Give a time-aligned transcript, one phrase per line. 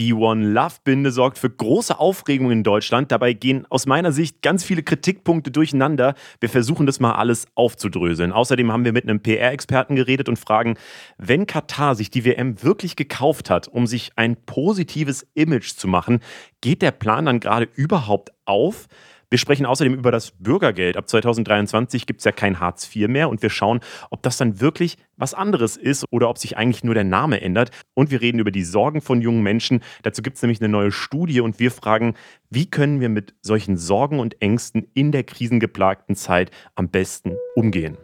[0.00, 3.12] Die One Love Binde sorgt für große Aufregung in Deutschland.
[3.12, 6.14] Dabei gehen aus meiner Sicht ganz viele Kritikpunkte durcheinander.
[6.40, 8.32] Wir versuchen das mal alles aufzudröseln.
[8.32, 10.78] Außerdem haben wir mit einem PR-Experten geredet und fragen,
[11.18, 16.20] wenn Katar sich die WM wirklich gekauft hat, um sich ein positives Image zu machen,
[16.62, 18.88] geht der Plan dann gerade überhaupt auf?
[19.30, 20.96] Wir sprechen außerdem über das Bürgergeld.
[20.96, 23.78] Ab 2023 gibt es ja kein Hartz IV mehr und wir schauen,
[24.10, 27.70] ob das dann wirklich was anderes ist oder ob sich eigentlich nur der Name ändert.
[27.94, 29.84] Und wir reden über die Sorgen von jungen Menschen.
[30.02, 32.14] Dazu gibt es nämlich eine neue Studie und wir fragen,
[32.50, 37.98] wie können wir mit solchen Sorgen und Ängsten in der krisengeplagten Zeit am besten umgehen?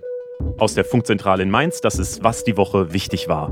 [0.59, 3.51] Aus der Funkzentrale in Mainz, das ist, was die Woche wichtig war.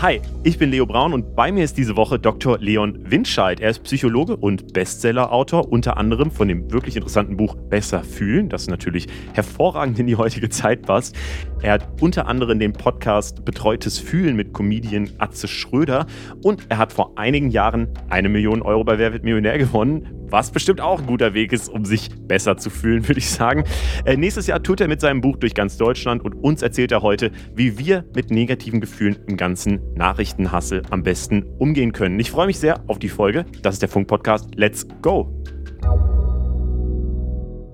[0.00, 2.58] Hi, ich bin Leo Braun und bei mir ist diese Woche Dr.
[2.60, 3.58] Leon Windscheid.
[3.58, 8.68] Er ist Psychologe und Bestsellerautor, unter anderem von dem wirklich interessanten Buch Besser fühlen, das
[8.68, 11.16] natürlich hervorragend in die heutige Zeit passt.
[11.62, 16.06] Er hat unter anderem den Podcast Betreutes Fühlen mit Comedian Atze Schröder
[16.44, 20.50] und er hat vor einigen Jahren eine Million Euro bei Wer wird Millionär gewonnen, was
[20.50, 23.64] bestimmt auch ein guter Weg ist, um sich besser zu fühlen, würde ich sagen.
[24.04, 27.02] Äh, nächstes Jahr tut er mit seinem Buch durch ganz Deutschland und uns erzählt er
[27.02, 32.18] heute, wie wir mit negativen Gefühlen im ganzen Nachrichtenhassel am besten umgehen können.
[32.20, 33.46] Ich freue mich sehr auf die Folge.
[33.62, 34.54] Das ist der Funk-Podcast.
[34.54, 35.32] Let's go!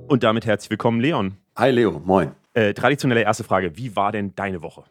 [0.07, 1.35] Und damit herzlich willkommen, Leon.
[1.57, 2.33] Hi Leo, moin.
[2.53, 3.77] Äh, traditionelle erste Frage.
[3.77, 4.85] Wie war denn deine Woche?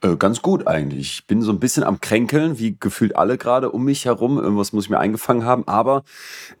[0.00, 1.12] Äh, ganz gut eigentlich.
[1.12, 4.38] Ich bin so ein bisschen am Kränkeln, wie gefühlt alle gerade um mich herum.
[4.38, 5.66] Irgendwas muss ich mir eingefangen haben.
[5.66, 6.04] Aber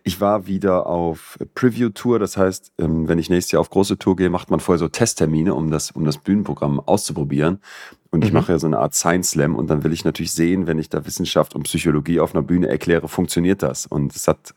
[0.02, 2.18] ich war wieder auf Preview-Tour.
[2.18, 4.88] Das heißt, ähm, wenn ich nächstes Jahr auf große Tour gehe, macht man vorher so
[4.88, 7.60] Testtermine, um das, um das Bühnenprogramm auszuprobieren.
[8.10, 8.38] Und ich mhm.
[8.38, 10.88] mache ja so eine Art Science Slam und dann will ich natürlich sehen, wenn ich
[10.88, 13.86] da Wissenschaft und Psychologie auf einer Bühne erkläre, funktioniert das.
[13.86, 14.54] Und es hat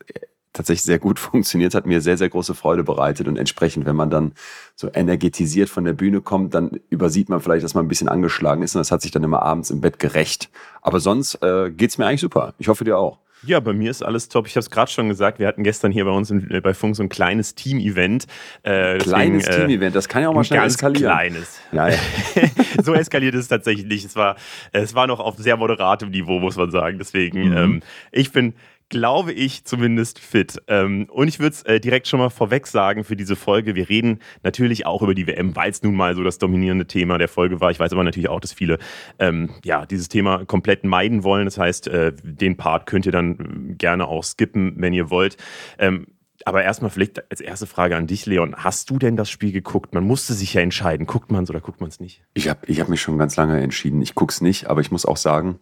[0.52, 3.28] tatsächlich sehr gut funktioniert, hat mir sehr, sehr große Freude bereitet.
[3.28, 4.32] Und entsprechend, wenn man dann
[4.74, 8.62] so energetisiert von der Bühne kommt, dann übersieht man vielleicht, dass man ein bisschen angeschlagen
[8.62, 8.74] ist.
[8.74, 10.50] Und das hat sich dann immer abends im Bett gerecht.
[10.80, 12.54] Aber sonst äh, geht mir eigentlich super.
[12.58, 13.18] Ich hoffe dir auch.
[13.44, 14.46] Ja, bei mir ist alles top.
[14.46, 16.94] Ich habe es gerade schon gesagt, wir hatten gestern hier bei uns in, bei Funk
[16.94, 18.26] so ein kleines Team-Event.
[18.62, 21.12] Äh, kleines äh, Team-Event, das kann ja auch mal schnell ganz eskalieren.
[21.12, 21.60] kleines.
[21.72, 21.98] Ja, ja.
[22.82, 24.04] so eskaliert ist es tatsächlich nicht.
[24.04, 24.36] Es war,
[24.70, 26.98] es war noch auf sehr moderatem Niveau, muss man sagen.
[26.98, 27.56] Deswegen, mhm.
[27.56, 27.82] ähm,
[28.12, 28.54] ich bin
[28.92, 30.60] glaube ich, zumindest fit.
[30.68, 33.74] Ähm, und ich würde es äh, direkt schon mal vorweg sagen für diese Folge.
[33.74, 37.16] Wir reden natürlich auch über die WM, weil es nun mal so das dominierende Thema
[37.16, 37.70] der Folge war.
[37.70, 38.78] Ich weiß aber natürlich auch, dass viele
[39.18, 41.46] ähm, ja, dieses Thema komplett meiden wollen.
[41.46, 45.38] Das heißt, äh, den Part könnt ihr dann gerne auch skippen, wenn ihr wollt.
[45.78, 46.08] Ähm,
[46.44, 48.56] aber erstmal vielleicht als erste Frage an dich, Leon.
[48.56, 49.94] Hast du denn das Spiel geguckt?
[49.94, 51.06] Man musste sich ja entscheiden.
[51.06, 52.22] Guckt man es oder guckt man es nicht?
[52.34, 54.02] Ich habe ich hab mich schon ganz lange entschieden.
[54.02, 55.60] Ich gucke es nicht, aber ich muss auch sagen,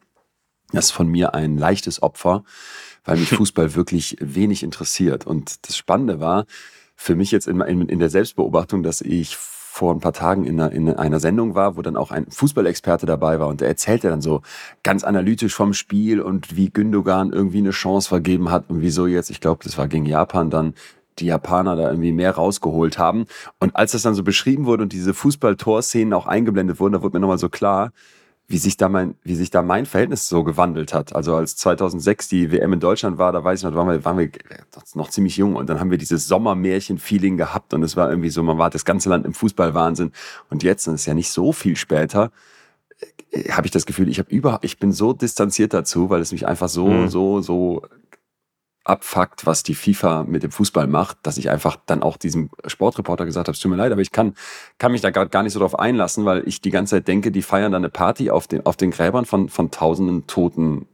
[0.72, 2.44] das ist von mir ein leichtes Opfer
[3.04, 5.26] weil mich Fußball wirklich wenig interessiert.
[5.26, 6.46] Und das Spannende war
[6.96, 10.60] für mich jetzt in, in, in der Selbstbeobachtung, dass ich vor ein paar Tagen in
[10.60, 14.08] einer, in einer Sendung war, wo dann auch ein Fußballexperte dabei war und der erzählte
[14.08, 14.42] dann so
[14.82, 19.30] ganz analytisch vom Spiel und wie Gündogan irgendwie eine Chance vergeben hat und wieso jetzt,
[19.30, 20.74] ich glaube, das war gegen Japan dann,
[21.20, 23.26] die Japaner da irgendwie mehr rausgeholt haben.
[23.58, 27.16] Und als das dann so beschrieben wurde und diese Fußball-Torszenen auch eingeblendet wurden, da wurde
[27.16, 27.92] mir nochmal so klar,
[28.50, 31.14] wie sich da mein, wie sich da mein Verhältnis so gewandelt hat.
[31.14, 34.18] Also als 2006 die WM in Deutschland war, da weiß ich noch, waren wir, waren
[34.18, 34.28] wir
[34.94, 38.42] noch ziemlich jung und dann haben wir dieses Sommermärchen-Feeling gehabt und es war irgendwie so,
[38.42, 40.10] man war das ganze Land im Fußballwahnsinn
[40.50, 42.32] und jetzt, und es ist ja nicht so viel später,
[43.30, 46.32] äh, habe ich das Gefühl, ich habe über, ich bin so distanziert dazu, weil es
[46.32, 47.08] mich einfach so, mhm.
[47.08, 47.82] so, so
[48.84, 53.26] abfuckt, was die FIFA mit dem Fußball macht, dass ich einfach dann auch diesem Sportreporter
[53.26, 54.34] gesagt habe, es tut mir leid, aber ich kann,
[54.78, 57.30] kann mich da gerade gar nicht so drauf einlassen, weil ich die ganze Zeit denke,
[57.30, 60.86] die feiern da eine Party auf den, auf den Gräbern von, von tausenden toten.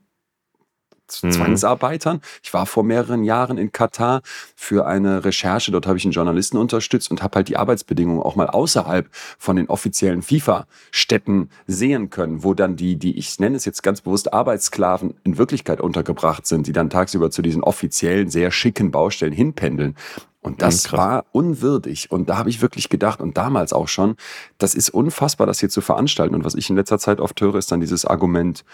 [1.09, 2.21] Zwangsarbeitern.
[2.43, 4.23] Ich war vor mehreren Jahren in Katar
[4.55, 5.73] für eine Recherche.
[5.73, 9.09] Dort habe ich einen Journalisten unterstützt und habe halt die Arbeitsbedingungen auch mal außerhalb
[9.39, 14.01] von den offiziellen FIFA-Städten sehen können, wo dann die, die ich nenne es jetzt ganz
[14.01, 19.33] bewusst Arbeitssklaven in Wirklichkeit untergebracht sind, die dann tagsüber zu diesen offiziellen, sehr schicken Baustellen
[19.33, 19.95] hinpendeln.
[20.47, 22.13] Und das mhm, war unwürdig.
[22.13, 24.15] Und da habe ich wirklich gedacht, und damals auch schon,
[24.59, 26.37] das ist unfassbar, das hier zu veranstalten.
[26.37, 28.65] Und was ich in letzter Zeit oft höre, ist dann dieses Argument,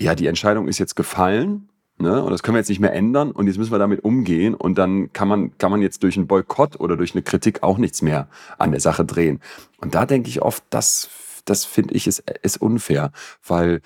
[0.00, 1.68] ja, die Entscheidung ist jetzt gefallen.
[1.98, 2.22] Ne?
[2.22, 4.78] Und das können wir jetzt nicht mehr ändern und jetzt müssen wir damit umgehen und
[4.78, 8.00] dann kann man, kann man jetzt durch einen Boykott oder durch eine Kritik auch nichts
[8.00, 9.40] mehr an der Sache drehen.
[9.76, 11.10] Und da denke ich oft, das,
[11.44, 13.12] das finde ich ist, ist unfair,
[13.46, 13.82] weil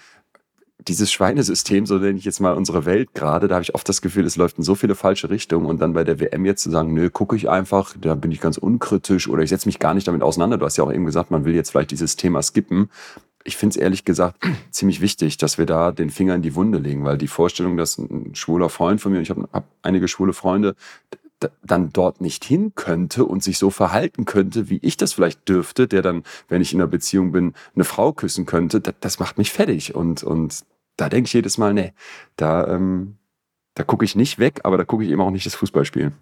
[0.87, 4.01] dieses Schweinesystem, so nenne ich jetzt mal unsere Welt gerade, da habe ich oft das
[4.01, 6.71] Gefühl, es läuft in so viele falsche Richtungen und dann bei der WM jetzt zu
[6.71, 9.95] sagen, nö, gucke ich einfach, da bin ich ganz unkritisch oder ich setze mich gar
[9.95, 10.59] nicht damit auseinander.
[10.59, 12.91] Du hast ja auch eben gesagt, man will jetzt vielleicht dieses Thema skippen
[13.45, 14.39] ich finde es ehrlich gesagt
[14.71, 17.99] ziemlich wichtig, dass wir da den Finger in die Wunde legen, weil die Vorstellung, dass
[17.99, 20.75] ein schwuler Freund von mir, ich habe hab einige schwule Freunde,
[21.63, 25.87] dann dort nicht hin könnte und sich so verhalten könnte, wie ich das vielleicht dürfte,
[25.87, 29.37] der dann, wenn ich in einer Beziehung bin, eine Frau küssen könnte, das, das macht
[29.37, 29.95] mich fertig.
[29.95, 30.65] Und, und
[30.97, 31.93] da denke ich jedes Mal, nee,
[32.37, 33.17] da, ähm,
[33.75, 36.15] da gucke ich nicht weg, aber da gucke ich eben auch nicht das Fußballspielen.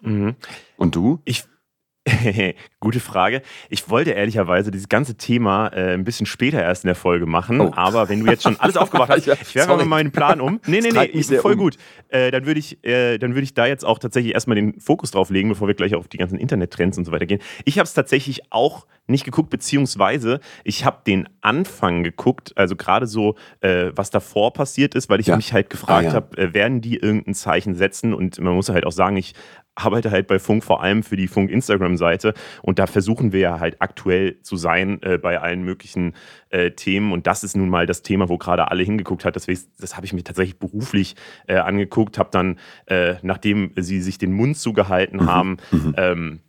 [0.00, 0.34] Mhm.
[0.76, 1.20] Und du?
[1.24, 1.44] Ich,
[2.80, 3.40] Gute Frage.
[3.70, 7.60] Ich wollte ehrlicherweise dieses ganze Thema äh, ein bisschen später erst in der Folge machen,
[7.60, 7.72] oh.
[7.74, 10.60] aber wenn du jetzt schon alles aufgemacht hast, ich werfe mal meinen Plan um.
[10.66, 11.58] Nee, nee, nee, ist voll um.
[11.58, 11.76] gut.
[12.08, 15.30] Äh, dann würde ich, äh, würd ich da jetzt auch tatsächlich erstmal den Fokus drauf
[15.30, 17.40] legen, bevor wir gleich auf die ganzen Internettrends und so weiter gehen.
[17.64, 23.06] Ich habe es tatsächlich auch nicht geguckt, beziehungsweise ich habe den Anfang geguckt, also gerade
[23.06, 25.36] so, äh, was davor passiert ist, weil ich ja.
[25.36, 26.14] mich halt gefragt ah, ja.
[26.14, 28.14] habe, äh, werden die irgendein Zeichen setzen?
[28.14, 29.34] Und man muss halt auch sagen, ich
[29.74, 33.60] arbeite halt bei Funk vor allem für die Funk Instagram-Seite und da versuchen wir ja
[33.60, 36.14] halt aktuell zu sein äh, bei allen möglichen
[36.50, 39.36] äh, Themen und das ist nun mal das Thema, wo gerade alle hingeguckt hat.
[39.36, 41.16] Deswegen, das habe ich mir tatsächlich beruflich
[41.46, 45.26] äh, angeguckt, habe dann, äh, nachdem sie sich den Mund zugehalten mhm.
[45.26, 45.94] haben, mhm.
[45.96, 46.40] ähm,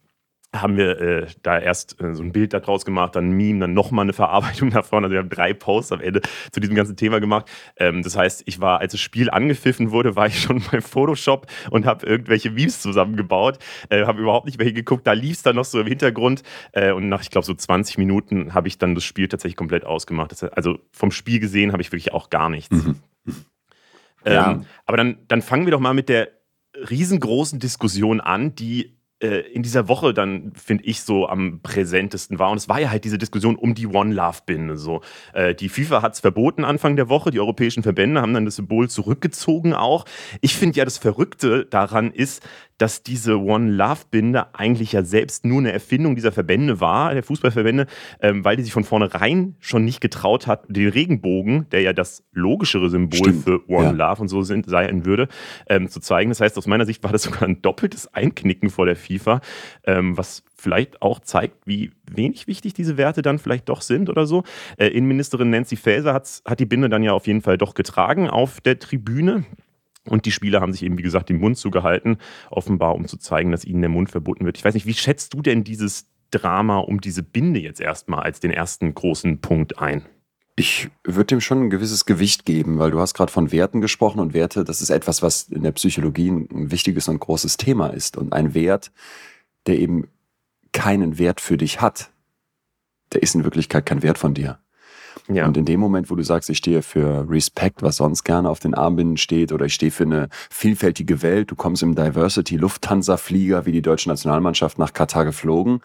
[0.62, 3.74] haben wir äh, da erst äh, so ein Bild daraus gemacht, dann ein Meme, dann
[3.74, 5.04] nochmal eine Verarbeitung davon.
[5.04, 6.22] Also wir haben drei Posts am Ende
[6.52, 7.50] zu diesem ganzen Thema gemacht.
[7.78, 11.48] Ähm, das heißt, ich war, als das Spiel angepfiffen wurde, war ich schon beim Photoshop
[11.70, 13.60] und habe irgendwelche Memes zusammengebaut.
[13.90, 15.06] Äh, habe überhaupt nicht mehr hingeguckt.
[15.06, 16.44] Da lief es dann noch so im Hintergrund.
[16.72, 19.86] Äh, und nach, ich glaube, so 20 Minuten habe ich dann das Spiel tatsächlich komplett
[19.86, 20.32] ausgemacht.
[20.32, 22.76] Das, also vom Spiel gesehen habe ich wirklich auch gar nichts.
[22.76, 22.96] Mhm.
[24.26, 24.52] Ja.
[24.52, 26.30] Ähm, aber dann, dann fangen wir doch mal mit der
[26.90, 32.52] riesengroßen Diskussion an, die in dieser Woche dann, finde ich, so am präsentesten war.
[32.52, 34.78] Und es war ja halt diese Diskussion um die One Love-Binde.
[34.78, 35.02] So.
[35.34, 38.58] Äh, die FIFA hat es verboten Anfang der Woche, die europäischen Verbände haben dann das
[38.58, 40.06] Symbol zurückgezogen auch.
[40.42, 42.44] Ich finde ja, das Verrückte daran ist,
[42.78, 47.24] dass diese One Love Binde eigentlich ja selbst nur eine Erfindung dieser Verbände war, der
[47.24, 47.88] Fußballverbände,
[48.22, 52.24] ähm, weil die sich von vornherein schon nicht getraut hat, den Regenbogen, der ja das
[52.34, 53.44] logischere Symbol Stimmt.
[53.44, 53.92] für One ja.
[53.92, 55.28] Love und so sind, sein würde,
[55.68, 56.30] ähm, zu zeigen.
[56.30, 59.42] Das heißt, aus meiner Sicht war das sogar ein doppeltes Einknicken vor der FIFA,
[59.86, 64.26] ähm, was vielleicht auch zeigt, wie wenig wichtig diese Werte dann vielleicht doch sind oder
[64.26, 64.44] so.
[64.78, 68.62] Äh, Innenministerin Nancy Faeser hat die Binde dann ja auf jeden Fall doch getragen auf
[68.62, 69.46] der Tribüne.
[70.08, 72.18] Und die Spieler haben sich eben, wie gesagt, den Mund zugehalten,
[72.52, 74.58] offenbar, um zu zeigen, dass ihnen der Mund verboten wird.
[74.58, 78.40] Ich weiß nicht, wie schätzt du denn dieses Drama um diese Binde jetzt erstmal als
[78.40, 80.06] den ersten großen Punkt ein?
[80.58, 84.20] Ich würde dem schon ein gewisses Gewicht geben, weil du hast gerade von Werten gesprochen
[84.20, 88.16] und Werte, das ist etwas, was in der Psychologie ein wichtiges und großes Thema ist.
[88.16, 88.92] Und ein Wert,
[89.68, 90.08] der eben
[90.72, 92.10] keinen Wert für dich hat,
[93.12, 94.60] der ist in Wirklichkeit kein Wert von dir.
[95.28, 95.48] Ja.
[95.48, 98.60] Und in dem Moment, wo du sagst, ich stehe für Respect, was sonst gerne auf
[98.60, 103.66] den Armbinden steht, oder ich stehe für eine vielfältige Welt, du kommst im Diversity Lufthansa-Flieger
[103.66, 105.82] wie die deutsche Nationalmannschaft nach Katar geflogen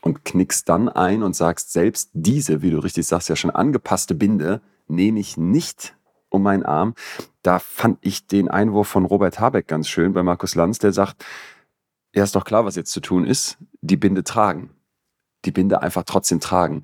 [0.00, 4.14] und knickst dann ein und sagst, selbst diese, wie du richtig sagst, ja schon angepasste
[4.14, 5.94] Binde nehme ich nicht
[6.28, 6.94] um meinen Arm.
[7.42, 11.24] Da fand ich den Einwurf von Robert Habeck ganz schön bei Markus Lanz, der sagt,
[12.12, 14.70] ja, ist doch klar, was jetzt zu tun ist, die Binde tragen
[15.44, 16.82] die Binde einfach trotzdem tragen.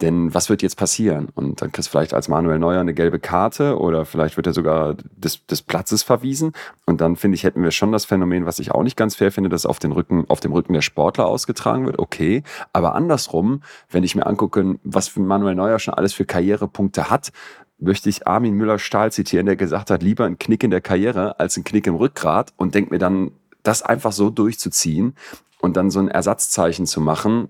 [0.00, 1.28] Denn was wird jetzt passieren?
[1.34, 4.52] Und dann kriegst du vielleicht als Manuel Neuer eine gelbe Karte oder vielleicht wird er
[4.52, 6.52] sogar des, des Platzes verwiesen.
[6.84, 9.32] Und dann finde ich, hätten wir schon das Phänomen, was ich auch nicht ganz fair
[9.32, 11.98] finde, dass auf den Rücken, auf dem Rücken der Sportler ausgetragen wird.
[11.98, 12.42] Okay.
[12.72, 17.32] Aber andersrum, wenn ich mir angucke, was Manuel Neuer schon alles für Karrierepunkte hat,
[17.78, 21.56] möchte ich Armin Müller-Stahl zitieren, der gesagt hat, lieber ein Knick in der Karriere als
[21.56, 25.14] ein Knick im Rückgrat und denkt mir dann, das einfach so durchzuziehen
[25.60, 27.48] und dann so ein Ersatzzeichen zu machen,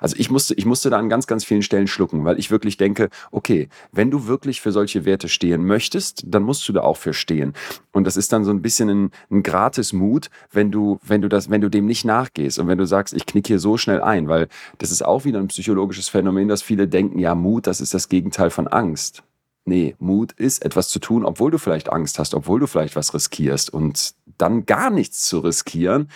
[0.00, 2.76] also ich musste, ich musste da an ganz, ganz vielen Stellen schlucken, weil ich wirklich
[2.76, 6.96] denke, okay, wenn du wirklich für solche Werte stehen möchtest, dann musst du da auch
[6.96, 7.52] für stehen.
[7.92, 11.28] Und das ist dann so ein bisschen ein, ein gratis Mut, wenn du, wenn du
[11.28, 14.00] das, wenn du dem nicht nachgehst und wenn du sagst, ich knick hier so schnell
[14.00, 14.48] ein, weil
[14.78, 18.08] das ist auch wieder ein psychologisches Phänomen, dass viele denken, ja, Mut, das ist das
[18.08, 19.22] Gegenteil von Angst.
[19.66, 23.14] Nee, Mut ist etwas zu tun, obwohl du vielleicht Angst hast, obwohl du vielleicht was
[23.14, 23.72] riskierst.
[23.72, 26.08] Und dann gar nichts zu riskieren,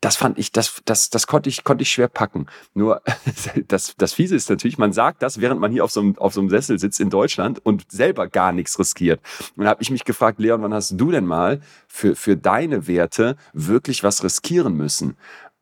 [0.00, 2.46] das fand ich, das, das, das konnte ich, konnte ich schwer packen.
[2.74, 3.02] Nur
[3.68, 6.34] das, das Fiese ist natürlich, man sagt das, während man hier auf so, einem, auf
[6.34, 9.20] so einem Sessel sitzt in Deutschland und selber gar nichts riskiert.
[9.56, 12.86] Und da habe ich mich gefragt, Leon, wann hast du denn mal für, für deine
[12.86, 15.16] Werte wirklich was riskieren müssen?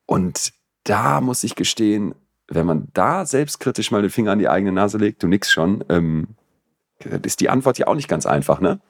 [0.06, 0.52] Und
[0.84, 2.14] da muss ich gestehen,
[2.48, 5.84] wenn man da selbstkritisch mal den Finger an die eigene Nase legt, du nix schon,
[5.88, 6.28] ähm,
[7.22, 8.80] ist die Antwort ja auch nicht ganz einfach, ne?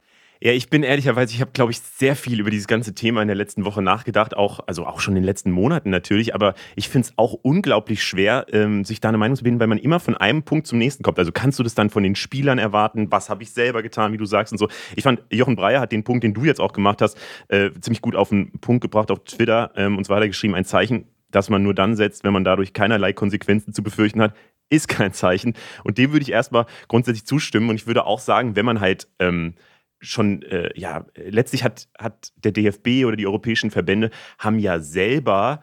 [0.45, 3.29] Ja, ich bin ehrlicherweise, ich habe, glaube ich, sehr viel über dieses ganze Thema in
[3.29, 6.89] der letzten Woche nachgedacht, auch, also auch schon in den letzten Monaten natürlich, aber ich
[6.89, 10.01] finde es auch unglaublich schwer, ähm, sich da eine Meinung zu bilden, weil man immer
[10.01, 11.21] von einem Punkt zum nächsten kommt.
[11.21, 14.17] Also kannst du das dann von den Spielern erwarten, was habe ich selber getan, wie
[14.17, 14.67] du sagst und so.
[14.97, 18.03] Ich fand, Jochen Breyer hat den Punkt, den du jetzt auch gemacht hast, äh, ziemlich
[18.03, 19.71] gut auf den Punkt gebracht auf Twitter.
[19.77, 22.43] Ähm, und zwar hat er geschrieben, ein Zeichen, das man nur dann setzt, wenn man
[22.43, 24.35] dadurch keinerlei Konsequenzen zu befürchten hat,
[24.71, 25.55] ist kein Zeichen.
[25.85, 27.69] Und dem würde ich erstmal grundsätzlich zustimmen.
[27.71, 29.55] Und ich würde auch sagen, wenn man halt ähm,
[30.03, 35.63] schon, äh, ja, letztlich hat, hat der DFB oder die europäischen Verbände haben ja selber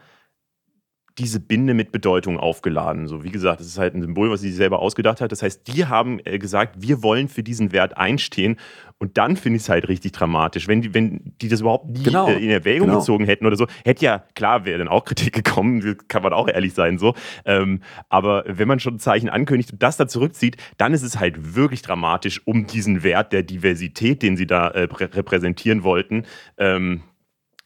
[1.19, 3.07] diese Binde mit Bedeutung aufgeladen.
[3.07, 5.31] So, wie gesagt, das ist halt ein Symbol, was sie selber ausgedacht hat.
[5.31, 8.55] Das heißt, die haben äh, gesagt, wir wollen für diesen Wert einstehen.
[9.01, 10.67] Und dann finde ich es halt richtig dramatisch.
[10.67, 12.27] Wenn die, wenn die das überhaupt nie Genau.
[12.27, 12.99] äh, in Erwägung Genau.
[12.99, 16.47] gezogen hätten oder so, hätte ja, klar, wäre dann auch Kritik gekommen, kann man auch
[16.49, 17.13] ehrlich sein, so.
[17.45, 21.17] Ähm, aber wenn man schon ein Zeichen ankündigt und das da zurückzieht, dann ist es
[21.19, 26.23] halt wirklich dramatisch um diesen Wert der Diversität, den sie da äh, prä- repräsentieren wollten.
[26.57, 27.01] Ähm,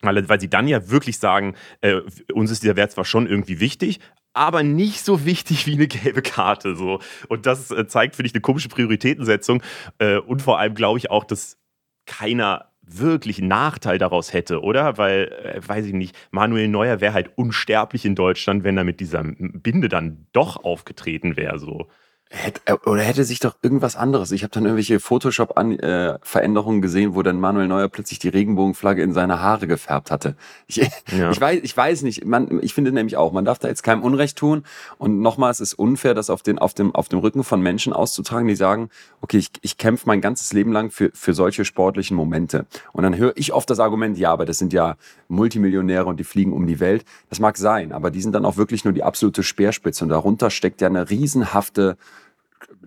[0.03, 2.01] weil, weil sie dann ja wirklich sagen, äh,
[2.33, 3.99] uns ist dieser Wert zwar schon irgendwie wichtig,
[4.33, 6.75] aber nicht so wichtig wie eine gelbe Karte.
[6.75, 6.99] So.
[7.29, 9.61] Und das äh, zeigt, finde ich, eine komische Prioritätensetzung.
[9.99, 11.57] Äh, und vor allem glaube ich auch, dass
[12.05, 14.97] keiner wirklich einen Nachteil daraus hätte, oder?
[14.97, 18.99] Weil, äh, weiß ich nicht, Manuel Neuer wäre halt unsterblich in Deutschland, wenn er mit
[18.99, 21.59] dieser Binde dann doch aufgetreten wäre.
[21.59, 21.87] So.
[22.35, 24.31] Hätte, äh, oder hätte sich doch irgendwas anderes.
[24.31, 29.39] Ich habe dann irgendwelche Photoshop-Veränderungen gesehen, wo dann Manuel Neuer plötzlich die Regenbogenflagge in seine
[29.39, 30.35] Haare gefärbt hatte.
[30.65, 30.77] Ich,
[31.15, 31.29] Ja.
[31.29, 32.25] ich, weiß, ich weiß nicht.
[32.25, 34.63] Man, ich finde nämlich auch, man darf da jetzt keinem Unrecht tun.
[34.97, 37.93] Und nochmal, es ist unfair, das auf, den, auf, dem, auf dem Rücken von Menschen
[37.93, 38.89] auszutragen, die sagen,
[39.21, 42.65] okay, ich, ich kämpfe mein ganzes Leben lang für, für solche sportlichen Momente.
[42.93, 44.95] Und dann höre ich oft das Argument, ja, aber das sind ja
[45.27, 47.05] Multimillionäre und die fliegen um die Welt.
[47.29, 50.03] Das mag sein, aber die sind dann auch wirklich nur die absolute Speerspitze.
[50.03, 51.95] Und darunter steckt ja eine riesenhafte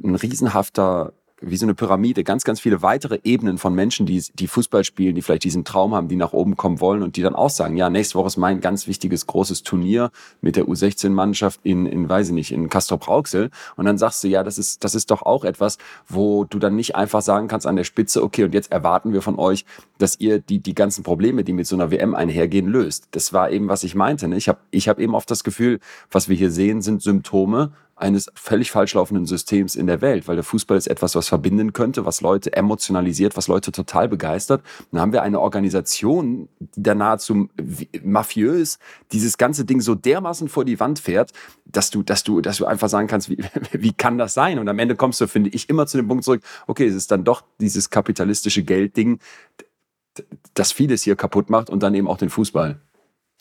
[0.02, 4.46] ein riesenhafter, wie so eine Pyramide, ganz, ganz viele weitere Ebenen von Menschen, die, die
[4.46, 7.34] Fußball spielen, die vielleicht diesen Traum haben, die nach oben kommen wollen und die dann
[7.34, 10.10] auch sagen, ja, nächste Woche ist mein ganz wichtiges großes Turnier
[10.40, 13.50] mit der U16-Mannschaft in, in, weiß ich nicht, in Castrop-Rauxel.
[13.76, 15.76] Und dann sagst du, ja, das ist, das ist doch auch etwas,
[16.08, 19.20] wo du dann nicht einfach sagen kannst an der Spitze, okay, und jetzt erwarten wir
[19.20, 19.66] von euch,
[19.98, 23.08] dass ihr die, die ganzen Probleme, die mit so einer WM einhergehen, löst.
[23.10, 24.26] Das war eben, was ich meinte.
[24.26, 24.36] Ne?
[24.36, 28.30] Ich habe ich hab eben oft das Gefühl, was wir hier sehen, sind Symptome eines
[28.34, 32.04] völlig falsch laufenden Systems in der Welt, weil der Fußball ist etwas, was verbinden könnte,
[32.04, 34.62] was Leute emotionalisiert, was Leute total begeistert.
[34.92, 37.48] Dann haben wir eine Organisation, die da nahezu
[38.02, 38.78] mafiös
[39.12, 41.32] dieses ganze Ding so dermaßen vor die Wand fährt,
[41.64, 43.38] dass du, dass du, dass du einfach sagen kannst, wie,
[43.72, 44.58] wie kann das sein?
[44.58, 47.10] Und am Ende kommst du, finde ich, immer zu dem Punkt zurück, okay, es ist
[47.10, 49.20] dann doch dieses kapitalistische Geldding,
[50.54, 52.80] das vieles hier kaputt macht und dann eben auch den Fußball.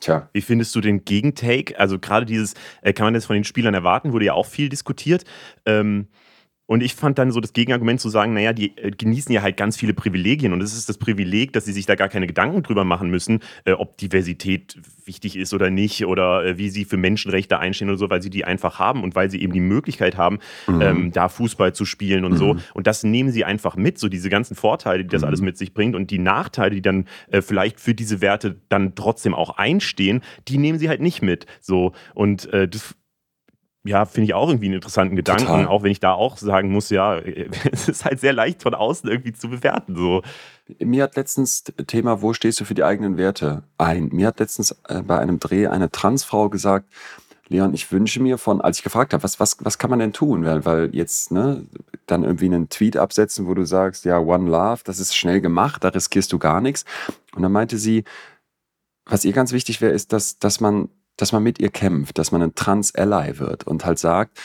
[0.05, 0.29] Tja.
[0.33, 1.79] Wie findest du den Gegentake?
[1.79, 4.69] Also gerade dieses, äh, kann man das von den Spielern erwarten, wurde ja auch viel
[4.69, 5.24] diskutiert.
[5.65, 6.09] Ähm,
[6.67, 9.57] und ich fand dann so das Gegenargument zu sagen, naja, die äh, genießen ja halt
[9.57, 12.63] ganz viele Privilegien und es ist das Privileg, dass sie sich da gar keine Gedanken
[12.63, 16.98] drüber machen müssen, äh, ob Diversität wichtig ist oder nicht oder äh, wie sie für
[16.98, 20.17] Menschenrechte einstehen oder so, weil sie die einfach haben und weil sie eben die Möglichkeit
[20.17, 22.57] haben, ähm, da Fußball zu spielen und so.
[22.74, 25.74] Und das nehmen sie einfach mit, so diese ganzen Vorteile, die das alles mit sich
[25.74, 30.22] bringt und die Nachteile, die dann äh, vielleicht für diese Werte dann trotzdem auch einstehen,
[30.48, 31.45] die nehmen sie halt nicht mit.
[31.62, 32.95] So und äh, das
[33.85, 35.67] ja, finde ich auch irgendwie einen interessanten Gedanken, Total.
[35.67, 37.17] auch wenn ich da auch sagen muss, ja,
[37.71, 39.95] es ist halt sehr leicht von außen irgendwie zu bewerten.
[39.95, 40.23] So.
[40.79, 44.09] Mir hat letztens Thema, wo stehst du für die eigenen Werte ein?
[44.11, 46.89] Mir hat letztens äh, bei einem Dreh eine Transfrau gesagt,
[47.47, 50.13] Leon, ich wünsche mir von, als ich gefragt habe, was, was, was kann man denn
[50.13, 50.45] tun?
[50.45, 51.63] Weil, weil jetzt, ne,
[52.07, 55.83] dann irgendwie einen Tweet absetzen, wo du sagst, ja, One Love, das ist schnell gemacht,
[55.83, 56.85] da riskierst du gar nichts.
[57.35, 58.03] Und dann meinte sie,
[59.05, 62.31] was ihr ganz wichtig wäre, ist, dass, dass man, dass man mit ihr kämpft, dass
[62.31, 64.39] man ein Trans-Ally wird und halt sagt,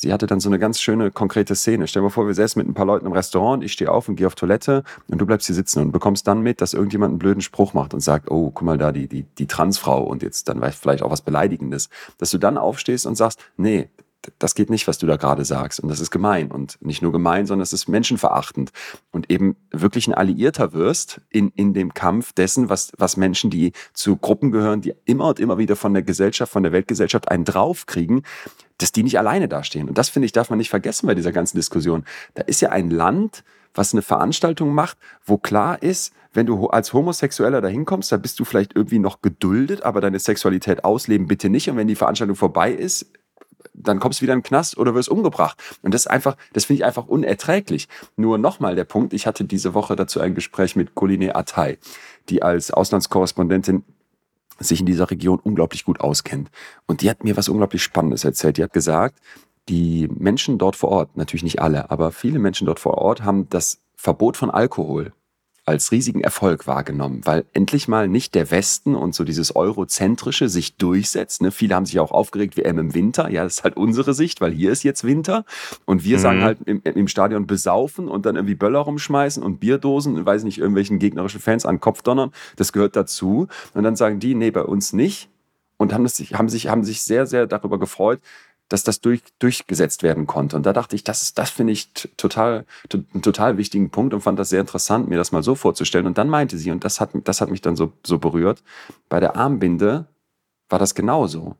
[0.00, 1.86] sie hatte dann so eine ganz schöne, konkrete Szene.
[1.86, 4.08] Stell dir mal vor, wir säßen mit ein paar Leuten im Restaurant, ich stehe auf
[4.08, 7.10] und gehe auf Toilette und du bleibst hier sitzen und bekommst dann mit, dass irgendjemand
[7.10, 10.22] einen blöden Spruch macht und sagt, oh, guck mal da, die, die, die Transfrau und
[10.22, 11.88] jetzt dann vielleicht auch was Beleidigendes.
[12.18, 13.88] Dass du dann aufstehst und sagst, nee,
[14.38, 15.80] das geht nicht, was du da gerade sagst.
[15.80, 16.50] Und das ist gemein.
[16.50, 18.70] Und nicht nur gemein, sondern es ist menschenverachtend.
[19.10, 23.72] Und eben wirklich ein Alliierter wirst in, in dem Kampf dessen, was, was Menschen, die
[23.92, 27.44] zu Gruppen gehören, die immer und immer wieder von der Gesellschaft, von der Weltgesellschaft einen
[27.44, 28.22] draufkriegen,
[28.78, 29.88] dass die nicht alleine dastehen.
[29.88, 32.04] Und das, finde ich, darf man nicht vergessen bei dieser ganzen Diskussion.
[32.34, 36.92] Da ist ja ein Land, was eine Veranstaltung macht, wo klar ist, wenn du als
[36.92, 41.48] Homosexueller da hinkommst, da bist du vielleicht irgendwie noch geduldet, aber deine Sexualität ausleben bitte
[41.48, 41.68] nicht.
[41.68, 43.06] Und wenn die Veranstaltung vorbei ist,
[43.74, 45.58] dann kommst du wieder in den Knast oder wirst umgebracht.
[45.82, 47.88] Und das ist einfach, das finde ich einfach unerträglich.
[48.16, 51.78] Nur nochmal der Punkt, ich hatte diese Woche dazu ein Gespräch mit Coline Atay,
[52.28, 53.84] die als Auslandskorrespondentin
[54.58, 56.50] sich in dieser Region unglaublich gut auskennt.
[56.86, 58.58] Und die hat mir was unglaublich Spannendes erzählt.
[58.58, 59.18] Die hat gesagt,
[59.68, 63.48] die Menschen dort vor Ort, natürlich nicht alle, aber viele Menschen dort vor Ort haben
[63.48, 65.12] das Verbot von Alkohol
[65.66, 70.76] als riesigen Erfolg wahrgenommen, weil endlich mal nicht der Westen und so dieses Eurozentrische sich
[70.76, 71.42] durchsetzt.
[71.42, 71.52] Ne?
[71.52, 73.30] Viele haben sich auch aufgeregt, WM im Winter.
[73.30, 75.44] Ja, das ist halt unsere Sicht, weil hier ist jetzt Winter.
[75.84, 76.22] Und wir Mhm.
[76.22, 80.44] sagen halt im, im Stadion besaufen und dann irgendwie Böller rumschmeißen und Bierdosen und weiß
[80.44, 82.32] nicht, irgendwelchen gegnerischen Fans an den Kopf donnern.
[82.56, 83.46] Das gehört dazu.
[83.74, 85.28] Und dann sagen die, nee, bei uns nicht.
[85.76, 88.20] Und haben, das, sich- haben, sich, haben sich sehr, sehr darüber gefreut,
[88.70, 90.56] dass das durch, durchgesetzt werden konnte.
[90.56, 94.38] Und da dachte ich, das, das finde ich total, einen total wichtigen Punkt und fand
[94.38, 96.06] das sehr interessant, mir das mal so vorzustellen.
[96.06, 98.62] Und dann meinte sie, und das hat, das hat mich dann so, so berührt,
[99.08, 100.06] bei der Armbinde
[100.68, 101.56] war das genauso.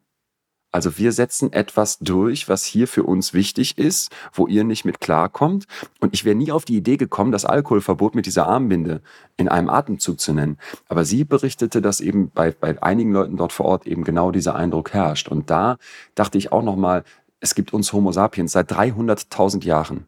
[0.72, 5.00] Also wir setzen etwas durch, was hier für uns wichtig ist, wo ihr nicht mit
[5.00, 5.66] klarkommt.
[6.00, 9.00] Und ich wäre nie auf die Idee gekommen, das Alkoholverbot mit dieser Armbinde
[9.36, 10.58] in einem Atemzug zu nennen.
[10.88, 14.54] Aber sie berichtete, dass eben bei, bei einigen Leuten dort vor Ort eben genau dieser
[14.54, 15.28] Eindruck herrscht.
[15.28, 15.76] Und da
[16.14, 17.04] dachte ich auch nochmal,
[17.40, 20.06] es gibt uns Homo sapiens seit 300.000 Jahren.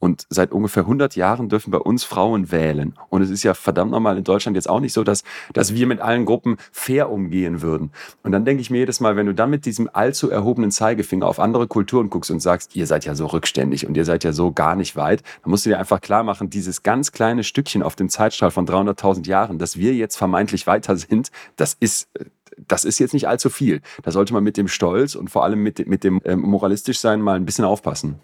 [0.00, 2.94] Und seit ungefähr 100 Jahren dürfen bei uns Frauen wählen.
[3.10, 5.86] Und es ist ja verdammt nochmal in Deutschland jetzt auch nicht so, dass, dass wir
[5.86, 7.92] mit allen Gruppen fair umgehen würden.
[8.22, 11.26] Und dann denke ich mir jedes Mal, wenn du dann mit diesem allzu erhobenen Zeigefinger
[11.26, 14.32] auf andere Kulturen guckst und sagst, ihr seid ja so rückständig und ihr seid ja
[14.32, 17.82] so gar nicht weit, dann musst du dir einfach klar machen, dieses ganz kleine Stückchen
[17.82, 22.08] auf dem Zeitstrahl von 300.000 Jahren, dass wir jetzt vermeintlich weiter sind, das ist
[22.68, 23.80] das ist jetzt nicht allzu viel.
[24.02, 27.20] Da sollte man mit dem Stolz und vor allem mit, mit dem ähm, moralistisch sein
[27.20, 28.20] mal ein bisschen aufpassen.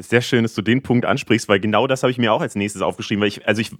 [0.00, 2.40] Ist sehr schön, dass du den Punkt ansprichst, weil genau das habe ich mir auch
[2.40, 3.70] als nächstes aufgeschrieben, weil ich, also ich,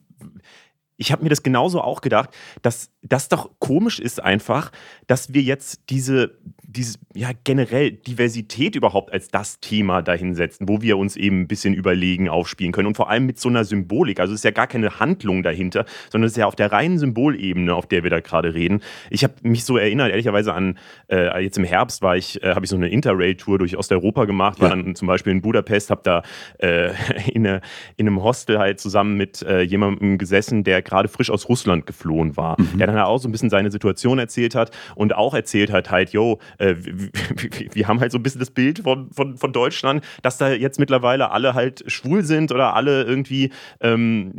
[1.00, 2.28] ich habe mir das genauso auch gedacht,
[2.60, 4.70] dass das doch komisch ist einfach,
[5.06, 10.98] dass wir jetzt diese, diese ja, generell Diversität überhaupt als das Thema dahinsetzen, wo wir
[10.98, 14.20] uns eben ein bisschen überlegen aufspielen können und vor allem mit so einer Symbolik.
[14.20, 16.98] Also es ist ja gar keine Handlung dahinter, sondern es ist ja auf der reinen
[16.98, 18.82] Symbolebene, auf der wir da gerade reden.
[19.08, 20.78] Ich habe mich so erinnert, ehrlicherweise an,
[21.10, 24.60] äh, jetzt im Herbst war ich, äh, habe ich so eine Interrail-Tour durch Osteuropa gemacht,
[24.60, 24.76] war ja.
[24.76, 26.22] dann zum Beispiel in Budapest, habe da
[26.58, 26.92] äh,
[27.32, 27.62] in, eine,
[27.96, 32.36] in, einem Hostel halt zusammen mit äh, jemandem gesessen, der gerade frisch aus Russland geflohen
[32.36, 32.78] war, mhm.
[32.78, 36.10] der dann auch so ein bisschen seine Situation erzählt hat und auch erzählt hat halt,
[36.10, 36.74] yo, äh,
[37.72, 40.78] wir haben halt so ein bisschen das Bild von, von, von Deutschland, dass da jetzt
[40.78, 44.34] mittlerweile alle halt schwul sind oder alle irgendwie ähm,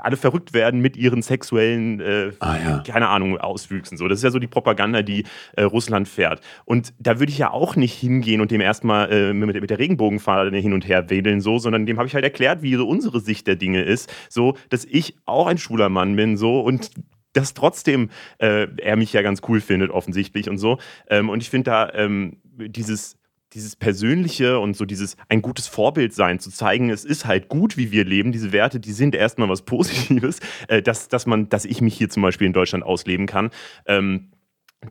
[0.00, 2.78] alle verrückt werden mit ihren sexuellen, äh, ah, ja.
[2.86, 3.98] keine Ahnung, Auswüchsen.
[3.98, 5.24] So, das ist ja so die Propaganda, die
[5.56, 6.40] äh, Russland fährt.
[6.64, 9.78] Und da würde ich ja auch nicht hingehen und dem erstmal äh, mit, mit der
[9.78, 13.20] Regenbogenfahne hin und her wedeln, so, sondern dem habe ich halt erklärt, wie so unsere
[13.20, 16.90] Sicht der Dinge ist, so, dass ich auch ein schwuler Mann bin, so und
[17.32, 20.78] dass trotzdem äh, er mich ja ganz cool findet, offensichtlich und so.
[21.08, 23.18] Ähm, und ich finde da ähm, dieses
[23.54, 27.76] dieses Persönliche und so dieses ein gutes Vorbild sein, zu zeigen, es ist halt gut,
[27.76, 31.64] wie wir leben, diese Werte, die sind erstmal was Positives, äh, dass, dass man, dass
[31.64, 33.50] ich mich hier zum Beispiel in Deutschland ausleben kann.
[33.86, 34.32] Ähm,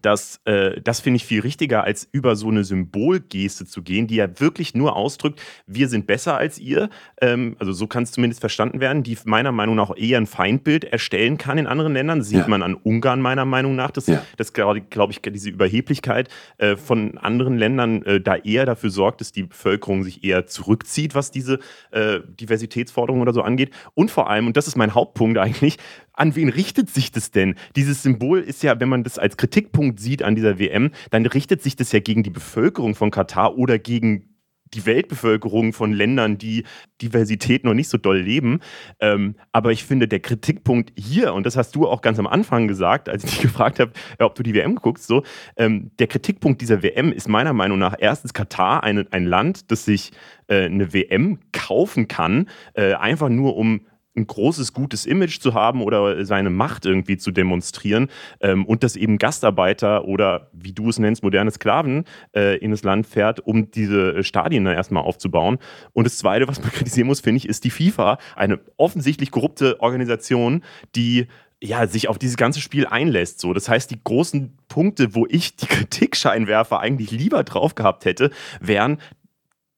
[0.01, 4.15] das, äh, das finde ich viel richtiger, als über so eine Symbolgeste zu gehen, die
[4.15, 6.89] ja wirklich nur ausdrückt, wir sind besser als ihr.
[7.21, 10.83] Ähm, also so kann es zumindest verstanden werden, die meiner Meinung nach eher ein Feindbild
[10.83, 12.21] erstellen kann in anderen Ländern.
[12.21, 12.47] Sieht ja.
[12.47, 14.21] man an Ungarn meiner Meinung nach, dass, ja.
[14.35, 19.21] dass glaube glaub ich, diese Überheblichkeit äh, von anderen Ländern äh, da eher dafür sorgt,
[19.21, 21.59] dass die Bevölkerung sich eher zurückzieht, was diese
[21.91, 23.71] äh, Diversitätsforderungen oder so angeht.
[23.93, 25.77] Und vor allem, und das ist mein Hauptpunkt eigentlich,
[26.17, 27.55] an wen richtet sich das denn?
[27.75, 31.61] Dieses Symbol ist ja, wenn man das als Kritikpunkt sieht an dieser WM, dann richtet
[31.61, 34.37] sich das ja gegen die Bevölkerung von Katar oder gegen
[34.73, 36.63] die Weltbevölkerung von Ländern, die
[37.01, 38.59] Diversität noch nicht so doll leben.
[38.99, 42.67] Ähm, aber ich finde, der Kritikpunkt hier, und das hast du auch ganz am Anfang
[42.67, 45.23] gesagt, als ich dich gefragt habe, ob du die WM guckst, so,
[45.55, 49.85] ähm, der Kritikpunkt dieser WM ist meiner Meinung nach erstens Katar, ein, ein Land, das
[49.85, 50.11] sich
[50.47, 53.81] äh, eine WM kaufen kann, äh, einfach nur um
[54.17, 58.09] ein großes, gutes Image zu haben oder seine Macht irgendwie zu demonstrieren
[58.41, 62.83] ähm, und dass eben Gastarbeiter oder wie du es nennst, moderne Sklaven äh, in das
[62.83, 65.59] Land fährt, um diese Stadien da erstmal aufzubauen.
[65.93, 69.79] Und das Zweite, was man kritisieren muss, finde ich, ist die FIFA, eine offensichtlich korrupte
[69.79, 70.63] Organisation,
[70.95, 71.27] die
[71.61, 73.39] ja, sich auf dieses ganze Spiel einlässt.
[73.39, 73.53] So.
[73.53, 78.99] Das heißt, die großen Punkte, wo ich die Kritikscheinwerfer eigentlich lieber drauf gehabt hätte, wären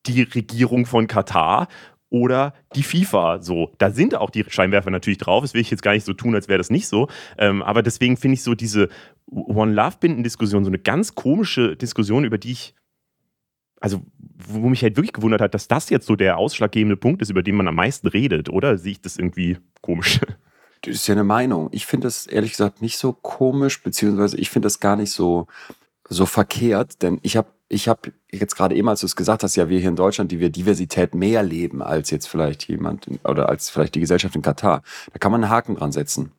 [0.05, 1.67] die Regierung von Katar
[2.09, 3.41] oder die FIFA.
[3.41, 5.43] So, da sind auch die Scheinwerfer natürlich drauf.
[5.43, 7.07] Das will ich jetzt gar nicht so tun, als wäre das nicht so.
[7.37, 8.89] Ähm, aber deswegen finde ich so diese
[9.27, 12.75] One Love Binden Diskussion so eine ganz komische Diskussion, über die ich
[13.81, 14.01] also
[14.47, 17.43] wo mich halt wirklich gewundert hat, dass das jetzt so der ausschlaggebende Punkt ist, über
[17.43, 20.19] den man am meisten redet, oder sehe ich das irgendwie komisch?
[20.81, 21.67] Das ist ja eine Meinung.
[21.73, 25.47] Ich finde das ehrlich gesagt nicht so komisch, beziehungsweise ich finde das gar nicht so,
[26.07, 29.55] so verkehrt, denn ich habe ich habe jetzt gerade eben, als du es gesagt hast,
[29.55, 33.47] ja, wir hier in Deutschland, die wir Diversität mehr leben als jetzt vielleicht jemand oder
[33.47, 34.81] als vielleicht die Gesellschaft in Katar.
[35.13, 36.31] Da kann man einen Haken dran setzen.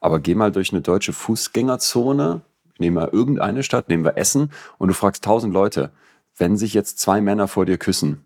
[0.00, 2.42] Aber geh mal durch eine deutsche Fußgängerzone,
[2.78, 5.90] nehmen wir irgendeine Stadt, nehmen wir Essen und du fragst tausend Leute,
[6.36, 8.22] wenn sich jetzt zwei Männer vor dir küssen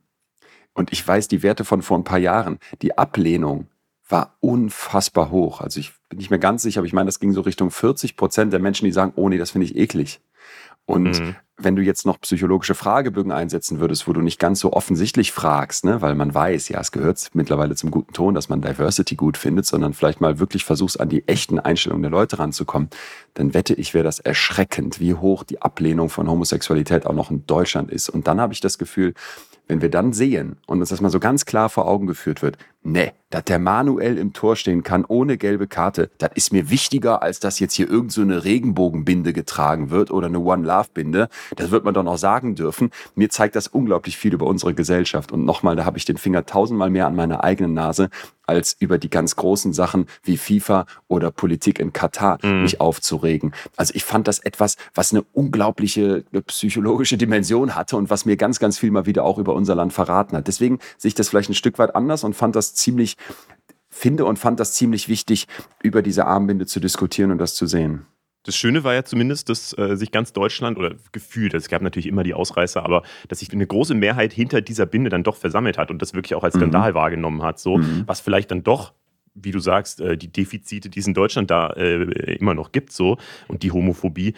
[0.75, 3.69] und ich weiß die Werte von vor ein paar Jahren, die Ablehnung
[4.09, 5.61] war unfassbar hoch.
[5.61, 8.17] Also ich bin nicht mehr ganz sicher, aber ich meine, das ging so Richtung 40
[8.17, 10.21] Prozent der Menschen, die sagen, oh nee, das finde ich eklig.
[10.91, 11.37] Und mhm.
[11.57, 15.85] wenn du jetzt noch psychologische Fragebögen einsetzen würdest, wo du nicht ganz so offensichtlich fragst,
[15.85, 19.37] ne, weil man weiß, ja, es gehört mittlerweile zum guten Ton, dass man Diversity gut
[19.37, 22.91] findet, sondern vielleicht mal wirklich versuchst, an die echten Einstellungen der Leute ranzukommen,
[23.35, 27.47] dann wette ich, wäre das erschreckend, wie hoch die Ablehnung von Homosexualität auch noch in
[27.47, 28.09] Deutschland ist.
[28.09, 29.15] Und dann habe ich das Gefühl,
[29.69, 32.59] wenn wir dann sehen und uns das mal so ganz klar vor Augen geführt wird,
[32.83, 37.23] ne, dass der Manuel im Tor stehen kann ohne gelbe Karte, das ist mir wichtiger,
[37.23, 41.29] als dass jetzt hier irgend so eine Regenbogenbinde getragen wird oder eine One Love Binde.
[41.57, 42.91] Das wird man doch noch sagen dürfen.
[43.15, 45.31] Mir zeigt das unglaublich viel über unsere Gesellschaft.
[45.31, 48.11] Und nochmal, da habe ich den Finger tausendmal mehr an meiner eigenen Nase,
[48.47, 52.63] als über die ganz großen Sachen wie FIFA oder Politik in Katar mhm.
[52.63, 53.53] mich aufzuregen.
[53.77, 58.59] Also ich fand das etwas, was eine unglaubliche psychologische Dimension hatte und was mir ganz,
[58.59, 60.49] ganz viel mal wieder auch über unser Land verraten hat.
[60.49, 63.17] Deswegen sehe ich das vielleicht ein Stück weit anders und fand das ziemlich,
[63.89, 65.47] finde und fand das ziemlich wichtig,
[65.83, 68.07] über diese Armbinde zu diskutieren und das zu sehen.
[68.45, 72.07] Das Schöne war ja zumindest, dass äh, sich ganz Deutschland oder gefühlt, es gab natürlich
[72.07, 75.77] immer die Ausreißer, aber dass sich eine große Mehrheit hinter dieser Binde dann doch versammelt
[75.77, 76.61] hat und das wirklich auch als mhm.
[76.61, 76.95] Skandal mhm.
[76.95, 78.05] wahrgenommen hat, so mhm.
[78.07, 78.93] was vielleicht dann doch
[79.35, 82.93] wie du sagst, äh, die Defizite, die es in Deutschland da äh, immer noch gibt,
[82.93, 83.17] so
[83.49, 84.35] und die Homophobie,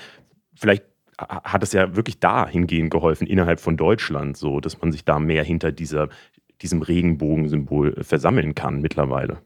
[0.54, 0.84] vielleicht
[1.18, 5.44] hat es ja wirklich dahingehend geholfen innerhalb von Deutschland, so dass man sich da mehr
[5.44, 6.08] hinter dieser,
[6.62, 9.38] diesem Regenbogensymbol versammeln kann mittlerweile.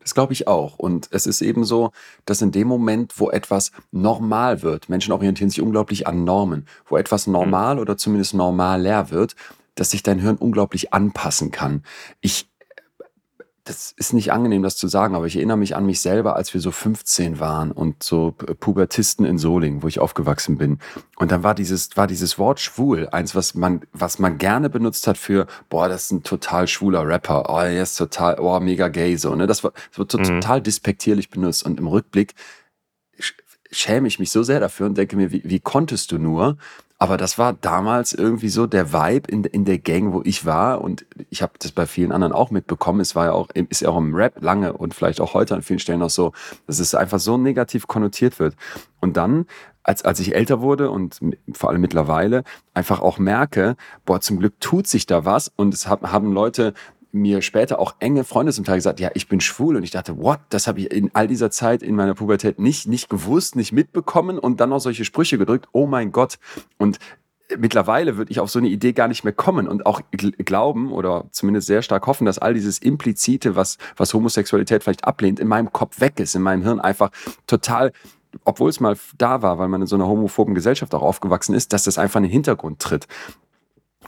[0.00, 0.78] Das glaube ich auch.
[0.78, 1.90] Und es ist eben so,
[2.26, 6.96] dass in dem Moment, wo etwas normal wird, Menschen orientieren sich unglaublich an Normen, wo
[6.96, 7.80] etwas normal mhm.
[7.80, 9.34] oder zumindest normaler wird,
[9.74, 11.82] dass sich dein Hirn unglaublich anpassen kann.
[12.20, 12.48] Ich
[13.66, 16.54] das ist nicht angenehm, das zu sagen, aber ich erinnere mich an mich selber, als
[16.54, 20.78] wir so 15 waren und so Pubertisten in Solingen, wo ich aufgewachsen bin.
[21.16, 25.08] Und dann war dieses, war dieses Wort schwul eins, was man, was man gerne benutzt
[25.08, 28.86] hat für, boah, das ist ein total schwuler Rapper, oh, er ist total, oh, mega
[28.86, 29.48] gay, so, ne?
[29.48, 30.40] Das, war, das wird mhm.
[30.40, 31.66] total despektierlich benutzt.
[31.66, 32.34] Und im Rückblick
[33.72, 36.56] schäme ich mich so sehr dafür und denke mir, wie, wie konntest du nur?
[36.98, 40.80] Aber das war damals irgendwie so der Vibe in, in der Gang, wo ich war.
[40.80, 43.00] Und ich habe das bei vielen anderen auch mitbekommen.
[43.00, 45.62] Es war ja auch, ist ja auch im Rap lange und vielleicht auch heute an
[45.62, 46.32] vielen Stellen noch so,
[46.66, 48.56] dass es einfach so negativ konnotiert wird.
[49.00, 49.44] Und dann,
[49.82, 51.20] als, als ich älter wurde und
[51.52, 55.52] vor allem mittlerweile, einfach auch merke, boah, zum Glück tut sich da was.
[55.54, 56.72] Und es haben Leute
[57.16, 59.76] mir später auch enge Freunde zum Teil gesagt, ja, ich bin schwul.
[59.76, 60.40] Und ich dachte, what?
[60.50, 64.38] Das habe ich in all dieser Zeit in meiner Pubertät nicht, nicht gewusst, nicht mitbekommen
[64.38, 65.68] und dann noch solche Sprüche gedrückt.
[65.72, 66.38] Oh mein Gott.
[66.78, 66.98] Und
[67.56, 71.26] mittlerweile würde ich auf so eine Idee gar nicht mehr kommen und auch glauben oder
[71.30, 75.72] zumindest sehr stark hoffen, dass all dieses Implizite, was, was Homosexualität vielleicht ablehnt, in meinem
[75.72, 77.10] Kopf weg ist, in meinem Hirn einfach
[77.46, 77.92] total
[78.44, 81.72] obwohl es mal da war, weil man in so einer homophoben Gesellschaft auch aufgewachsen ist,
[81.72, 83.06] dass das einfach in den Hintergrund tritt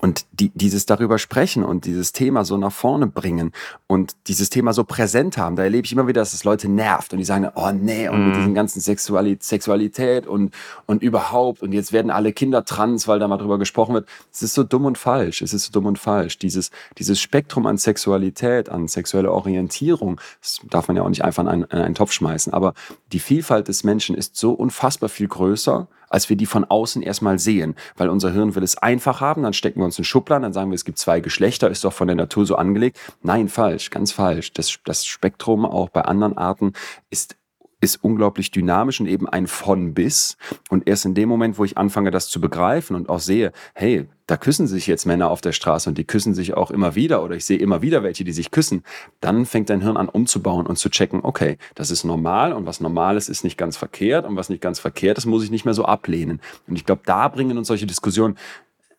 [0.00, 3.52] und die, dieses darüber sprechen und dieses Thema so nach vorne bringen
[3.86, 7.12] und dieses Thema so präsent haben, da erlebe ich immer wieder, dass es Leute nervt
[7.12, 8.24] und die sagen, oh nee, und mm.
[8.24, 8.38] mit mhm.
[8.38, 10.54] diesem ganzen Sexualität, Sexualität und,
[10.86, 14.08] und überhaupt und jetzt werden alle Kinder trans, weil da mal drüber gesprochen wird.
[14.32, 15.42] Es ist so dumm und falsch.
[15.42, 16.38] Es ist so dumm und falsch.
[16.38, 21.42] Dieses, dieses Spektrum an Sexualität, an sexuelle Orientierung, das darf man ja auch nicht einfach
[21.42, 22.74] in einen, in einen Topf schmeißen, aber
[23.12, 27.38] die Vielfalt des Menschen ist so unfassbar viel größer als wir die von außen erstmal
[27.38, 27.74] sehen.
[27.96, 30.70] Weil unser Hirn will es einfach haben, dann stecken wir uns in Schubladen, dann sagen
[30.70, 32.98] wir, es gibt zwei Geschlechter, ist doch von der Natur so angelegt.
[33.22, 34.52] Nein, falsch, ganz falsch.
[34.52, 36.72] Das, das Spektrum auch bei anderen Arten
[37.10, 37.36] ist
[37.80, 40.36] ist unglaublich dynamisch und eben ein von bis.
[40.68, 44.08] Und erst in dem Moment, wo ich anfange, das zu begreifen und auch sehe, hey,
[44.28, 47.24] da küssen sich jetzt Männer auf der Straße und die küssen sich auch immer wieder
[47.24, 48.84] oder ich sehe immer wieder welche, die sich küssen,
[49.20, 52.80] dann fängt dein Hirn an umzubauen und zu checken, okay, das ist normal und was
[52.80, 55.64] normal ist, ist nicht ganz verkehrt und was nicht ganz verkehrt ist, muss ich nicht
[55.64, 56.42] mehr so ablehnen.
[56.66, 58.36] Und ich glaube, da bringen uns solche Diskussionen,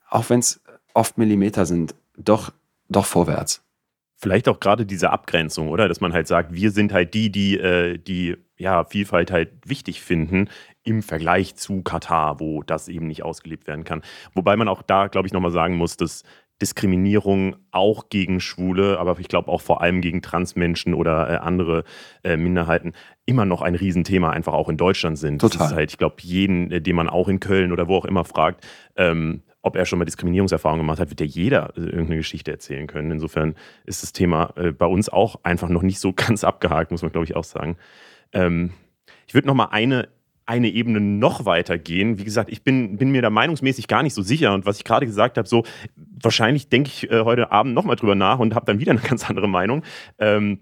[0.09, 0.61] auch wenn es
[0.95, 2.51] oft Millimeter sind, doch,
[2.89, 3.61] doch vorwärts.
[4.15, 5.87] Vielleicht auch gerade diese Abgrenzung, oder?
[5.87, 10.02] Dass man halt sagt, wir sind halt die, die äh, die ja, Vielfalt halt wichtig
[10.02, 10.50] finden
[10.84, 14.02] im Vergleich zu Katar, wo das eben nicht ausgelebt werden kann.
[14.34, 16.24] Wobei man auch da, glaube ich, nochmal sagen muss, dass
[16.62, 21.86] Diskriminierung auch gegen Schwule, aber ich glaube auch vor allem gegen Transmenschen oder äh, andere
[22.24, 22.93] äh, Minderheiten
[23.26, 25.39] immer noch ein Riesenthema einfach auch in Deutschland sind.
[25.39, 25.60] Total.
[25.60, 28.06] Das ist halt, ich glaube, jeden, äh, den man auch in Köln oder wo auch
[28.06, 28.67] immer fragt,
[28.98, 32.88] ähm, ob er schon mal Diskriminierungserfahrungen gemacht hat, wird ja jeder äh, irgendeine Geschichte erzählen
[32.88, 33.12] können.
[33.12, 37.04] Insofern ist das Thema äh, bei uns auch einfach noch nicht so ganz abgehakt, muss
[37.04, 37.78] man glaube ich auch sagen.
[38.33, 38.71] Ähm,
[39.27, 40.09] ich würde noch mal eine,
[40.45, 42.17] eine Ebene noch weiter gehen.
[42.17, 44.53] Wie gesagt, ich bin, bin mir da meinungsmäßig gar nicht so sicher.
[44.53, 45.63] Und was ich gerade gesagt habe, so
[45.95, 49.01] wahrscheinlich denke ich äh, heute Abend noch mal drüber nach und habe dann wieder eine
[49.07, 49.83] ganz andere Meinung.
[50.17, 50.61] Ähm,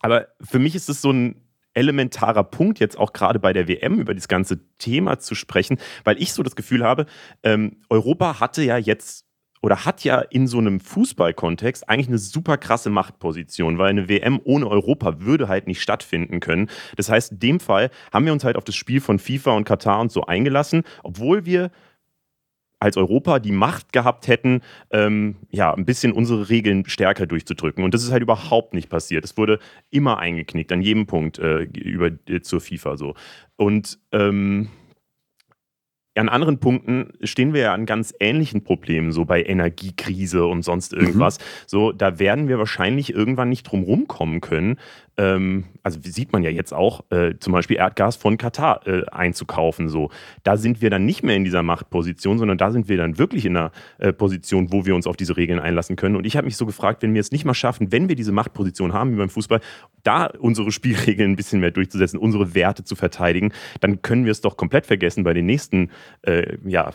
[0.00, 1.42] aber für mich ist es so ein
[1.74, 6.20] elementarer Punkt, jetzt auch gerade bei der WM über das ganze Thema zu sprechen, weil
[6.20, 7.04] ich so das Gefühl habe,
[7.42, 9.25] ähm, Europa hatte ja jetzt
[9.62, 14.40] oder hat ja in so einem Fußballkontext eigentlich eine super krasse Machtposition, weil eine WM
[14.44, 16.68] ohne Europa würde halt nicht stattfinden können.
[16.96, 19.64] Das heißt, in dem Fall haben wir uns halt auf das Spiel von FIFA und
[19.64, 21.70] Katar und so eingelassen, obwohl wir
[22.78, 27.82] als Europa die Macht gehabt hätten, ähm, ja, ein bisschen unsere Regeln stärker durchzudrücken.
[27.82, 29.24] Und das ist halt überhaupt nicht passiert.
[29.24, 29.58] Es wurde
[29.90, 33.14] immer eingeknickt, an jedem Punkt äh, über, äh, zur FIFA so.
[33.56, 34.68] Und ähm,
[36.16, 40.92] an anderen Punkten stehen wir ja an ganz ähnlichen Problemen, so bei Energiekrise und sonst
[40.92, 41.38] irgendwas.
[41.38, 41.42] Mhm.
[41.66, 44.78] So, da werden wir wahrscheinlich irgendwann nicht drum rumkommen können,
[45.18, 49.88] ähm, also sieht man ja jetzt auch, äh, zum Beispiel Erdgas von Katar äh, einzukaufen.
[49.88, 50.10] So.
[50.42, 53.46] Da sind wir dann nicht mehr in dieser Machtposition, sondern da sind wir dann wirklich
[53.46, 56.16] in einer äh, Position, wo wir uns auf diese Regeln einlassen können.
[56.16, 58.32] Und ich habe mich so gefragt, wenn wir es nicht mal schaffen, wenn wir diese
[58.32, 59.60] Machtposition haben wie beim Fußball,
[60.02, 64.40] da unsere Spielregeln ein bisschen mehr durchzusetzen, unsere Werte zu verteidigen, dann können wir es
[64.40, 65.90] doch komplett vergessen bei den nächsten
[66.22, 66.92] äh, ja,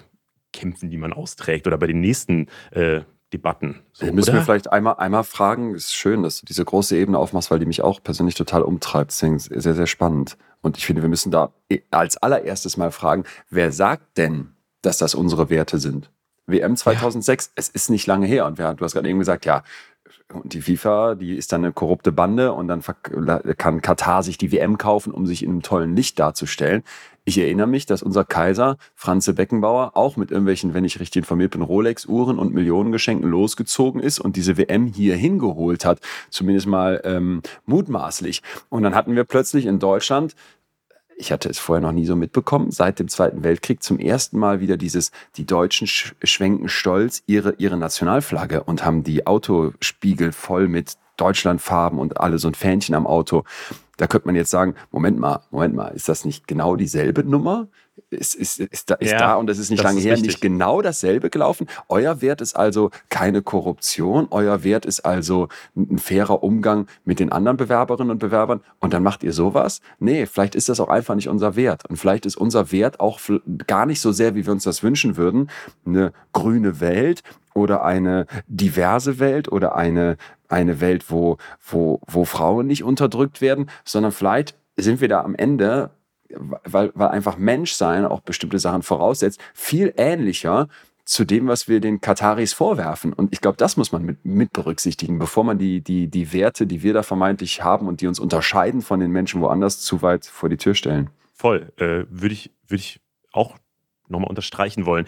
[0.54, 3.02] Kämpfen, die man austrägt oder bei den nächsten äh,
[3.34, 3.82] Debatten.
[3.94, 4.40] So, wir müssen oder?
[4.40, 7.60] wir vielleicht einmal, einmal fragen, es ist schön, dass du diese große Ebene aufmachst, weil
[7.60, 9.12] die mich auch persönlich total umtreibt.
[9.12, 10.38] Deswegen sehr, sehr spannend.
[10.62, 11.54] Und ich finde, wir müssen da
[11.90, 16.12] als allererstes mal fragen, wer sagt denn, dass das unsere Werte sind?
[16.48, 17.52] WM 2006, ja.
[17.56, 18.46] es ist nicht lange her.
[18.46, 19.64] Und wir, du hast gerade eben gesagt, ja,
[20.34, 22.84] und die FIFA, die ist dann eine korrupte Bande und dann
[23.58, 26.84] kann Katar sich die WM kaufen, um sich in einem tollen Licht darzustellen.
[27.24, 31.52] Ich erinnere mich, dass unser Kaiser Franze Beckenbauer auch mit irgendwelchen, wenn ich richtig informiert
[31.52, 36.00] bin, Rolex-Uhren und Millionengeschenken losgezogen ist und diese WM hier hingeholt hat.
[36.32, 38.42] Zumindest mal ähm, mutmaßlich.
[38.70, 40.36] Und dann hatten wir plötzlich in Deutschland
[41.18, 44.60] ich hatte es vorher noch nie so mitbekommen, seit dem Zweiten Weltkrieg zum ersten Mal
[44.60, 50.98] wieder dieses, die Deutschen schwenken stolz ihre, ihre Nationalflagge und haben die Autospiegel voll mit
[51.22, 53.44] Deutschlandfarben und alle so ein Fähnchen am Auto.
[53.98, 57.68] Da könnte man jetzt sagen, Moment mal, Moment mal, ist das nicht genau dieselbe Nummer?
[58.10, 60.30] Ist, ist, ist, da, ist ja, da, und das ist nicht lange ist her, richtig.
[60.30, 61.68] nicht genau dasselbe gelaufen?
[61.88, 67.32] Euer Wert ist also keine Korruption, euer Wert ist also ein fairer Umgang mit den
[67.32, 69.82] anderen Bewerberinnen und Bewerbern und dann macht ihr sowas?
[70.00, 71.86] Nee, vielleicht ist das auch einfach nicht unser Wert.
[71.88, 73.20] Und vielleicht ist unser Wert auch
[73.68, 75.52] gar nicht so sehr, wie wir uns das wünschen würden,
[75.86, 77.22] eine grüne Welt
[77.54, 80.18] oder eine diverse Welt oder eine
[80.52, 85.36] eine Welt, wo, wo, wo Frauen nicht unterdrückt werden, sondern vielleicht sind wir da am
[85.36, 85.92] Ende,
[86.30, 90.68] weil, weil einfach Menschsein auch bestimmte Sachen voraussetzt, viel ähnlicher
[91.04, 93.12] zu dem, was wir den Kataris vorwerfen.
[93.12, 96.68] Und ich glaube, das muss man mit, mit berücksichtigen, bevor man die, die, die Werte,
[96.68, 100.26] die wir da vermeintlich haben und die uns unterscheiden von den Menschen woanders, zu weit
[100.26, 101.10] vor die Tür stellen.
[101.34, 101.74] Voll.
[101.78, 103.58] Äh, Würde ich, würd ich auch
[104.08, 105.06] nochmal unterstreichen wollen.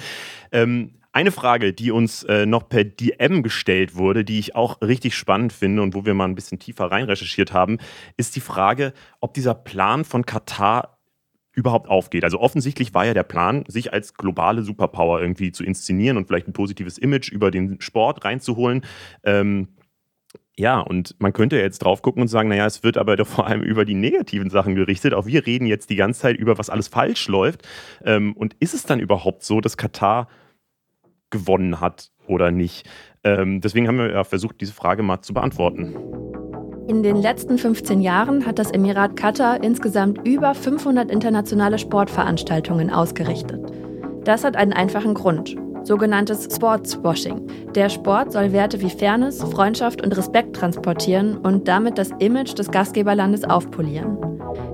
[0.52, 5.16] Ähm, eine Frage, die uns äh, noch per DM gestellt wurde, die ich auch richtig
[5.16, 7.78] spannend finde und wo wir mal ein bisschen tiefer rein recherchiert haben,
[8.18, 10.98] ist die Frage, ob dieser Plan von Katar
[11.54, 12.24] überhaupt aufgeht.
[12.24, 16.48] Also offensichtlich war ja der Plan, sich als globale Superpower irgendwie zu inszenieren und vielleicht
[16.48, 18.84] ein positives Image über den Sport reinzuholen.
[19.24, 19.68] Ähm,
[20.56, 23.46] ja, und man könnte jetzt drauf gucken und sagen, naja, es wird aber doch vor
[23.46, 25.14] allem über die negativen Sachen gerichtet.
[25.14, 27.68] Auch wir reden jetzt die ganze Zeit über, was alles falsch läuft.
[28.04, 30.28] Ähm, und ist es dann überhaupt so, dass Katar
[31.34, 32.88] gewonnen hat oder nicht.
[33.26, 35.96] Ähm, deswegen haben wir ja versucht, diese Frage mal zu beantworten.
[36.88, 43.62] In den letzten 15 Jahren hat das Emirat Katar insgesamt über 500 internationale Sportveranstaltungen ausgerichtet.
[44.26, 47.48] Das hat einen einfachen Grund, sogenanntes Sportswashing.
[47.74, 52.70] Der Sport soll Werte wie Fairness, Freundschaft und Respekt transportieren und damit das Image des
[52.70, 54.18] Gastgeberlandes aufpolieren.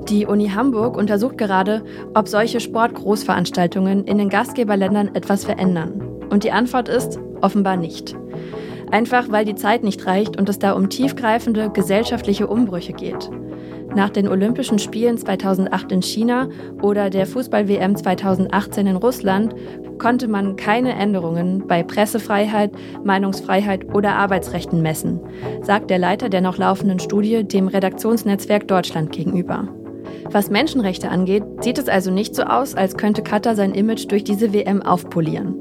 [0.10, 1.84] Die Uni Hamburg untersucht gerade,
[2.16, 6.09] ob solche Sportgroßveranstaltungen in den Gastgeberländern etwas verändern.
[6.30, 8.16] Und die Antwort ist offenbar nicht.
[8.92, 13.30] Einfach weil die Zeit nicht reicht und es da um tiefgreifende gesellschaftliche Umbrüche geht.
[13.96, 16.50] Nach den Olympischen Spielen 2008 in China
[16.82, 19.56] oder der Fußball-WM 2018 in Russland
[19.98, 22.72] konnte man keine Änderungen bei Pressefreiheit,
[23.04, 25.20] Meinungsfreiheit oder Arbeitsrechten messen,
[25.62, 29.68] sagt der Leiter der noch laufenden Studie dem Redaktionsnetzwerk Deutschland gegenüber.
[30.32, 34.24] Was Menschenrechte angeht, sieht es also nicht so aus, als könnte Katar sein Image durch
[34.24, 35.56] diese WM aufpolieren.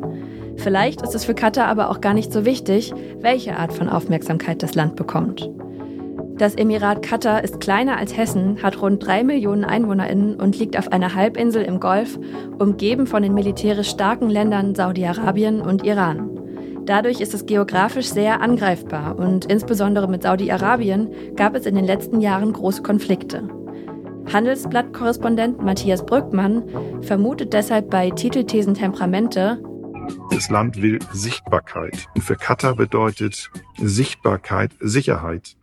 [0.59, 4.62] Vielleicht ist es für Katar aber auch gar nicht so wichtig, welche Art von Aufmerksamkeit
[4.62, 5.49] das Land bekommt.
[6.37, 10.92] Das Emirat Katar ist kleiner als Hessen, hat rund drei Millionen EinwohnerInnen und liegt auf
[10.92, 12.18] einer Halbinsel im Golf,
[12.59, 16.31] umgeben von den militärisch starken Ländern Saudi-Arabien und Iran.
[16.87, 22.21] Dadurch ist es geografisch sehr angreifbar und insbesondere mit Saudi-Arabien gab es in den letzten
[22.21, 23.49] Jahren große Konflikte.
[24.33, 26.62] Handelsblatt-Korrespondent Matthias Brückmann
[27.01, 29.61] vermutet deshalb bei Titelthesen Temperamente,
[30.31, 32.07] das Land will Sichtbarkeit.
[32.14, 35.57] Und für Katar bedeutet Sichtbarkeit Sicherheit,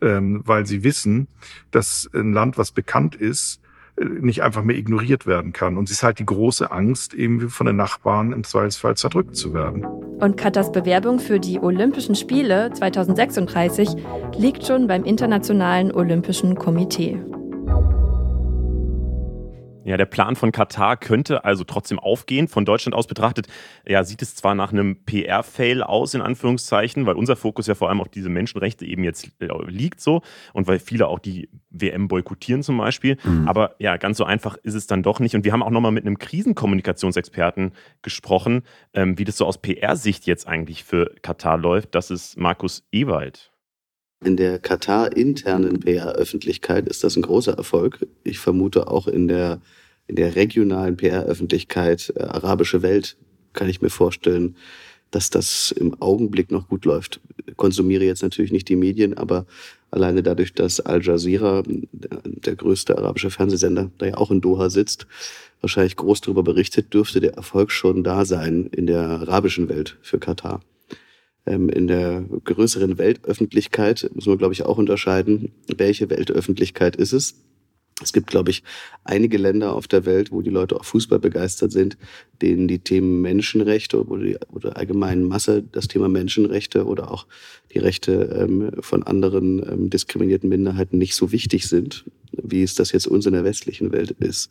[0.00, 1.28] ähm, weil sie wissen,
[1.70, 3.60] dass ein Land, was bekannt ist,
[3.96, 5.76] äh, nicht einfach mehr ignoriert werden kann.
[5.76, 9.52] Und es ist halt die große Angst, eben von den Nachbarn im Zweifelsfall zerdrückt zu
[9.52, 9.84] werden.
[9.84, 13.88] Und Katars Bewerbung für die Olympischen Spiele 2036
[14.36, 17.18] liegt schon beim Internationalen Olympischen Komitee.
[19.84, 22.48] Ja, der Plan von Katar könnte also trotzdem aufgehen.
[22.48, 23.48] Von Deutschland aus betrachtet,
[23.86, 27.88] ja, sieht es zwar nach einem PR-Fail aus, in Anführungszeichen, weil unser Fokus ja vor
[27.88, 32.08] allem auf diese Menschenrechte eben jetzt äh, liegt so und weil viele auch die WM
[32.08, 33.16] boykottieren zum Beispiel.
[33.24, 33.48] Mhm.
[33.48, 35.34] Aber ja, ganz so einfach ist es dann doch nicht.
[35.34, 38.62] Und wir haben auch nochmal mit einem Krisenkommunikationsexperten gesprochen,
[38.94, 41.94] ähm, wie das so aus PR-Sicht jetzt eigentlich für Katar läuft.
[41.94, 43.51] Das ist Markus Ewald.
[44.24, 48.06] In der Katar-internen PR-Öffentlichkeit ist das ein großer Erfolg.
[48.22, 49.60] Ich vermute auch in der,
[50.06, 53.16] in der regionalen PR-Öffentlichkeit, äh, arabische Welt,
[53.52, 54.56] kann ich mir vorstellen,
[55.10, 57.20] dass das im Augenblick noch gut läuft.
[57.56, 59.44] Konsumiere jetzt natürlich nicht die Medien, aber
[59.90, 64.70] alleine dadurch, dass Al Jazeera, der, der größte arabische Fernsehsender, da ja auch in Doha
[64.70, 65.08] sitzt,
[65.60, 70.18] wahrscheinlich groß darüber berichtet, dürfte der Erfolg schon da sein in der arabischen Welt für
[70.18, 70.60] Katar
[71.44, 77.34] in der größeren Weltöffentlichkeit muss man, glaube ich, auch unterscheiden, welche Weltöffentlichkeit ist es.
[78.00, 78.62] Es gibt, glaube ich,
[79.04, 81.96] einige Länder auf der Welt, wo die Leute auch Fußball begeistert sind,
[82.40, 87.26] denen die Themen Menschenrechte oder, die, oder allgemeinen Masse das Thema Menschenrechte oder auch
[87.72, 92.92] die Rechte ähm, von anderen ähm, diskriminierten Minderheiten nicht so wichtig sind, wie es das
[92.92, 94.50] jetzt uns in der westlichen Welt ist.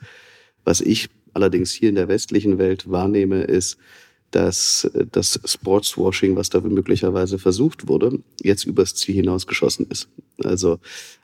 [0.63, 3.77] Was ich allerdings hier in der westlichen Welt wahrnehme, ist,
[4.31, 10.09] dass das Sportswashing, was da möglicherweise versucht wurde, jetzt übers Ziel hinausgeschossen ist.
[10.43, 10.79] Also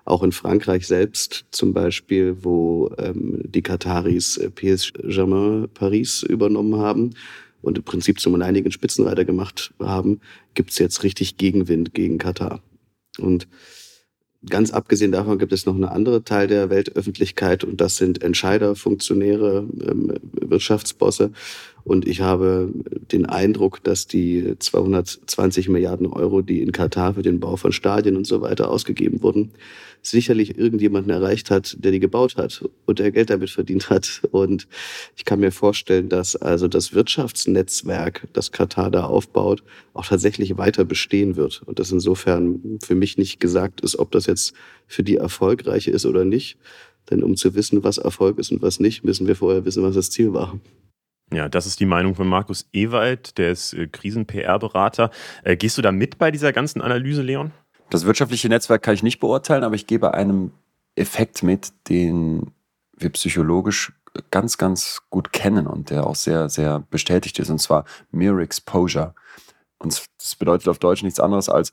[0.06, 6.76] auch in Frankreich selbst zum Beispiel, wo ähm, die Kataris äh, PS Germain Paris übernommen
[6.80, 7.12] haben
[7.62, 10.22] und im Prinzip zum alleinigen Spitzenreiter gemacht haben,
[10.54, 12.62] gibt's jetzt richtig Gegenwind gegen Katar.
[13.17, 13.48] Und
[14.50, 18.76] Ganz abgesehen davon gibt es noch einen anderen Teil der Weltöffentlichkeit und das sind Entscheider,
[18.76, 21.32] Funktionäre, ähm, Wirtschaftsbosse.
[21.88, 22.69] Und ich habe
[23.13, 28.17] den Eindruck, dass die 220 Milliarden Euro, die in Katar für den Bau von Stadien
[28.17, 29.52] und so weiter ausgegeben wurden,
[30.02, 34.21] sicherlich irgendjemanden erreicht hat, der die gebaut hat und der Geld damit verdient hat.
[34.32, 34.67] Und
[35.15, 40.84] ich kann mir vorstellen, dass also das Wirtschaftsnetzwerk, das Katar da aufbaut, auch tatsächlich weiter
[40.84, 41.62] bestehen wird.
[41.65, 44.54] Und das insofern für mich nicht gesagt ist, ob das jetzt
[44.88, 46.58] für die erfolgreich ist oder nicht.
[47.10, 49.95] Denn um zu wissen, was Erfolg ist und was nicht, müssen wir vorher wissen, was
[49.95, 50.60] das Ziel war.
[51.32, 55.12] Ja, das ist die Meinung von Markus Ewald, der ist äh, Krisen-PR-Berater.
[55.44, 57.52] Äh, gehst du da mit bei dieser ganzen Analyse, Leon?
[57.90, 60.52] Das wirtschaftliche Netzwerk kann ich nicht beurteilen, aber ich gebe einem
[60.96, 62.52] Effekt mit, den
[62.98, 63.94] wir psychologisch
[64.32, 69.13] ganz, ganz gut kennen und der auch sehr, sehr bestätigt ist, und zwar Mere Exposure.
[69.80, 71.72] Und das bedeutet auf Deutsch nichts anderes als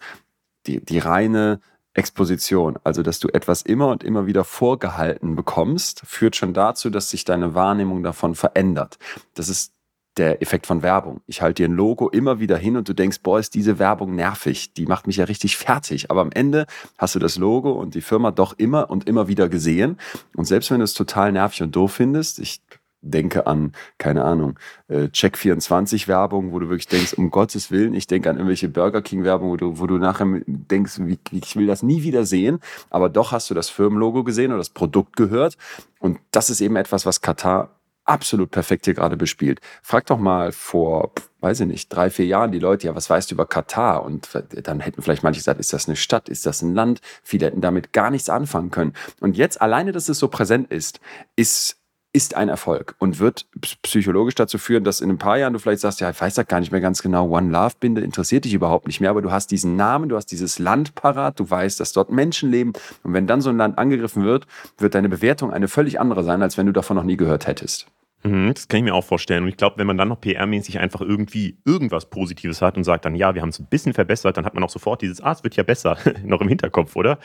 [0.66, 1.60] die, die reine
[1.94, 7.10] Exposition, also dass du etwas immer und immer wieder vorgehalten bekommst, führt schon dazu, dass
[7.10, 8.98] sich deine Wahrnehmung davon verändert.
[9.34, 9.72] Das ist
[10.16, 11.20] der Effekt von Werbung.
[11.26, 14.14] Ich halte dir ein Logo immer wieder hin und du denkst, boah, ist diese Werbung
[14.14, 16.10] nervig, die macht mich ja richtig fertig.
[16.10, 16.66] Aber am Ende
[16.98, 19.98] hast du das Logo und die Firma doch immer und immer wieder gesehen.
[20.36, 22.60] Und selbst wenn du es total nervig und doof findest, ich
[23.04, 28.06] denke an, keine Ahnung, äh, Check24 Werbung, wo du wirklich denkst, um Gottes Willen, ich
[28.06, 31.82] denke an irgendwelche Burger King Werbung, wo du, wo du nachher denkst, ich will das
[31.82, 35.56] nie wieder sehen, aber doch hast du das Firmenlogo gesehen oder das Produkt gehört
[35.98, 37.70] und das ist eben etwas, was Katar
[38.04, 39.60] absolut perfekt hier gerade bespielt.
[39.82, 43.30] Frag doch mal vor, weiß ich nicht, drei, vier Jahren die Leute, ja, was weißt
[43.30, 44.04] du über Katar?
[44.04, 44.28] Und
[44.62, 47.00] dann hätten vielleicht manche gesagt, ist das eine Stadt, ist das ein Land?
[47.22, 48.92] Viele hätten damit gar nichts anfangen können.
[49.20, 51.00] Und jetzt alleine, dass es so präsent ist,
[51.36, 51.78] ist
[52.14, 53.46] ist ein Erfolg und wird
[53.82, 56.44] psychologisch dazu führen, dass in ein paar Jahren du vielleicht sagst, ja, ich weiß da
[56.44, 59.32] gar nicht mehr ganz genau, One Love Binde interessiert dich überhaupt nicht mehr, aber du
[59.32, 62.72] hast diesen Namen, du hast dieses Land parat, du weißt, dass dort Menschen leben
[63.02, 64.46] und wenn dann so ein Land angegriffen wird,
[64.78, 67.88] wird deine Bewertung eine völlig andere sein, als wenn du davon noch nie gehört hättest.
[68.24, 69.42] Mhm, das kann ich mir auch vorstellen.
[69.42, 73.04] Und ich glaube, wenn man dann noch PR-mäßig einfach irgendwie irgendwas Positives hat und sagt
[73.04, 75.32] dann, ja, wir haben es ein bisschen verbessert, dann hat man auch sofort dieses, ah,
[75.32, 77.18] es wird ja besser, noch im Hinterkopf, oder?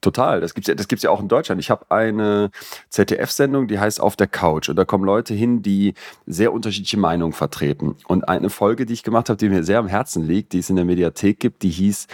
[0.00, 1.60] Total, das gibt's ja, das gibt's ja auch in Deutschland.
[1.60, 2.50] Ich habe eine
[2.88, 7.32] ZDF-Sendung, die heißt Auf der Couch und da kommen Leute hin, die sehr unterschiedliche Meinungen
[7.32, 7.96] vertreten.
[8.06, 10.70] Und eine Folge, die ich gemacht habe, die mir sehr am Herzen liegt, die es
[10.70, 12.06] in der Mediathek gibt, die hieß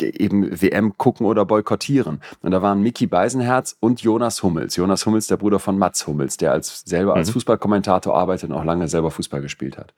[0.00, 2.20] eben WM gucken oder boykottieren.
[2.40, 4.76] Und da waren Mickey Beisenherz und Jonas Hummels.
[4.76, 7.32] Jonas Hummels, der Bruder von Mats Hummels, der als selber als mhm.
[7.34, 9.94] Fußballkommentator arbeitet und auch lange selber Fußball gespielt hat.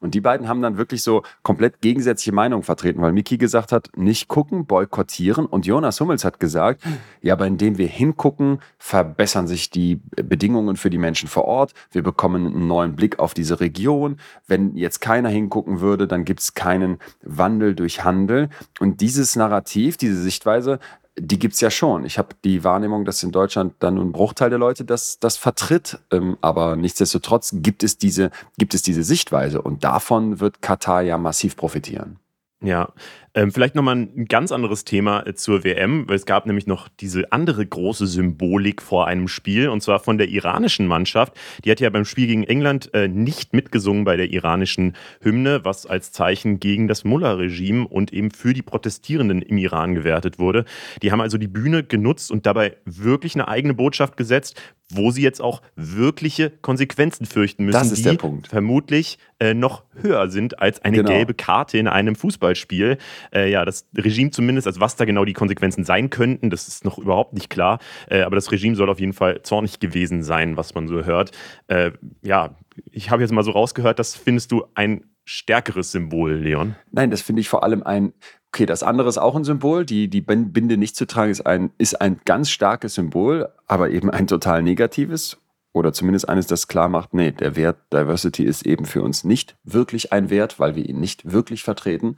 [0.00, 3.90] Und die beiden haben dann wirklich so komplett gegensätzliche Meinungen vertreten, weil Mickey gesagt hat,
[3.96, 5.44] nicht gucken, boykottieren.
[5.44, 6.82] Und Jonas Hummels hat gesagt,
[7.20, 11.74] ja, aber indem wir hingucken, verbessern sich die Bedingungen für die Menschen vor Ort.
[11.90, 14.18] Wir bekommen einen neuen Blick auf diese Region.
[14.46, 18.50] Wenn jetzt keiner hingucken würde, dann gibt es keinen Wandel durch Handel.
[18.78, 20.78] Und dieses Narrativ, diese Sichtweise
[21.20, 22.04] die gibt es ja schon.
[22.04, 25.36] Ich habe die Wahrnehmung, dass in Deutschland dann nur ein Bruchteil der Leute das, das
[25.36, 25.98] vertritt.
[26.10, 31.18] Ähm, aber nichtsdestotrotz gibt es, diese, gibt es diese Sichtweise und davon wird Katar ja
[31.18, 32.18] massiv profitieren.
[32.60, 32.92] Ja,
[33.38, 36.88] Ähm, vielleicht nochmal ein ganz anderes Thema äh, zur WM, weil es gab nämlich noch
[36.88, 41.34] diese andere große Symbolik vor einem Spiel und zwar von der iranischen Mannschaft.
[41.64, 45.86] Die hat ja beim Spiel gegen England äh, nicht mitgesungen bei der iranischen Hymne, was
[45.86, 50.64] als Zeichen gegen das Mullah-Regime und eben für die Protestierenden im Iran gewertet wurde.
[51.02, 54.60] Die haben also die Bühne genutzt und dabei wirklich eine eigene Botschaft gesetzt,
[54.90, 58.48] wo sie jetzt auch wirkliche Konsequenzen fürchten müssen, das ist die der Punkt.
[58.48, 61.10] vermutlich äh, noch höher sind als eine Genau.
[61.10, 62.98] gelbe Karte in einem Fußballspiel.
[63.32, 66.84] Äh, ja, das Regime zumindest, also was da genau die Konsequenzen sein könnten, das ist
[66.84, 67.78] noch überhaupt nicht klar.
[68.08, 71.32] Äh, aber das Regime soll auf jeden Fall zornig gewesen sein, was man so hört.
[71.66, 72.56] Äh, ja,
[72.90, 76.74] ich habe jetzt mal so rausgehört, das findest du ein stärkeres Symbol, Leon.
[76.90, 78.14] Nein, das finde ich vor allem ein,
[78.48, 79.84] okay, das andere ist auch ein Symbol.
[79.84, 83.90] Die, die Bin- Binde nicht zu tragen ist ein, ist ein ganz starkes Symbol, aber
[83.90, 85.38] eben ein total negatives.
[85.74, 89.56] Oder zumindest eines, das klar macht, nee, der Wert Diversity ist eben für uns nicht
[89.64, 92.16] wirklich ein Wert, weil wir ihn nicht wirklich vertreten.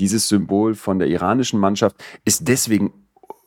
[0.00, 2.92] Dieses Symbol von der iranischen Mannschaft ist deswegen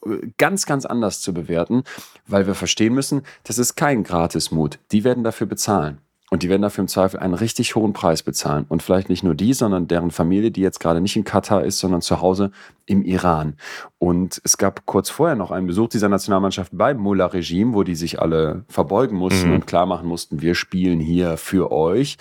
[0.06, 1.84] äh, ganz, ganz anders zu bewerten,
[2.28, 4.80] weil wir verstehen müssen, das ist kein Gratismut.
[4.92, 5.98] Die werden dafür bezahlen.
[6.30, 8.66] Und die werden dafür im Zweifel einen richtig hohen Preis bezahlen.
[8.68, 11.78] Und vielleicht nicht nur die, sondern deren Familie, die jetzt gerade nicht in Katar ist,
[11.78, 12.50] sondern zu Hause
[12.88, 13.56] im Iran.
[14.00, 18.20] Und es gab kurz vorher noch einen Besuch dieser Nationalmannschaft beim Mullah-Regime, wo die sich
[18.20, 19.56] alle verbeugen mussten Mhm.
[19.58, 22.18] und klar machen mussten, wir spielen hier für euch.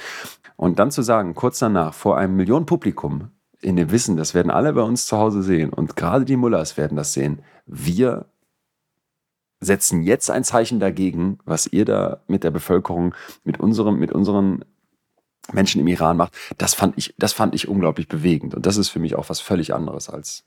[0.56, 3.30] Und dann zu sagen, kurz danach, vor einem Millionenpublikum,
[3.62, 6.76] in dem Wissen, das werden alle bei uns zu Hause sehen und gerade die Mullahs
[6.76, 8.26] werden das sehen, wir
[9.60, 14.64] setzen jetzt ein Zeichen dagegen, was ihr da mit der Bevölkerung, mit unserem, mit unseren
[15.52, 16.36] Menschen im Iran macht.
[16.58, 18.54] Das fand ich, das fand ich unglaublich bewegend.
[18.54, 20.44] Und das ist für mich auch was völlig anderes als.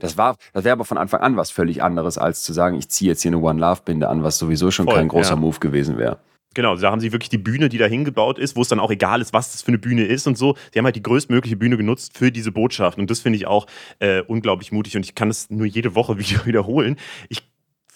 [0.00, 2.90] Das war, das wäre aber von Anfang an was völlig anderes, als zu sagen, ich
[2.90, 5.36] ziehe jetzt hier eine One Love Binde an, was sowieso schon Voll, kein großer ja.
[5.36, 6.18] Move gewesen wäre.
[6.58, 8.90] Genau, da haben sie wirklich die Bühne, die da hingebaut ist, wo es dann auch
[8.90, 10.56] egal ist, was das für eine Bühne ist und so.
[10.72, 12.98] Sie haben halt die größtmögliche Bühne genutzt für diese Botschaft.
[12.98, 13.68] Und das finde ich auch
[14.00, 16.96] äh, unglaublich mutig und ich kann es nur jede Woche wieder wiederholen.
[17.28, 17.44] Ich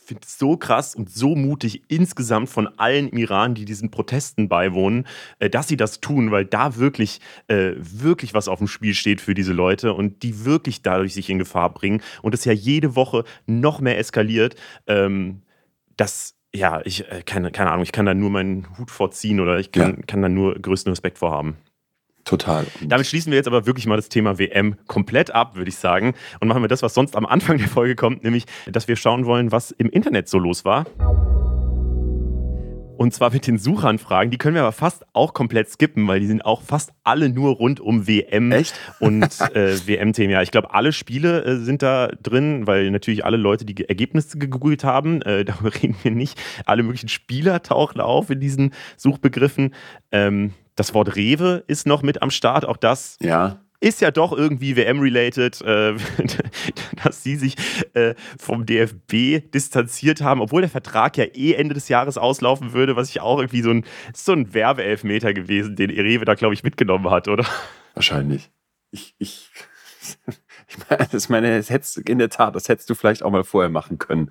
[0.04, 4.48] finde es so krass und so mutig insgesamt von allen im Iran, die diesen Protesten
[4.48, 5.08] beiwohnen,
[5.40, 9.20] äh, dass sie das tun, weil da wirklich, äh, wirklich was auf dem Spiel steht
[9.20, 12.94] für diese Leute und die wirklich dadurch sich in Gefahr bringen und es ja jede
[12.94, 14.54] Woche noch mehr eskaliert.
[14.86, 15.42] Ähm,
[15.96, 19.58] das, ja, ich, äh, keine, keine Ahnung, ich kann da nur meinen Hut vorziehen oder
[19.58, 21.56] ich kann, kann da nur größten Respekt vorhaben.
[22.24, 22.66] Total.
[22.80, 26.14] Damit schließen wir jetzt aber wirklich mal das Thema WM komplett ab, würde ich sagen.
[26.40, 29.26] Und machen wir das, was sonst am Anfang der Folge kommt, nämlich, dass wir schauen
[29.26, 30.86] wollen, was im Internet so los war.
[33.02, 34.30] Und zwar mit den Suchanfragen.
[34.30, 37.56] Die können wir aber fast auch komplett skippen, weil die sind auch fast alle nur
[37.56, 38.74] rund um WM Echt?
[39.00, 40.30] und äh, WM-Themen.
[40.30, 44.38] Ja, ich glaube, alle Spiele äh, sind da drin, weil natürlich alle Leute die Ergebnisse
[44.38, 45.20] gegoogelt haben.
[45.22, 46.40] Äh, darüber reden wir nicht.
[46.64, 49.74] Alle möglichen Spieler tauchen auf in diesen Suchbegriffen.
[50.12, 52.64] Ähm, das Wort Rewe ist noch mit am Start.
[52.64, 55.94] Auch das ja, ist ja doch irgendwie WM-related, äh,
[57.04, 57.56] dass sie sich
[57.94, 62.96] äh, vom DFB distanziert haben, obwohl der Vertrag ja eh Ende des Jahres auslaufen würde,
[62.96, 66.62] was ich auch irgendwie so ein, so ein Werbeelfmeter gewesen, den Rewe da, glaube ich,
[66.62, 67.44] mitgenommen hat, oder?
[67.94, 68.50] wahrscheinlich.
[68.90, 69.50] Ich, ich,
[71.12, 73.98] ich meine, das hättest, in der Tat, das hättest du vielleicht auch mal vorher machen
[73.98, 74.30] können.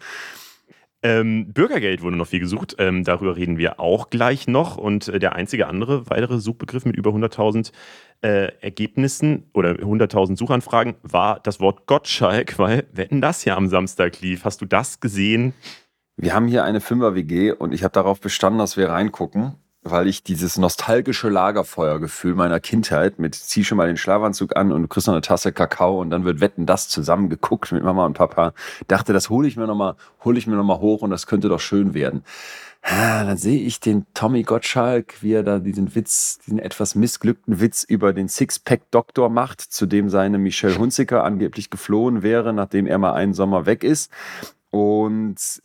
[1.03, 4.77] Ähm, Bürgergeld wurde noch viel gesucht, ähm, darüber reden wir auch gleich noch.
[4.77, 7.71] Und äh, der einzige andere weitere Suchbegriff mit über 100.000
[8.21, 14.21] äh, Ergebnissen oder 100.000 Suchanfragen war das Wort Gottschalk, weil Wetten das ja am Samstag
[14.21, 14.45] lief.
[14.45, 15.53] Hast du das gesehen?
[16.17, 20.23] Wir haben hier eine Fünfer-WG und ich habe darauf bestanden, dass wir reingucken, weil ich
[20.23, 25.15] dieses nostalgische Lagerfeuergefühl meiner Kindheit mit zieh schon mal den Schlafanzug an und kriegst noch
[25.15, 28.53] eine Tasse Kakao und dann wird Wetten das zusammen geguckt mit Mama und Papa.
[28.87, 31.49] Dachte, das hole ich mir nochmal, hole ich mir noch mal hoch und das könnte
[31.49, 32.23] doch schön werden.
[32.83, 37.59] Ah, Dann sehe ich den Tommy Gottschalk, wie er da diesen Witz, diesen etwas missglückten
[37.59, 42.97] Witz über den Sixpack-Doktor macht, zu dem seine Michelle Hunziker angeblich geflohen wäre, nachdem er
[42.97, 44.11] mal einen Sommer weg ist.
[44.71, 45.61] Und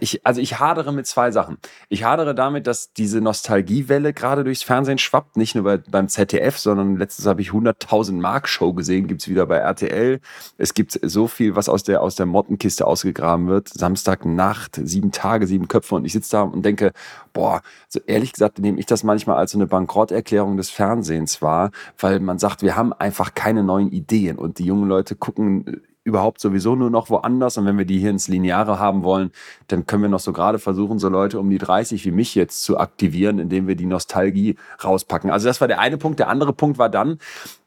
[0.00, 1.58] ich, also ich hadere mit zwei Sachen.
[1.88, 6.58] Ich hadere damit, dass diese Nostalgiewelle gerade durchs Fernsehen schwappt, nicht nur bei, beim ZDF,
[6.58, 10.20] sondern letztens habe ich 100.000 Mark Show gesehen, gibt's wieder bei RTL.
[10.58, 13.68] Es gibt so viel, was aus der, aus der Mottenkiste ausgegraben wird.
[13.68, 16.92] Samstagnacht, sieben Tage, sieben Köpfe und ich sitze da und denke,
[17.32, 21.70] boah, so ehrlich gesagt nehme ich das manchmal als so eine Bankrotterklärung des Fernsehens wahr,
[21.98, 26.40] weil man sagt, wir haben einfach keine neuen Ideen und die jungen Leute gucken überhaupt
[26.40, 27.58] sowieso nur noch woanders.
[27.58, 29.32] Und wenn wir die hier ins Lineare haben wollen,
[29.68, 32.62] dann können wir noch so gerade versuchen, so Leute um die 30 wie mich jetzt
[32.62, 35.30] zu aktivieren, indem wir die Nostalgie rauspacken.
[35.30, 36.18] Also das war der eine Punkt.
[36.18, 37.18] Der andere Punkt war dann,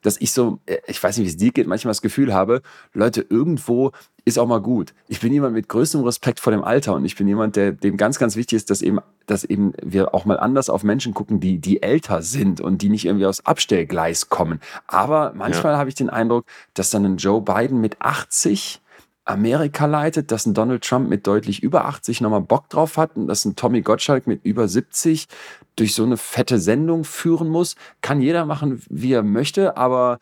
[0.04, 2.62] dass ich so, äh, ich weiß nicht, wie es dir geht, manchmal das Gefühl habe,
[2.93, 3.91] Leute, irgendwo
[4.26, 4.93] ist auch mal gut.
[5.08, 7.97] Ich bin jemand mit größtem Respekt vor dem Alter und ich bin jemand, der dem
[7.97, 11.39] ganz, ganz wichtig ist, dass eben, dass eben wir auch mal anders auf Menschen gucken,
[11.39, 14.62] die, die älter sind und die nicht irgendwie aus Abstellgleis kommen.
[14.88, 15.80] Aber manchmal ja.
[15.80, 18.82] habe ich den Eindruck, dass dann ein Joe Biden mit 80
[19.26, 23.28] Amerika leitet, dass ein Donald Trump mit deutlich über 80 nochmal Bock drauf hat und
[23.28, 25.28] dass ein Tommy Gottschalk mit über 70
[25.76, 27.76] durch so eine fette Sendung führen muss.
[28.02, 30.20] Kann jeder machen, wie er möchte, aber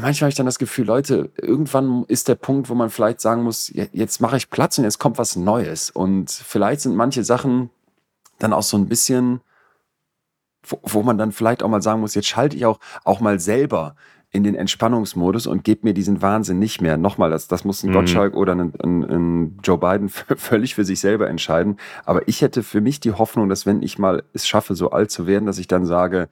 [0.00, 3.42] manchmal habe ich dann das Gefühl, Leute, irgendwann ist der Punkt, wo man vielleicht sagen
[3.42, 5.90] muss, jetzt mache ich Platz und jetzt kommt was Neues.
[5.90, 7.70] Und vielleicht sind manche Sachen
[8.38, 9.40] dann auch so ein bisschen,
[10.62, 13.40] wo, wo man dann vielleicht auch mal sagen muss, jetzt schalte ich auch, auch mal
[13.40, 13.96] selber
[14.32, 16.96] in den Entspannungsmodus und gebe mir diesen Wahnsinn nicht mehr.
[16.96, 17.94] Nochmal, das, das muss ein mhm.
[17.94, 21.78] Gottschalk oder ein, ein, ein Joe Biden völlig für sich selber entscheiden.
[22.04, 25.10] Aber ich hätte für mich die Hoffnung, dass wenn ich mal es schaffe, so alt
[25.10, 26.28] zu werden, dass ich dann sage,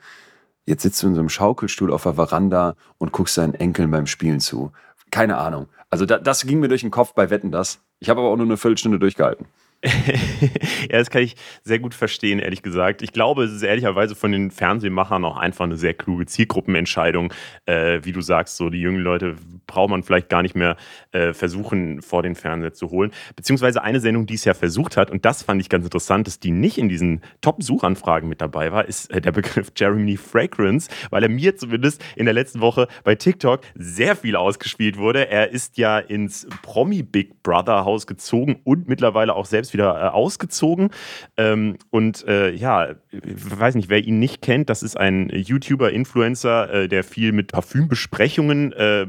[0.68, 4.06] Jetzt sitzt du in so einem Schaukelstuhl auf der Veranda und guckst deinen Enkeln beim
[4.06, 4.70] Spielen zu.
[5.10, 5.68] Keine Ahnung.
[5.88, 7.80] Also da, das ging mir durch den Kopf bei Wetten das.
[8.00, 9.46] Ich habe aber auch nur eine Viertelstunde durchgehalten.
[9.84, 13.00] ja, das kann ich sehr gut verstehen, ehrlich gesagt.
[13.02, 17.32] Ich glaube, es ist ehrlicherweise von den Fernsehmachern auch einfach eine sehr kluge Zielgruppenentscheidung.
[17.66, 19.36] Äh, wie du sagst, so die jungen Leute
[19.68, 20.76] braucht man vielleicht gar nicht mehr
[21.12, 23.12] äh, versuchen, vor den Fernseher zu holen.
[23.36, 26.40] Beziehungsweise eine Sendung, die es ja versucht hat, und das fand ich ganz interessant, dass
[26.40, 31.22] die nicht in diesen Top-Suchanfragen mit dabei war, ist äh, der Begriff Jeremy Fragrance, weil
[31.22, 35.28] er mir zumindest in der letzten Woche bei TikTok sehr viel ausgespielt wurde.
[35.28, 40.08] Er ist ja ins Promi Big Brother Haus gezogen und mittlerweile auch selbst wieder äh,
[40.08, 40.90] ausgezogen.
[41.36, 45.92] Ähm, und äh, ja, ich weiß nicht, wer ihn nicht kennt, das ist ein YouTuber,
[45.92, 49.06] Influencer, äh, der viel mit Parfümbesprechungen äh,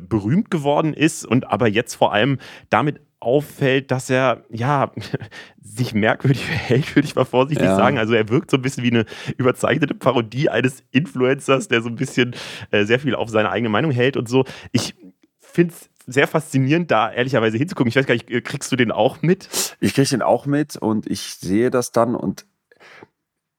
[0.50, 2.39] berühmt geworden ist und aber jetzt vor allem
[2.70, 4.91] damit auffällt, dass er ja
[5.62, 7.76] sich merkwürdig verhält, würde ich mal vorsichtig ja.
[7.76, 7.97] sagen.
[7.97, 9.06] Also er wirkt so ein bisschen wie eine
[9.38, 12.36] überzeichnete Parodie eines Influencers, der so ein bisschen
[12.72, 14.45] äh, sehr viel auf seine eigene Meinung hält und so.
[14.72, 14.95] Ich
[15.39, 17.89] finde es sehr faszinierend, da ehrlicherweise hinzugucken.
[17.89, 19.76] Ich weiß gar nicht, äh, kriegst du den auch mit?
[19.80, 22.45] Ich kriege den auch mit und ich sehe das dann und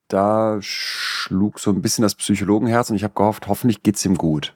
[0.08, 4.16] da schlug so ein bisschen das Psychologenherz und ich habe gehofft, hoffentlich geht es ihm
[4.16, 4.54] gut.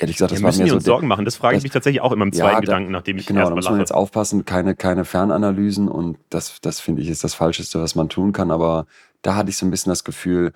[0.00, 1.26] Ehrlich gesagt, das Wir müssen war mir so uns Sorgen machen.
[1.26, 3.50] Das frage ich mich tatsächlich auch immer im zweiten ja, da, Gedanken, nachdem ich genau,
[3.50, 3.80] da muss man lache.
[3.80, 8.08] jetzt aufpassen, keine keine Fernanalysen und das das finde ich ist das Falscheste, was man
[8.08, 8.50] tun kann.
[8.50, 8.86] Aber
[9.20, 10.52] da hatte ich so ein bisschen das Gefühl,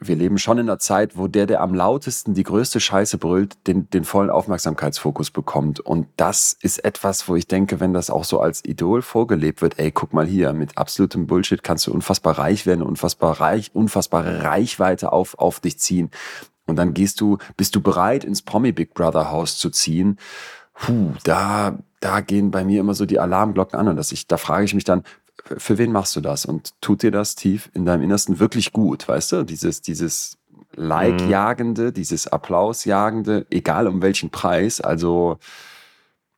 [0.00, 3.54] wir leben schon in einer Zeit, wo der, der am lautesten die größte Scheiße brüllt,
[3.66, 5.78] den, den vollen Aufmerksamkeitsfokus bekommt.
[5.78, 9.78] Und das ist etwas, wo ich denke, wenn das auch so als Idol vorgelebt wird,
[9.78, 14.42] ey, guck mal hier, mit absolutem Bullshit kannst du unfassbar reich werden, unfassbar reich, unfassbare
[14.42, 16.10] Reichweite auf, auf dich ziehen.
[16.66, 20.18] Und dann gehst du, bist du bereit, ins Promi Big Brother Haus zu ziehen.
[20.74, 23.88] Puh, da, da gehen bei mir immer so die Alarmglocken an.
[23.88, 25.04] Und das ich, da frage ich mich dann,
[25.58, 26.44] für wen machst du das?
[26.44, 29.44] Und tut dir das tief in deinem Innersten wirklich gut, weißt du?
[29.44, 30.38] Dieses, dieses
[30.74, 31.94] Like-Jagende, mhm.
[31.94, 34.80] dieses Applaus-Jagende, egal um welchen Preis.
[34.80, 35.38] Also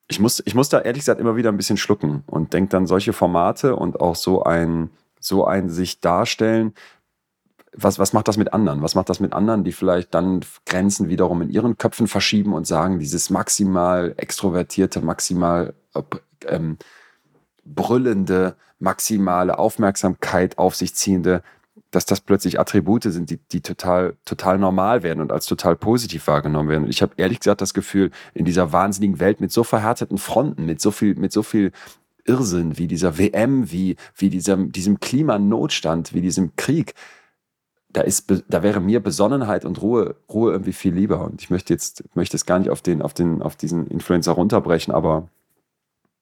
[0.09, 2.87] ich muss, ich muss da ehrlich gesagt immer wieder ein bisschen schlucken und denke dann
[2.87, 6.75] solche Formate und auch so ein, so ein sich darstellen.
[7.75, 8.83] Was, was macht das mit anderen?
[8.83, 12.67] Was macht das mit anderen, die vielleicht dann Grenzen wiederum in ihren Köpfen verschieben und
[12.67, 16.03] sagen, dieses maximal extrovertierte, maximal äh,
[16.47, 16.79] ähm,
[17.65, 21.43] brüllende, maximale Aufmerksamkeit auf sich ziehende,
[21.91, 26.27] dass das plötzlich Attribute sind, die, die total, total normal werden und als total positiv
[26.27, 26.85] wahrgenommen werden.
[26.85, 30.67] Und ich habe ehrlich gesagt das Gefühl, in dieser wahnsinnigen Welt mit so verhärteten Fronten,
[30.67, 31.73] mit so viel, mit so viel
[32.27, 36.95] Irrsinn wie dieser WM, wie, wie diesem, diesem Klimanotstand, wie diesem Krieg,
[37.91, 41.23] da ist, da wäre mir Besonnenheit und Ruhe, Ruhe irgendwie viel lieber.
[41.25, 44.33] Und ich möchte jetzt, möchte es gar nicht auf den, auf den, auf diesen Influencer
[44.33, 45.29] runterbrechen, aber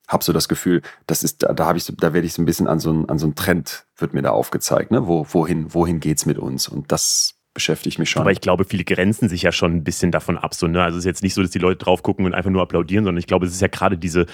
[0.07, 2.47] habe so das Gefühl, das ist, da, da ich so, da werde ich so ein
[2.47, 5.09] bisschen an so ein, an so ein Trend, wird mir da aufgezeigt, ne?
[5.09, 6.69] Wo, wohin, wohin geht's mit uns?
[6.69, 8.23] Und das beschäftigt mich schon.
[8.23, 10.55] Aber ich glaube, viele grenzen sich ja schon ein bisschen davon ab.
[10.55, 10.85] So, ne?
[10.85, 13.05] Also es ist jetzt nicht so, dass die Leute drauf gucken und einfach nur applaudieren,
[13.05, 14.27] sondern ich glaube, es ist ja gerade diese,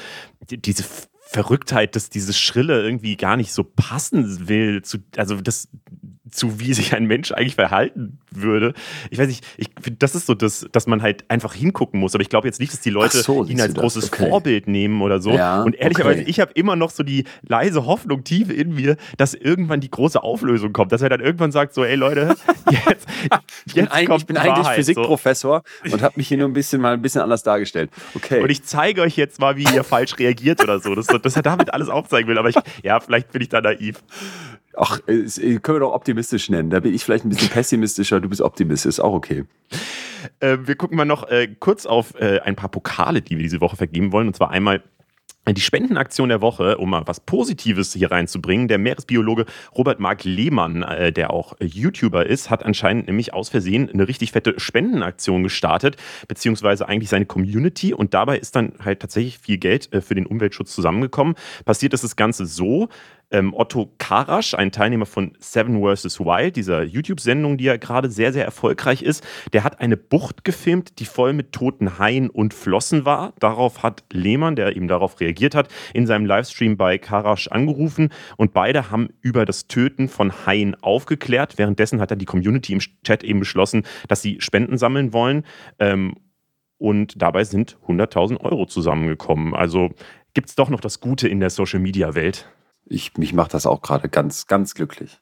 [0.50, 0.84] diese
[1.32, 4.82] Verrücktheit, dass dieses Schrille irgendwie gar nicht so passen will.
[4.82, 5.68] Zu, also das,
[6.32, 8.72] zu wie sich ein Mensch eigentlich verhalten würde.
[9.10, 12.14] Ich weiß nicht, ich finde, das ist so, das, dass man halt einfach hingucken muss.
[12.14, 14.28] Aber ich glaube jetzt nicht, dass die Leute so, ihn als großes okay.
[14.28, 15.32] Vorbild nehmen oder so.
[15.32, 16.30] Ja, und ehrlicherweise, okay.
[16.30, 20.22] ich habe immer noch so die leise Hoffnung tief in mir, dass irgendwann die große
[20.22, 20.90] Auflösung kommt.
[20.92, 22.34] Dass er dann irgendwann sagt: So, ey Leute,
[22.70, 23.06] jetzt,
[23.66, 25.92] ich bin eigentlich, ich bin eigentlich Physikprofessor so.
[25.92, 27.90] und habe mich hier nur ein bisschen mal ein bisschen anders dargestellt.
[28.14, 28.40] Okay.
[28.40, 30.94] Und ich zeige euch jetzt mal, wie ihr falsch reagiert oder so.
[30.94, 32.38] Das, dass er damit alles aufzeigen will.
[32.38, 34.02] Aber ich, ja, vielleicht bin ich da naiv.
[34.76, 36.70] Ach, äh, können wir doch optimistisch nennen.
[36.70, 39.44] Da bin ich vielleicht ein bisschen pessimistischer, du bist optimistisch, ist auch okay.
[40.40, 43.60] Äh, wir gucken mal noch äh, kurz auf äh, ein paar Pokale, die wir diese
[43.60, 44.28] Woche vergeben wollen.
[44.28, 44.82] Und zwar einmal
[45.48, 49.46] Die Spendenaktion der Woche, um mal was Positives hier reinzubringen, der Meeresbiologe
[49.76, 54.54] Robert Mark Lehmann, der auch YouTuber ist, hat anscheinend nämlich aus Versehen eine richtig fette
[54.60, 55.96] Spendenaktion gestartet,
[56.28, 60.72] beziehungsweise eigentlich seine Community und dabei ist dann halt tatsächlich viel Geld für den Umweltschutz
[60.76, 61.34] zusammengekommen.
[61.64, 62.88] Passiert ist das Ganze so,
[63.32, 66.20] ähm, Otto Karasch, ein Teilnehmer von Seven vs.
[66.20, 70.98] Wild, dieser YouTube-Sendung, die ja gerade sehr, sehr erfolgreich ist, der hat eine Bucht gefilmt,
[71.00, 73.32] die voll mit toten Haien und Flossen war.
[73.40, 78.52] Darauf hat Lehmann, der eben darauf reagiert hat, in seinem Livestream bei Karasch angerufen und
[78.52, 81.58] beide haben über das Töten von Haien aufgeklärt.
[81.58, 85.44] Währenddessen hat dann die Community im Chat eben beschlossen, dass sie Spenden sammeln wollen.
[85.78, 86.14] Ähm,
[86.78, 89.54] und dabei sind 100.000 Euro zusammengekommen.
[89.54, 89.90] Also
[90.34, 92.48] gibt es doch noch das Gute in der Social-Media-Welt.
[92.92, 95.20] Ich, mich macht das auch gerade ganz, ganz glücklich.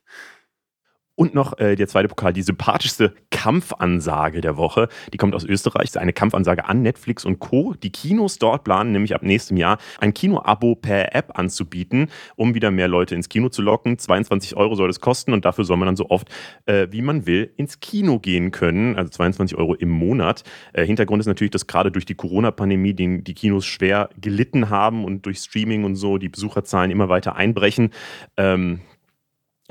[1.20, 4.88] Und noch äh, der zweite Pokal, die sympathischste Kampfansage der Woche.
[5.12, 5.82] Die kommt aus Österreich.
[5.82, 7.74] Das ist eine Kampfansage an Netflix und Co.
[7.74, 12.70] Die Kinos dort planen nämlich ab nächstem Jahr ein Kino-Abo per App anzubieten, um wieder
[12.70, 13.98] mehr Leute ins Kino zu locken.
[13.98, 16.26] 22 Euro soll es kosten und dafür soll man dann so oft,
[16.64, 18.96] äh, wie man will, ins Kino gehen können.
[18.96, 20.42] Also 22 Euro im Monat.
[20.72, 25.04] Äh, Hintergrund ist natürlich, dass gerade durch die Corona-Pandemie die, die Kinos schwer gelitten haben
[25.04, 27.90] und durch Streaming und so die Besucherzahlen immer weiter einbrechen.
[28.38, 28.80] Ähm,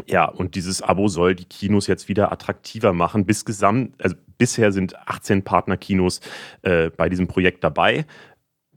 [0.08, 3.26] ja, und dieses Abo soll die Kinos jetzt wieder attraktiver machen.
[3.26, 6.22] Bis gesamt, also bisher sind 18 Partnerkinos
[6.62, 8.06] äh, bei diesem Projekt dabei.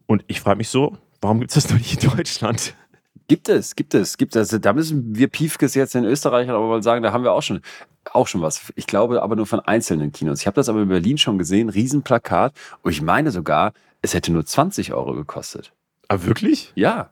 [0.07, 2.75] Und ich frage mich so, warum gibt es das noch nicht in Deutschland?
[3.29, 4.51] Gibt es, gibt es, gibt es.
[4.51, 7.43] Also da müssen wir Piefkes jetzt in Österreich aber mal sagen, da haben wir auch
[7.43, 7.61] schon,
[8.12, 8.73] auch schon was.
[8.77, 10.41] Ich glaube aber nur von einzelnen Kinos.
[10.41, 12.53] Ich habe das aber in Berlin schon gesehen, Riesenplakat.
[12.83, 15.73] Und ich meine sogar, es hätte nur 20 Euro gekostet.
[16.09, 16.73] Ah, wirklich?
[16.75, 17.12] Ja.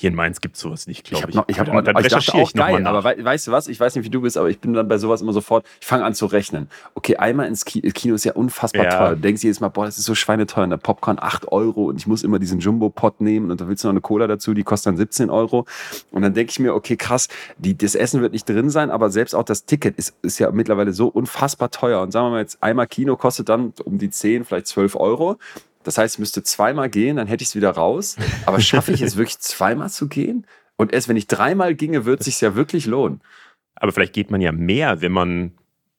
[0.00, 1.34] Hier in Mainz gibt es sowas nicht, glaube ich.
[1.34, 3.66] Noch, ich habe dann, dann ich dachte auch geil, aber we weißt du was?
[3.66, 5.88] Ich weiß nicht, wie du bist, aber ich bin dann bei sowas immer sofort, ich
[5.88, 6.70] fange an zu rechnen.
[6.94, 8.96] Okay, einmal ins Kino, Kino ist ja unfassbar ja.
[8.96, 9.16] teuer.
[9.16, 10.62] Du denkst jedes Mal, boah, das ist so schweineteuer.
[10.62, 13.82] Und der Popcorn 8 Euro und ich muss immer diesen Jumbo-Pot nehmen und da willst
[13.82, 15.66] du noch eine Cola dazu, die kostet dann 17 Euro.
[16.12, 17.26] Und dann denke ich mir, okay, krass,
[17.56, 20.48] die, das Essen wird nicht drin sein, aber selbst auch das Ticket ist, ist ja
[20.52, 22.02] mittlerweile so unfassbar teuer.
[22.02, 25.38] Und sagen wir mal jetzt, einmal Kino kostet dann um die 10, vielleicht 12 Euro.
[25.88, 28.16] Das heißt, ich müsste zweimal gehen, dann hätte ich es wieder raus.
[28.44, 30.46] Aber schaffe ich es wirklich zweimal zu gehen?
[30.76, 33.22] Und erst wenn ich dreimal ginge, wird es sich ja wirklich lohnen.
[33.74, 35.52] Aber vielleicht geht man ja mehr, wenn man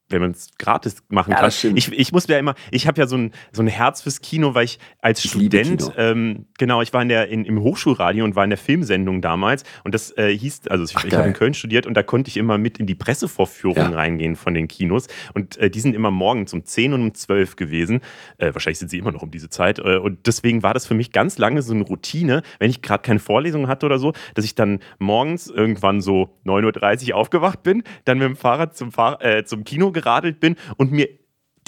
[0.10, 1.52] wenn man es gratis machen ja, kann.
[1.76, 4.56] Ich, ich muss mir immer, ich habe ja so ein, so ein Herz fürs Kino,
[4.56, 8.36] weil ich als ich Student, ähm, genau, ich war in der, in, im Hochschulradio und
[8.36, 11.54] war in der Filmsendung damals und das äh, hieß, also ich, ich habe in Köln
[11.54, 13.90] studiert und da konnte ich immer mit in die Pressevorführung ja.
[13.90, 17.56] reingehen von den Kinos und äh, die sind immer morgens um 10 und um 12
[17.56, 18.02] gewesen.
[18.38, 20.96] Äh, wahrscheinlich sind sie immer noch um diese Zeit äh, und deswegen war das für
[20.96, 24.46] mich ganz lange so eine Routine, wenn ich gerade keine Vorlesung hatte oder so, dass
[24.46, 29.24] ich dann morgens irgendwann so 9.30 Uhr aufgewacht bin, dann mit dem Fahrrad zum, Fahr
[29.24, 31.10] äh, zum Kino geradelt bin und mir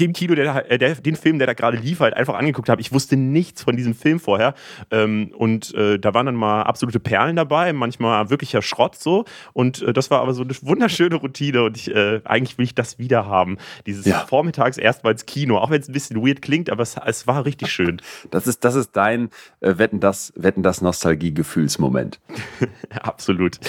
[0.02, 2.82] dem Kino, der, äh, der, den Film, der da gerade lief, halt einfach angeguckt habe.
[2.82, 4.56] Ich wusste nichts von diesem Film vorher.
[4.90, 9.26] Ähm, und äh, da waren dann mal absolute Perlen dabei, manchmal wirklicher Schrott so.
[9.54, 11.64] Und äh, das war aber so eine wunderschöne Routine.
[11.64, 13.58] Und ich, äh, eigentlich will ich das wieder haben.
[13.86, 14.26] Dieses ja.
[14.26, 17.72] vormittags erstmals Kino, auch wenn es ein bisschen weird klingt, aber es, es war richtig
[17.72, 18.02] schön.
[18.30, 19.30] Das ist, das ist dein
[19.60, 22.20] äh, Wetten das, Wetten das Nostalgie-Gefühlsmoment.
[23.02, 23.60] Absolut.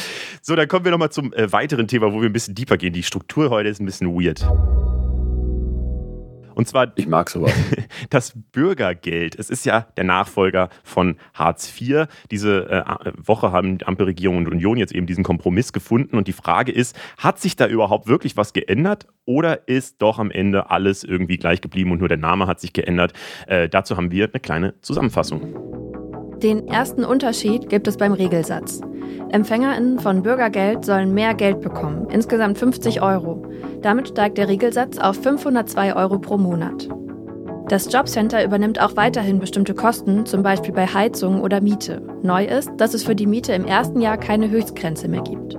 [0.40, 2.92] So, dann kommen wir nochmal zum äh, weiteren Thema, wo wir ein bisschen deeper gehen.
[2.92, 4.46] Die Struktur heute ist ein bisschen weird.
[6.54, 7.52] Und zwar ich mag sowas.
[8.10, 9.38] das Bürgergeld.
[9.38, 12.06] Es ist ja der Nachfolger von Hartz IV.
[12.30, 16.16] Diese äh, Woche haben Ampelregierung und Union jetzt eben diesen Kompromiss gefunden.
[16.16, 20.30] Und die Frage ist, hat sich da überhaupt wirklich was geändert oder ist doch am
[20.30, 23.12] Ende alles irgendwie gleich geblieben und nur der Name hat sich geändert?
[23.46, 25.91] Äh, dazu haben wir eine kleine Zusammenfassung.
[26.42, 28.80] Den ersten Unterschied gibt es beim Regelsatz.
[29.30, 33.46] EmpfängerInnen von Bürgergeld sollen mehr Geld bekommen, insgesamt 50 Euro.
[33.80, 36.88] Damit steigt der Regelsatz auf 502 Euro pro Monat.
[37.68, 42.02] Das Jobcenter übernimmt auch weiterhin bestimmte Kosten, zum Beispiel bei Heizung oder Miete.
[42.22, 45.56] Neu ist, dass es für die Miete im ersten Jahr keine Höchstgrenze mehr gibt.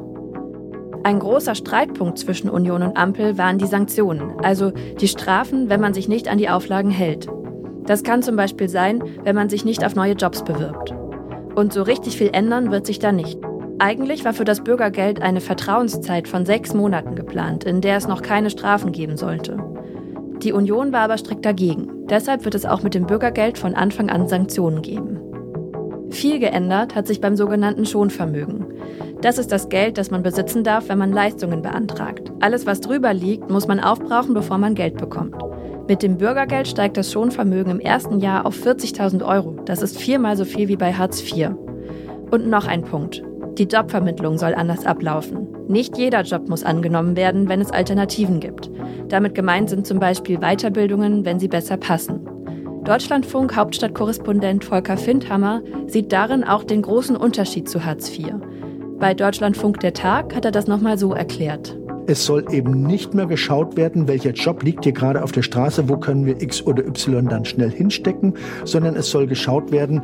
[1.05, 5.93] Ein großer Streitpunkt zwischen Union und Ampel waren die Sanktionen, also die Strafen, wenn man
[5.93, 7.29] sich nicht an die Auflagen hält.
[7.85, 10.93] Das kann zum Beispiel sein, wenn man sich nicht auf neue Jobs bewirbt.
[11.55, 13.39] Und so richtig viel ändern wird sich da nicht.
[13.79, 18.21] Eigentlich war für das Bürgergeld eine Vertrauenszeit von sechs Monaten geplant, in der es noch
[18.21, 19.57] keine Strafen geben sollte.
[20.41, 21.89] Die Union war aber strikt dagegen.
[22.09, 25.19] Deshalb wird es auch mit dem Bürgergeld von Anfang an Sanktionen geben.
[26.09, 28.67] Viel geändert hat sich beim sogenannten Schonvermögen.
[29.21, 32.31] Das ist das Geld, das man besitzen darf, wenn man Leistungen beantragt.
[32.39, 35.35] Alles, was drüber liegt, muss man aufbrauchen, bevor man Geld bekommt.
[35.87, 39.57] Mit dem Bürgergeld steigt das Schonvermögen im ersten Jahr auf 40.000 Euro.
[39.65, 41.49] Das ist viermal so viel wie bei Hartz IV.
[42.31, 43.21] Und noch ein Punkt.
[43.57, 45.47] Die Jobvermittlung soll anders ablaufen.
[45.67, 48.71] Nicht jeder Job muss angenommen werden, wenn es Alternativen gibt.
[49.09, 52.27] Damit gemeint sind zum Beispiel Weiterbildungen, wenn sie besser passen.
[52.85, 58.35] Deutschlandfunk Hauptstadtkorrespondent Volker Findhammer sieht darin auch den großen Unterschied zu Hartz IV.
[58.99, 61.77] Bei Deutschlandfunk der Tag hat er das nochmal so erklärt.
[62.05, 65.87] Es soll eben nicht mehr geschaut werden, welcher Job liegt hier gerade auf der Straße,
[65.87, 68.33] wo können wir X oder Y dann schnell hinstecken,
[68.65, 70.01] sondern es soll geschaut werden,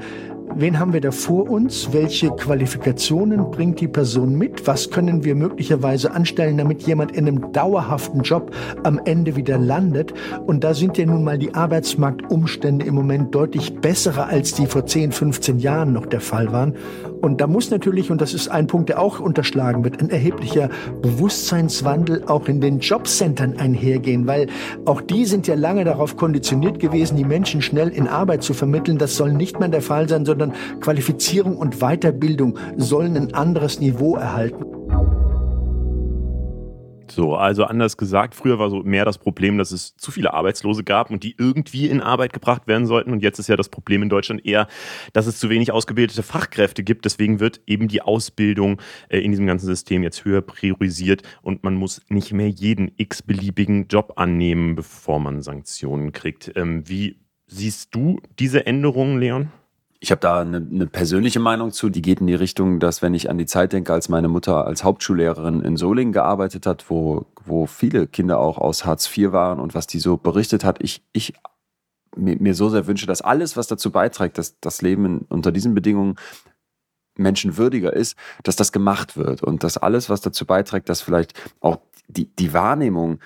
[0.55, 1.93] Wen haben wir da vor uns?
[1.93, 4.65] Welche Qualifikationen bringt die Person mit?
[4.65, 8.51] Was können wir möglicherweise anstellen, damit jemand in einem dauerhaften Job
[8.83, 10.11] am Ende wieder landet?
[10.47, 14.87] Und da sind ja nun mal die Arbeitsmarktumstände im Moment deutlich bessere, als die vor
[14.87, 16.73] 10, 15 Jahren noch der Fall waren.
[17.21, 20.69] Und da muss natürlich, und das ist ein Punkt, der auch unterschlagen wird, ein erheblicher
[21.01, 24.47] Bewusstseinswandel auch in den Jobcentern einhergehen, weil
[24.85, 28.97] auch die sind ja lange darauf konditioniert gewesen, die Menschen schnell in Arbeit zu vermitteln.
[28.97, 34.15] Das soll nicht mehr der Fall sein, sondern Qualifizierung und Weiterbildung sollen ein anderes Niveau
[34.15, 34.65] erhalten.
[37.11, 40.83] So, also anders gesagt, früher war so mehr das Problem, dass es zu viele Arbeitslose
[40.83, 43.11] gab und die irgendwie in Arbeit gebracht werden sollten.
[43.11, 44.67] Und jetzt ist ja das Problem in Deutschland eher,
[45.13, 47.05] dass es zu wenig ausgebildete Fachkräfte gibt.
[47.05, 51.75] Deswegen wird eben die Ausbildung äh, in diesem ganzen System jetzt höher priorisiert und man
[51.75, 56.51] muss nicht mehr jeden x-beliebigen Job annehmen, bevor man Sanktionen kriegt.
[56.55, 59.51] Ähm, wie siehst du diese Änderungen, Leon?
[60.01, 63.13] Ich habe da eine, eine, persönliche Meinung zu, die geht in die Richtung, dass wenn
[63.13, 67.25] ich an die Zeit denke, als meine Mutter als Hauptschullehrerin in Solingen gearbeitet hat, wo,
[67.45, 71.03] wo viele Kinder auch aus Hartz IV waren und was die so berichtet hat, ich,
[71.11, 71.33] ich
[72.15, 75.73] mir, mir so sehr wünsche, dass alles, was dazu beiträgt, dass das Leben unter diesen
[75.75, 76.15] Bedingungen
[77.17, 81.79] menschenwürdiger ist, dass das gemacht wird und dass alles, was dazu beiträgt, dass vielleicht auch
[82.07, 83.19] die, die Wahrnehmung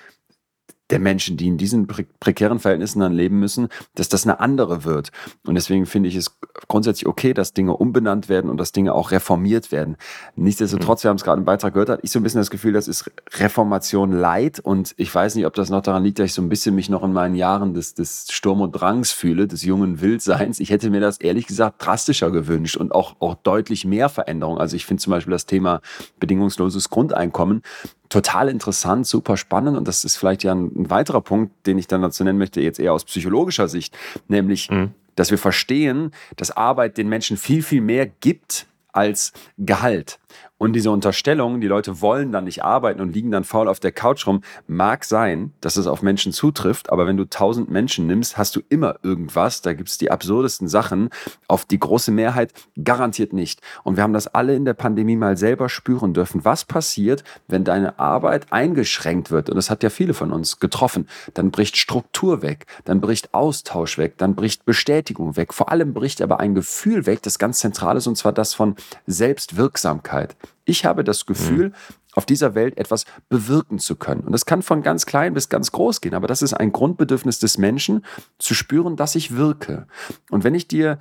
[0.90, 4.84] der Menschen, die in diesen pre prekären Verhältnissen dann leben müssen, dass das eine andere
[4.84, 5.10] wird.
[5.46, 9.10] Und deswegen finde ich es grundsätzlich okay, dass Dinge umbenannt werden und dass Dinge auch
[9.10, 9.96] reformiert werden.
[10.36, 12.72] Nichtsdestotrotz, wir haben es gerade im Beitrag gehört, hatte ich so ein bisschen das Gefühl,
[12.72, 16.34] das ist Reformation light und ich weiß nicht, ob das noch daran liegt, dass ich
[16.34, 19.62] so ein bisschen mich noch in meinen Jahren des, des Sturm und Drangs fühle, des
[19.62, 20.60] jungen Wildseins.
[20.60, 24.58] Ich hätte mir das ehrlich gesagt drastischer gewünscht und auch, auch deutlich mehr Veränderung.
[24.58, 25.80] Also ich finde zum Beispiel das Thema
[26.20, 27.62] bedingungsloses Grundeinkommen
[28.08, 31.86] total interessant, super spannend und das ist vielleicht ja ein, ein, weiterer Punkt, den ich
[31.86, 33.96] dann dazu nennen möchte, jetzt eher aus psychologischer Sicht,
[34.28, 34.90] nämlich, mhm.
[35.16, 40.18] dass wir verstehen, dass Arbeit den Menschen viel, viel mehr gibt als Gehalt.
[40.64, 43.92] Und diese Unterstellung, die Leute wollen dann nicht arbeiten und liegen dann faul auf der
[43.92, 48.38] Couch rum, mag sein, dass es auf Menschen zutrifft, aber wenn du tausend Menschen nimmst,
[48.38, 49.60] hast du immer irgendwas.
[49.60, 51.10] Da gibt es die absurdesten Sachen.
[51.48, 53.60] Auf die große Mehrheit garantiert nicht.
[53.82, 56.46] Und wir haben das alle in der Pandemie mal selber spüren dürfen.
[56.46, 59.50] Was passiert, wenn deine Arbeit eingeschränkt wird?
[59.50, 61.08] Und das hat ja viele von uns getroffen.
[61.34, 65.52] Dann bricht Struktur weg, dann bricht Austausch weg, dann bricht Bestätigung weg.
[65.52, 68.76] Vor allem bricht aber ein Gefühl weg, das ganz zentral ist, und zwar das von
[69.06, 70.34] Selbstwirksamkeit.
[70.64, 71.74] Ich habe das Gefühl, mhm.
[72.14, 74.22] auf dieser Welt etwas bewirken zu können.
[74.22, 77.38] Und das kann von ganz klein bis ganz groß gehen, aber das ist ein Grundbedürfnis
[77.38, 78.04] des Menschen,
[78.38, 79.86] zu spüren, dass ich wirke.
[80.30, 80.98] Und wenn ich dir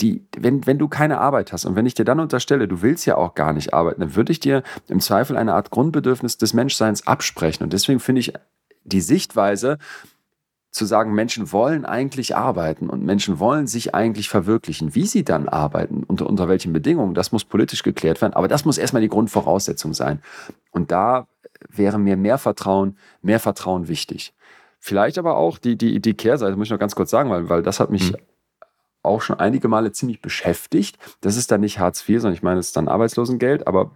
[0.00, 3.06] die, wenn, wenn du keine Arbeit hast und wenn ich dir dann unterstelle, du willst
[3.06, 6.52] ja auch gar nicht arbeiten, dann würde ich dir im Zweifel eine Art Grundbedürfnis des
[6.52, 7.64] Menschseins absprechen.
[7.64, 8.34] Und deswegen finde ich
[8.84, 9.78] die Sichtweise,
[10.76, 14.94] zu sagen, Menschen wollen eigentlich arbeiten und Menschen wollen sich eigentlich verwirklichen.
[14.94, 18.34] Wie sie dann arbeiten, unter, unter welchen Bedingungen, das muss politisch geklärt werden.
[18.34, 20.22] Aber das muss erstmal die Grundvoraussetzung sein.
[20.70, 21.26] Und da
[21.68, 24.34] wäre mir mehr Vertrauen, mehr Vertrauen wichtig.
[24.78, 27.62] Vielleicht aber auch die, die, die Kehrseite, muss ich noch ganz kurz sagen, weil, weil
[27.62, 28.18] das hat mich mhm.
[29.02, 30.98] auch schon einige Male ziemlich beschäftigt.
[31.22, 33.90] Das ist dann nicht Hartz IV, sondern ich meine, es ist dann Arbeitslosengeld, aber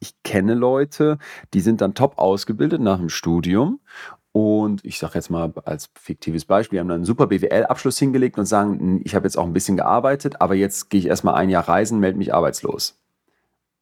[0.00, 1.18] ich kenne Leute,
[1.54, 3.80] die sind dann top ausgebildet nach dem Studium
[4.38, 8.46] und ich sage jetzt mal als fiktives Beispiel, haben dann einen super BWL-Abschluss hingelegt und
[8.46, 11.68] sagen, ich habe jetzt auch ein bisschen gearbeitet, aber jetzt gehe ich erstmal ein Jahr
[11.68, 13.00] reisen, melde mich arbeitslos.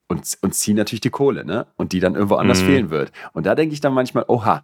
[0.08, 1.66] Und, und ziehe natürlich die Kohle, ne?
[1.76, 2.66] Und die dann irgendwo anders mhm.
[2.66, 3.12] fehlen wird.
[3.34, 4.62] Und da denke ich dann manchmal, oha,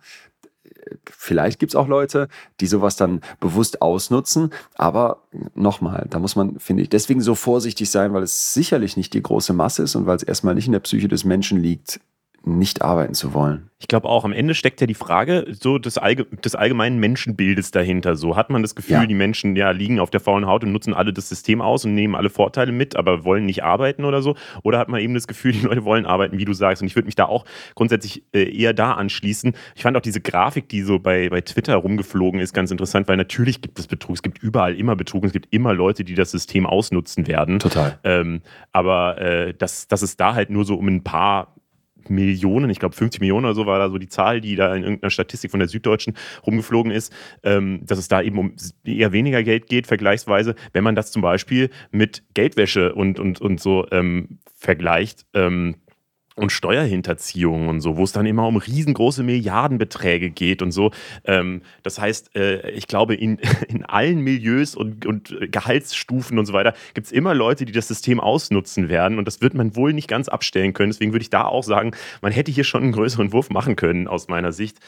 [1.11, 2.29] vielleicht gibt es auch Leute,
[2.61, 4.49] die sowas dann bewusst ausnutzen.
[4.77, 5.25] Aber
[5.55, 9.23] nochmal, da muss man, finde ich, deswegen so vorsichtig sein, weil es sicherlich nicht die
[9.23, 12.01] große Masse ist und weil es erstmal nicht in der Psyche des Menschen liegt,
[12.45, 13.71] nicht arbeiten zu wollen.
[13.79, 17.73] Ich glaube auch, am Ende steckt ja die Frage so des, allge des allgemeinen Menschenbildes
[17.73, 18.15] dahinter.
[18.15, 19.07] So hat man das Gefühl, ja.
[19.07, 21.95] die Menschen ja liegen auf der faulen Haut und nutzen alle das System aus und
[21.95, 24.37] nehmen alle Vorteile mit, aber wollen nicht arbeiten oder so.
[24.63, 26.81] Oder hat man eben das Gefühl, die Leute wollen arbeiten, wie du sagst.
[26.81, 29.53] Und ich würde mich da auch grundsätzlich äh, eher da anschließen.
[29.75, 33.17] Ich fand auch diese Grafik, die so bei, bei Twitter rumgeflogen ist, ganz interessant, weil
[33.17, 34.15] natürlich gibt es Betrug.
[34.15, 35.25] Es gibt überall immer Betrug.
[35.25, 37.59] Es gibt immer Leute, die das System ausnutzen werden.
[37.59, 37.99] Total.
[38.05, 41.57] Ähm, aber äh, dass, dass es da halt nur so um ein paar
[42.11, 44.83] Millionen, ich glaube 50 Millionen oder so war da so die Zahl, die da in
[44.83, 46.15] irgendeiner Statistik von der Süddeutschen
[46.47, 50.95] rumgeflogen ist, ähm, dass es da eben um eher weniger Geld geht, vergleichsweise, wenn man
[50.95, 55.27] das zum Beispiel mit Geldwäsche und, und, und so ähm, vergleicht.
[55.35, 55.77] Ähm,
[56.35, 60.91] und Steuerhinterziehung und so, wo es dann immer um riesengroße Milliardenbeträge geht und so.
[61.25, 66.53] Ähm, das heißt, äh, ich glaube, in, in allen Milieus und, und Gehaltsstufen und so
[66.53, 69.93] weiter gibt es immer Leute, die das System ausnutzen werden und das wird man wohl
[69.93, 70.91] nicht ganz abstellen können.
[70.91, 74.09] Deswegen würde ich da auch sagen, man hätte hier schon einen größeren Wurf machen können
[74.09, 74.79] aus meiner Sicht.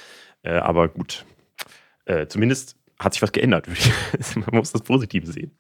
[0.43, 1.25] Äh, aber gut,
[2.07, 3.67] äh, zumindest hat sich was geändert.
[4.35, 5.53] man muss das Positive sehen.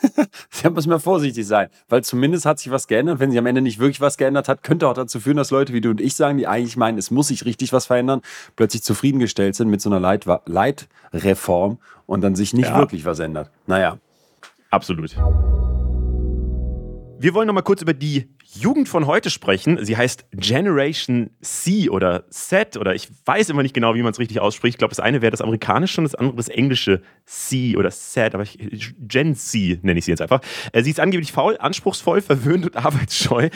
[0.50, 3.18] Sie müssen mal vorsichtig sein, weil zumindest hat sich was geändert.
[3.18, 5.72] Wenn sich am Ende nicht wirklich was geändert hat, könnte auch dazu führen, dass Leute
[5.72, 8.22] wie du und ich sagen, die eigentlich meinen, es muss sich richtig was verändern,
[8.56, 12.78] plötzlich zufriedengestellt sind mit so einer Leit Leitreform und dann sich nicht ja.
[12.78, 13.50] wirklich was ändert.
[13.66, 13.98] Naja.
[14.70, 15.16] Absolut.
[17.20, 19.84] Wir wollen noch mal kurz über die Jugend von heute sprechen.
[19.84, 24.18] Sie heißt Generation C oder Z oder ich weiß immer nicht genau, wie man es
[24.18, 24.76] richtig ausspricht.
[24.76, 28.34] Ich glaube, das eine wäre das amerikanische und das andere das englische C oder Z,
[28.34, 30.40] aber ich, Gen C nenne ich sie jetzt einfach.
[30.72, 33.50] Äh, sie ist angeblich faul, anspruchsvoll, verwöhnt und arbeitsscheu.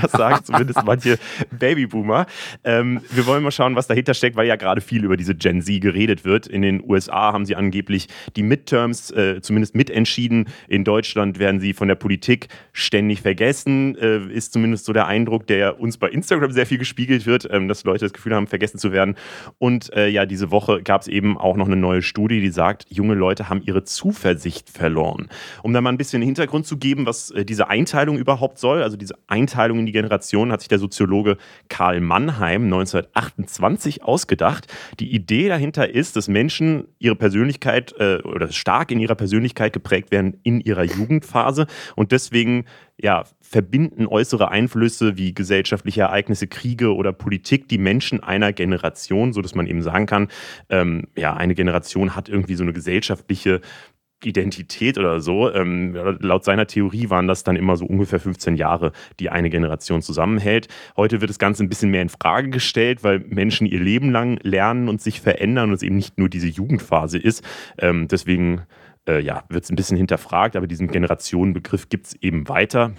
[0.00, 1.18] Das sagen zumindest manche
[1.50, 2.26] Babyboomer.
[2.62, 5.62] Ähm, wir wollen mal schauen, was dahinter steckt, weil ja gerade viel über diese Gen
[5.62, 6.46] Z geredet wird.
[6.46, 10.48] In den USA haben sie angeblich die Midterms äh, zumindest mitentschieden.
[10.68, 13.96] In Deutschland werden sie von der Politik ständig vergessen.
[13.96, 17.68] Äh, ist zumindest so der Eindruck, der uns bei Instagram sehr viel gespiegelt wird, ähm,
[17.68, 19.16] dass Leute das Gefühl haben, vergessen zu werden.
[19.58, 22.86] Und äh, ja, diese Woche gab es eben auch noch eine neue Studie, die sagt,
[22.88, 25.28] junge Leute haben ihre Zuversicht verloren.
[25.62, 28.96] Um da mal ein bisschen Hintergrund zu geben, was äh, diese Einteilung überhaupt soll, also
[28.96, 31.36] diese Einteilung in die Generation, hat sich der Soziologe
[31.68, 34.66] Karl Mannheim 1928 ausgedacht.
[35.00, 40.10] Die Idee dahinter ist, dass Menschen ihre Persönlichkeit äh, oder stark in ihrer Persönlichkeit geprägt
[40.10, 41.66] werden in ihrer Jugendphase
[41.96, 42.64] und deswegen
[43.00, 49.54] ja, verbinden äußere Einflüsse wie gesellschaftliche Ereignisse, Kriege oder Politik die Menschen einer Generation, sodass
[49.54, 50.28] man eben sagen kann,
[50.68, 53.60] ähm, ja, eine Generation hat irgendwie so eine gesellschaftliche
[54.24, 55.52] Identität oder so.
[55.52, 60.02] Ähm, laut seiner Theorie waren das dann immer so ungefähr 15 Jahre, die eine Generation
[60.02, 60.66] zusammenhält.
[60.96, 64.38] Heute wird das Ganze ein bisschen mehr in Frage gestellt, weil Menschen ihr Leben lang
[64.42, 67.44] lernen und sich verändern und es eben nicht nur diese Jugendphase ist.
[67.78, 68.62] Ähm, deswegen
[69.08, 72.92] äh, ja, wird es ein bisschen hinterfragt, aber diesen Generationenbegriff gibt es eben weiter.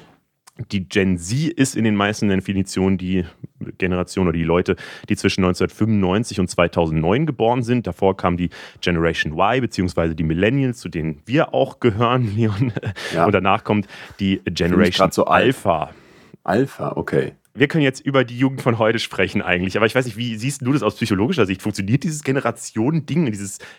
[0.72, 3.24] Die Gen Z ist in den meisten Definitionen die
[3.78, 4.76] Generation oder die Leute,
[5.07, 7.88] die zwischen 1995 und 2009 geboren sind.
[7.88, 8.49] Davor kam die
[8.82, 12.74] Generation Y beziehungsweise die Millennials, zu denen wir auch gehören, Leon.
[13.14, 13.26] Ja.
[13.26, 13.88] Und danach kommt
[14.20, 15.91] die Generation so Alpha.
[16.43, 20.05] Alpha, okay wir können jetzt über die Jugend von heute sprechen eigentlich, aber ich weiß
[20.05, 21.62] nicht, wie siehst du das aus psychologischer Sicht?
[21.62, 23.32] Funktioniert dieses Generationending,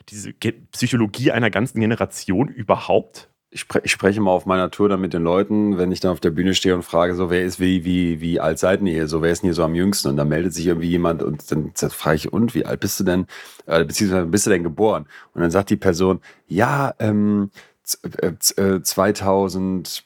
[0.09, 0.33] diese
[0.72, 3.28] Psychologie einer ganzen Generation überhaupt?
[3.53, 6.12] Ich, spre ich, spreche mal auf meiner Tour dann mit den Leuten, wenn ich dann
[6.12, 9.09] auf der Bühne stehe und frage, so wer ist wie, wie, wie alt seid ihr?
[9.09, 10.09] So, wer ist denn hier so am jüngsten?
[10.09, 13.05] Und dann meldet sich irgendwie jemand und dann frage ich, und wie alt bist du
[13.05, 13.26] denn?
[13.66, 15.07] Äh, beziehungsweise bist du denn geboren?
[15.35, 17.51] Und dann sagt die Person, ja, ähm,
[17.83, 20.05] 2004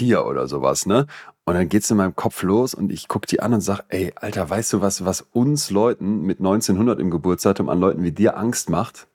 [0.00, 1.06] äh, oder sowas, ne?
[1.50, 3.82] Und dann geht es in meinem Kopf los und ich gucke die an und sage,
[3.88, 8.12] ey, Alter, weißt du was, was uns Leuten mit 1900 im Geburtsdatum an Leuten wie
[8.12, 9.08] dir Angst macht?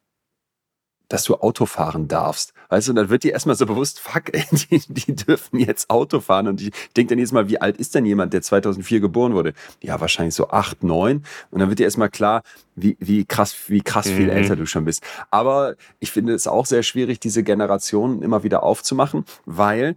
[1.07, 2.53] Dass du Auto fahren darfst.
[2.67, 5.89] Weißt du, und dann wird dir erstmal so bewusst, fuck, ey, die, die dürfen jetzt
[5.89, 6.49] Auto fahren.
[6.49, 9.53] Und ich denke dann jedes Mal, wie alt ist denn jemand, der 2004 geboren wurde?
[9.81, 11.23] Ja, wahrscheinlich so acht, neun.
[11.51, 12.43] Und dann wird dir erstmal klar,
[12.75, 14.31] wie, wie krass, wie krass viel mhm.
[14.31, 15.01] älter du schon bist.
[15.31, 19.95] Aber ich finde es auch sehr schwierig, diese Generationen immer wieder aufzumachen, weil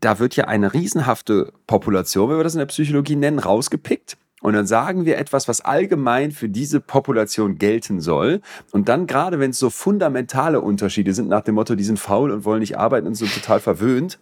[0.00, 4.16] da wird ja eine riesenhafte Population, wenn wir das in der Psychologie nennen, rausgepickt.
[4.42, 8.40] Und dann sagen wir etwas, was allgemein für diese Population gelten soll.
[8.72, 12.30] Und dann, gerade wenn es so fundamentale Unterschiede sind, nach dem Motto, die sind faul
[12.30, 14.18] und wollen nicht arbeiten und sind total verwöhnt,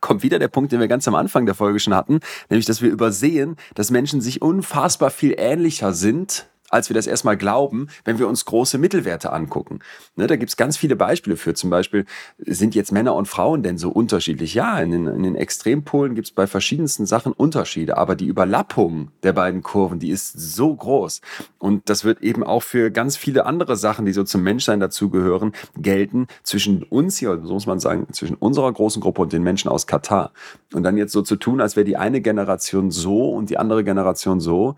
[0.00, 2.82] kommt wieder der Punkt, den wir ganz am Anfang der Folge schon hatten, nämlich, dass
[2.82, 8.18] wir übersehen, dass Menschen sich unfassbar viel ähnlicher sind als wir das erstmal glauben, wenn
[8.18, 9.78] wir uns große Mittelwerte angucken.
[10.16, 11.54] Ne, da gibt es ganz viele Beispiele für.
[11.54, 12.04] Zum Beispiel,
[12.38, 14.54] sind jetzt Männer und Frauen denn so unterschiedlich?
[14.54, 19.12] Ja, in den, in den Extrempolen gibt es bei verschiedensten Sachen Unterschiede, aber die Überlappung
[19.22, 21.20] der beiden Kurven, die ist so groß.
[21.58, 25.52] Und das wird eben auch für ganz viele andere Sachen, die so zum Menschsein dazugehören,
[25.76, 29.70] gelten zwischen uns hier, so muss man sagen, zwischen unserer großen Gruppe und den Menschen
[29.70, 30.32] aus Katar.
[30.72, 33.84] Und dann jetzt so zu tun, als wäre die eine Generation so und die andere
[33.84, 34.74] Generation so,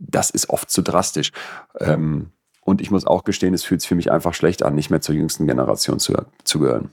[0.00, 1.30] das ist oft zu drastisch.
[1.78, 2.30] Ähm,
[2.62, 5.00] und ich muss auch gestehen, es fühlt sich für mich einfach schlecht an, nicht mehr
[5.00, 6.90] zur jüngsten Generation zu, zu gehören.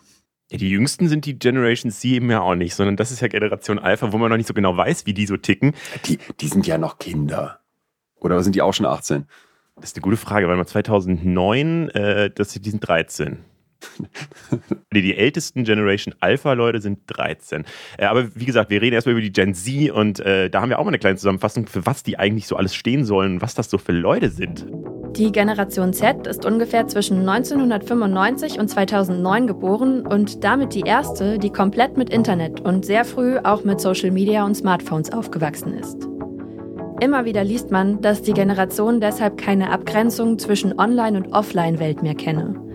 [0.49, 3.27] Ja, die jüngsten sind die Generation C eben ja auch nicht, sondern das ist ja
[3.27, 5.73] Generation Alpha, wo man noch nicht so genau weiß, wie die so ticken.
[6.05, 7.59] Die, die sind ja noch Kinder.
[8.19, 9.25] Oder sind die auch schon 18?
[9.75, 13.39] Das ist eine gute Frage, weil mal 2009, äh, das, die sind 13.
[14.93, 17.65] die ältesten Generation Alpha-Leute sind 13.
[17.97, 20.69] Äh, aber wie gesagt, wir reden erstmal über die Gen Z und äh, da haben
[20.69, 23.41] wir auch mal eine kleine Zusammenfassung, für was die eigentlich so alles stehen sollen und
[23.41, 24.65] was das so für Leute sind.
[25.15, 31.49] Die Generation Z ist ungefähr zwischen 1995 und 2009 geboren und damit die erste, die
[31.49, 36.07] komplett mit Internet und sehr früh auch mit Social Media und Smartphones aufgewachsen ist.
[36.99, 42.15] Immer wieder liest man, dass die Generation deshalb keine Abgrenzung zwischen Online- und Offline-Welt mehr
[42.15, 42.66] kenne.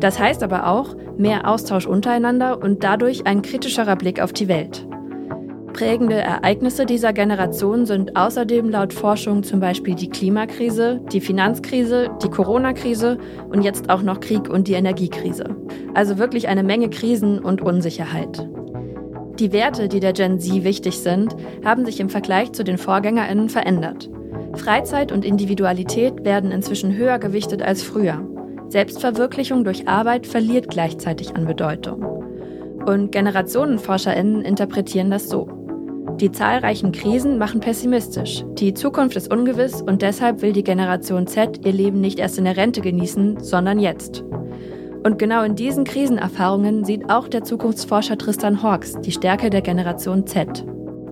[0.00, 4.86] Das heißt aber auch mehr Austausch untereinander und dadurch ein kritischerer Blick auf die Welt.
[5.76, 12.30] Prägende Ereignisse dieser Generation sind außerdem laut Forschung zum Beispiel die Klimakrise, die Finanzkrise, die
[12.30, 13.18] Corona-Krise
[13.50, 15.54] und jetzt auch noch Krieg und die Energiekrise.
[15.92, 18.48] Also wirklich eine Menge Krisen und Unsicherheit.
[19.38, 23.50] Die Werte, die der Gen Z wichtig sind, haben sich im Vergleich zu den Vorgängerinnen
[23.50, 24.08] verändert.
[24.54, 28.26] Freizeit und Individualität werden inzwischen höher gewichtet als früher.
[28.68, 32.04] Selbstverwirklichung durch Arbeit verliert gleichzeitig an Bedeutung.
[32.84, 35.48] Und Generationenforscherinnen interpretieren das so.
[36.20, 38.44] Die zahlreichen Krisen machen pessimistisch.
[38.54, 42.44] Die Zukunft ist ungewiss und deshalb will die Generation Z ihr Leben nicht erst in
[42.44, 44.24] der Rente genießen, sondern jetzt.
[45.04, 50.26] Und genau in diesen Krisenerfahrungen sieht auch der Zukunftsforscher Tristan Hawks die Stärke der Generation
[50.26, 50.64] Z.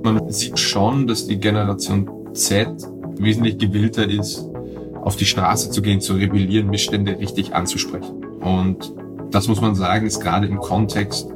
[0.03, 2.69] Man sieht schon, dass die Generation Z
[3.19, 4.49] wesentlich gewillter ist,
[5.05, 8.25] auf die Straße zu gehen, zu rebellieren, Missstände richtig anzusprechen.
[8.41, 8.93] Und
[9.31, 11.29] das muss man sagen, ist gerade im Kontext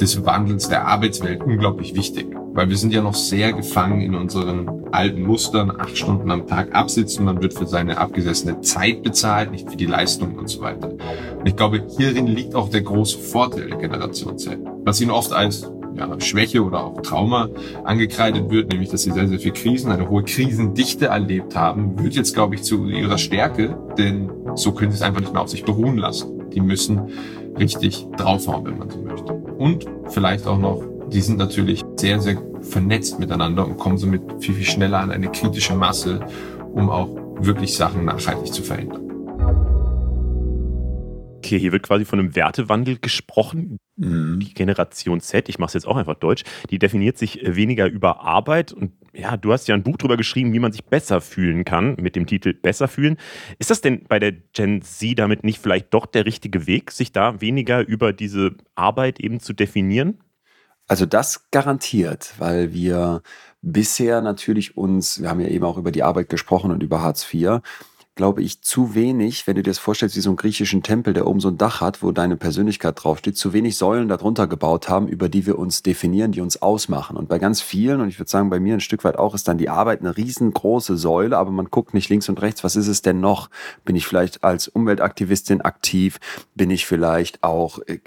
[0.00, 2.26] des Wandels der Arbeitswelt unglaublich wichtig.
[2.54, 6.74] Weil wir sind ja noch sehr gefangen in unseren alten Mustern, acht Stunden am Tag
[6.74, 10.90] absitzen, man wird für seine abgesessene Zeit bezahlt, nicht für die Leistung und so weiter.
[11.38, 14.58] Und ich glaube, hierin liegt auch der große Vorteil der Generation Z.
[14.84, 17.48] Was ihnen oft als ja, Schwäche oder auch Trauma
[17.84, 22.14] angekreidet wird, nämlich dass sie sehr, sehr viel Krisen, eine hohe Krisendichte erlebt haben, wird
[22.14, 25.48] jetzt, glaube ich, zu ihrer Stärke, denn so können sie es einfach nicht mehr auf
[25.48, 26.50] sich beruhen lassen.
[26.50, 27.00] Die müssen
[27.58, 29.32] richtig draufhauen, wenn man so möchte.
[29.32, 34.54] Und vielleicht auch noch, die sind natürlich sehr, sehr vernetzt miteinander und kommen somit viel,
[34.54, 36.20] viel schneller an eine kritische Masse,
[36.72, 37.08] um auch
[37.40, 39.11] wirklich Sachen nachhaltig zu verändern.
[41.44, 43.80] Okay, hier wird quasi von einem Wertewandel gesprochen.
[43.96, 44.38] Mhm.
[44.38, 47.88] Die Generation Z, ich mache es jetzt auch einfach deutsch, die definiert sich äh, weniger
[47.88, 48.72] über Arbeit.
[48.72, 51.96] Und ja, du hast ja ein Buch darüber geschrieben, wie man sich besser fühlen kann,
[51.96, 53.16] mit dem Titel Besser fühlen.
[53.58, 57.10] Ist das denn bei der Gen Z damit nicht vielleicht doch der richtige Weg, sich
[57.10, 60.20] da weniger über diese Arbeit eben zu definieren?
[60.86, 63.22] Also das garantiert, weil wir
[63.62, 67.26] bisher natürlich uns, wir haben ja eben auch über die Arbeit gesprochen und über Hartz
[67.32, 67.60] IV,
[68.14, 71.26] glaube ich, zu wenig, wenn du dir das vorstellst, wie so einen griechischen Tempel, der
[71.26, 75.08] oben so ein Dach hat, wo deine Persönlichkeit draufsteht, zu wenig Säulen darunter gebaut haben,
[75.08, 77.16] über die wir uns definieren, die uns ausmachen.
[77.16, 79.48] Und bei ganz vielen, und ich würde sagen, bei mir ein Stück weit auch, ist
[79.48, 82.88] dann die Arbeit eine riesengroße Säule, aber man guckt nicht links und rechts, was ist
[82.88, 83.48] es denn noch?
[83.86, 86.20] Bin ich vielleicht als Umweltaktivistin aktiv?
[86.54, 87.98] Bin ich vielleicht auch äh,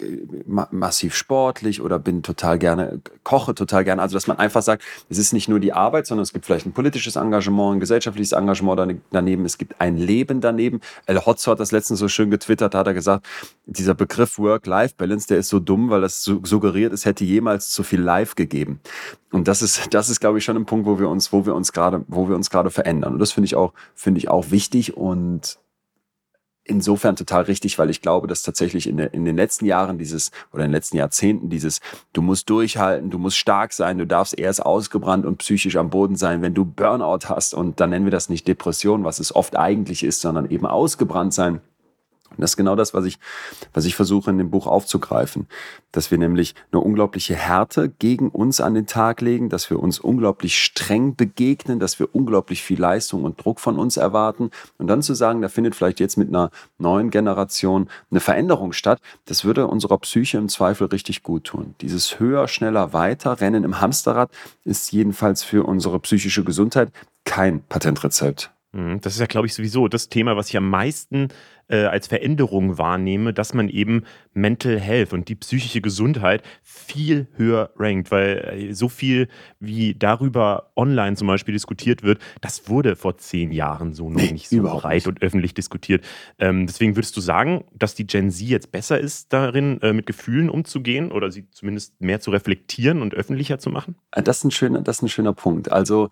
[0.45, 4.03] massiv sportlich oder bin total gerne, koche total gerne?
[4.03, 6.67] Also, dass man einfach sagt, es ist nicht nur die Arbeit, sondern es gibt vielleicht
[6.67, 10.81] ein politisches Engagement, ein gesellschaftliches Engagement daneben, es gibt ein ein Leben daneben.
[11.05, 13.25] El Hotzo hat das letztens so schön getwittert, da hat er gesagt,
[13.65, 18.01] dieser Begriff Work-Life-Balance, der ist so dumm, weil das suggeriert, es hätte jemals zu viel
[18.01, 18.79] Life gegeben.
[19.31, 21.55] Und das ist, das ist, glaube ich, schon ein Punkt, wo wir uns, wo wir
[21.55, 23.13] uns gerade, wo wir uns gerade verändern.
[23.13, 25.57] Und das finde ich auch, finde ich auch wichtig und
[26.65, 30.63] insofern total richtig, weil ich glaube, dass tatsächlich in, in den letzten Jahren dieses oder
[30.63, 31.79] in den letzten Jahrzehnten dieses,
[32.11, 36.15] du musst durchhalten, du musst stark sein, du darfst erst ausgebrannt und psychisch am Boden
[36.15, 37.53] sein, wenn du Burnout hast.
[37.53, 41.33] Und dann nennen wir das nicht Depression, was es oft eigentlich ist, sondern eben ausgebrannt
[41.33, 41.61] sein
[42.37, 43.19] und das ist genau das, was ich,
[43.73, 45.47] was ich versuche in dem Buch aufzugreifen.
[45.91, 49.99] Dass wir nämlich eine unglaubliche Härte gegen uns an den Tag legen, dass wir uns
[49.99, 54.51] unglaublich streng begegnen, dass wir unglaublich viel Leistung und Druck von uns erwarten.
[54.77, 58.99] Und dann zu sagen, da findet vielleicht jetzt mit einer neuen Generation eine Veränderung statt,
[59.25, 61.75] das würde unserer Psyche im Zweifel richtig gut tun.
[61.81, 64.29] Dieses höher, schneller, weiter Rennen im Hamsterrad
[64.63, 66.91] ist jedenfalls für unsere psychische Gesundheit
[67.23, 68.51] kein Patentrezept.
[68.75, 71.29] Mhm, das ist ja, glaube ich, sowieso das Thema, was ich am meisten
[71.67, 74.03] äh, als Veränderung wahrnehme, dass man eben
[74.33, 79.27] Mental Health und die psychische Gesundheit viel höher rankt, weil äh, so viel
[79.59, 84.49] wie darüber online zum Beispiel diskutiert wird, das wurde vor zehn Jahren so noch nicht
[84.49, 85.07] so breit nicht.
[85.07, 86.03] und öffentlich diskutiert.
[86.39, 90.05] Ähm, deswegen würdest du sagen, dass die Gen Z jetzt besser ist darin, äh, mit
[90.05, 93.95] Gefühlen umzugehen oder sie zumindest mehr zu reflektieren und öffentlicher zu machen?
[94.11, 95.71] Äh, das ist ein schöner, das ist ein schöner Punkt.
[95.71, 96.09] Also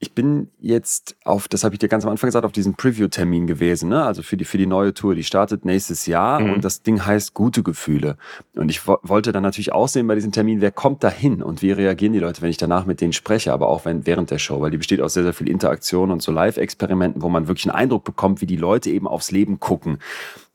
[0.00, 3.46] ich bin jetzt auf, das habe ich dir ganz am Anfang gesagt, auf diesen Preview-Termin
[3.46, 4.04] gewesen, ne?
[4.04, 5.14] also für die, für die neue Tour.
[5.14, 6.54] Die startet nächstes Jahr mhm.
[6.54, 8.16] und das Ding heißt Gute Gefühle.
[8.54, 11.62] Und ich wollte dann natürlich auch sehen bei diesem Termin, wer kommt da hin und
[11.62, 14.38] wie reagieren die Leute, wenn ich danach mit denen spreche, aber auch wenn, während der
[14.38, 17.66] Show, weil die besteht aus sehr, sehr viel Interaktion und so Live-Experimenten, wo man wirklich
[17.66, 19.98] einen Eindruck bekommt, wie die Leute eben aufs Leben gucken.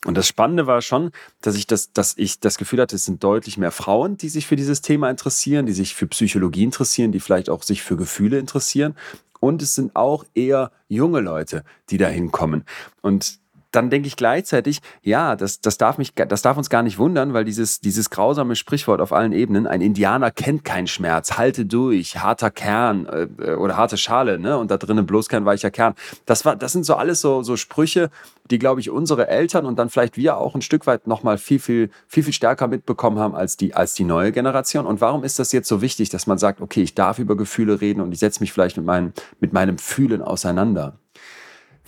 [0.06, 1.10] Und das Spannende war schon,
[1.42, 4.46] dass ich das, dass ich das Gefühl hatte, es sind deutlich mehr Frauen, die sich
[4.46, 8.38] für dieses Thema interessieren, die sich für Psychologie interessieren, die vielleicht auch sich für Gefühle
[8.38, 8.96] interessieren.
[9.40, 12.64] Und es sind auch eher junge Leute, die da hinkommen.
[13.02, 13.40] Und
[13.72, 17.32] dann denke ich gleichzeitig, ja, das, das, darf mich, das darf uns gar nicht wundern,
[17.32, 22.18] weil dieses, dieses grausame Sprichwort auf allen Ebenen, ein Indianer kennt keinen Schmerz, halte durch,
[22.18, 24.58] harter Kern äh, oder harte Schale, ne?
[24.58, 25.94] Und da drinnen bloß kein weicher Kern.
[26.26, 28.10] Das, war, das sind so alles so, so Sprüche,
[28.50, 31.60] die, glaube ich, unsere Eltern und dann vielleicht wir auch ein Stück weit nochmal viel,
[31.60, 34.86] viel, viel, viel stärker mitbekommen haben als die, als die neue Generation.
[34.86, 37.80] Und warum ist das jetzt so wichtig, dass man sagt, okay, ich darf über Gefühle
[37.80, 40.98] reden und ich setze mich vielleicht mit, meinem mit meinem Fühlen auseinander?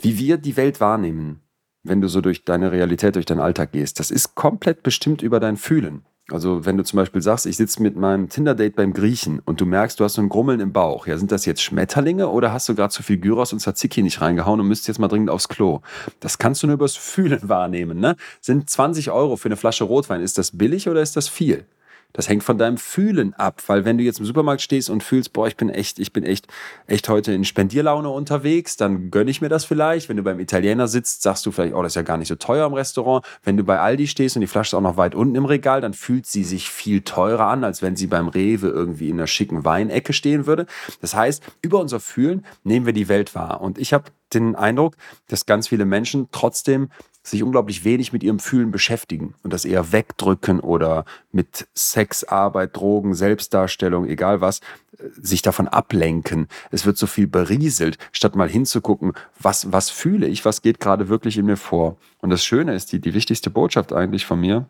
[0.01, 1.42] Wie wir die Welt wahrnehmen,
[1.83, 3.99] wenn du so durch deine Realität, durch deinen Alltag gehst.
[4.01, 6.03] Das ist komplett bestimmt über dein Fühlen.
[6.31, 9.67] Also wenn du zum Beispiel sagst, ich sitze mit meinem Tinder-Date beim Griechen und du
[9.67, 11.07] merkst, du hast so ein Grummeln im Bauch.
[11.07, 14.21] Ja, sind das jetzt Schmetterlinge oder hast du gerade zu viel Gyros und Tzatziki nicht
[14.21, 15.81] reingehauen und müsst jetzt mal dringend aufs Klo?
[16.21, 17.99] Das kannst du nur übers Fühlen wahrnehmen.
[17.99, 18.17] Ne?
[18.41, 21.67] Sind 20 Euro für eine Flasche Rotwein, ist das billig oder ist das viel?
[22.13, 25.33] Das hängt von deinem Fühlen ab, weil wenn du jetzt im Supermarkt stehst und fühlst,
[25.33, 26.47] boah, ich bin echt, ich bin echt,
[26.87, 30.09] echt heute in Spendierlaune unterwegs, dann gönne ich mir das vielleicht.
[30.09, 32.35] Wenn du beim Italiener sitzt, sagst du vielleicht, oh, das ist ja gar nicht so
[32.35, 33.25] teuer im Restaurant.
[33.43, 35.81] Wenn du bei Aldi stehst und die Flasche ist auch noch weit unten im Regal,
[35.81, 39.27] dann fühlt sie sich viel teurer an, als wenn sie beim Rewe irgendwie in einer
[39.27, 40.67] schicken Weinecke stehen würde.
[41.01, 43.61] Das heißt, über unser Fühlen nehmen wir die Welt wahr.
[43.61, 44.05] Und ich habe
[44.35, 44.97] den Eindruck,
[45.29, 46.89] dass ganz viele Menschen trotzdem
[47.23, 52.77] sich unglaublich wenig mit ihrem Fühlen beschäftigen und das eher wegdrücken oder mit Sex, Arbeit,
[52.77, 54.59] Drogen, Selbstdarstellung, egal was,
[54.99, 56.49] äh, sich davon ablenken.
[56.73, 61.09] Es wird so viel berieselt, statt mal hinzugucken, was, was fühle ich, was geht gerade
[61.09, 61.97] wirklich in mir vor.
[62.19, 64.67] Und das Schöne ist, die, die wichtigste Botschaft eigentlich von mir,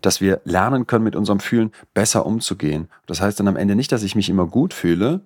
[0.00, 2.88] dass wir lernen können, mit unserem Fühlen besser umzugehen.
[3.06, 5.20] Das heißt dann am Ende nicht, dass ich mich immer gut fühle,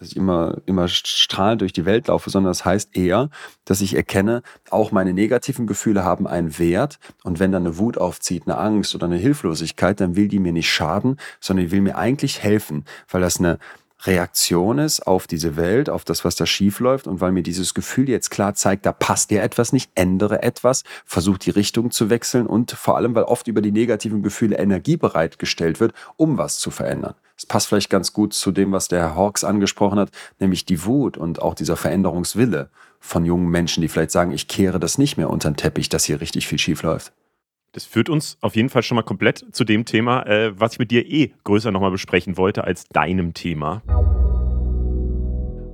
[0.00, 3.28] dass ich immer, immer strahlend durch die Welt laufe, sondern das heißt eher,
[3.66, 6.98] dass ich erkenne, auch meine negativen Gefühle haben einen Wert.
[7.22, 10.52] Und wenn dann eine Wut aufzieht, eine Angst oder eine Hilflosigkeit, dann will die mir
[10.52, 13.58] nicht schaden, sondern die will mir eigentlich helfen, weil das eine
[14.04, 17.74] Reaktion ist auf diese Welt, auf das, was da schief läuft und weil mir dieses
[17.74, 22.08] Gefühl jetzt klar zeigt, da passt dir etwas nicht, ändere etwas, versuch die Richtung zu
[22.08, 26.58] wechseln und vor allem, weil oft über die negativen Gefühle Energie bereitgestellt wird, um was
[26.58, 27.14] zu verändern.
[27.50, 31.16] Passt vielleicht ganz gut zu dem, was der Herr Hawks angesprochen hat, nämlich die Wut
[31.16, 32.70] und auch dieser Veränderungswille
[33.00, 36.04] von jungen Menschen, die vielleicht sagen, ich kehre das nicht mehr unter den Teppich, dass
[36.04, 37.12] hier richtig viel schief läuft.
[37.72, 40.78] Das führt uns auf jeden Fall schon mal komplett zu dem Thema, äh, was ich
[40.78, 43.82] mit dir eh größer nochmal besprechen wollte als deinem Thema.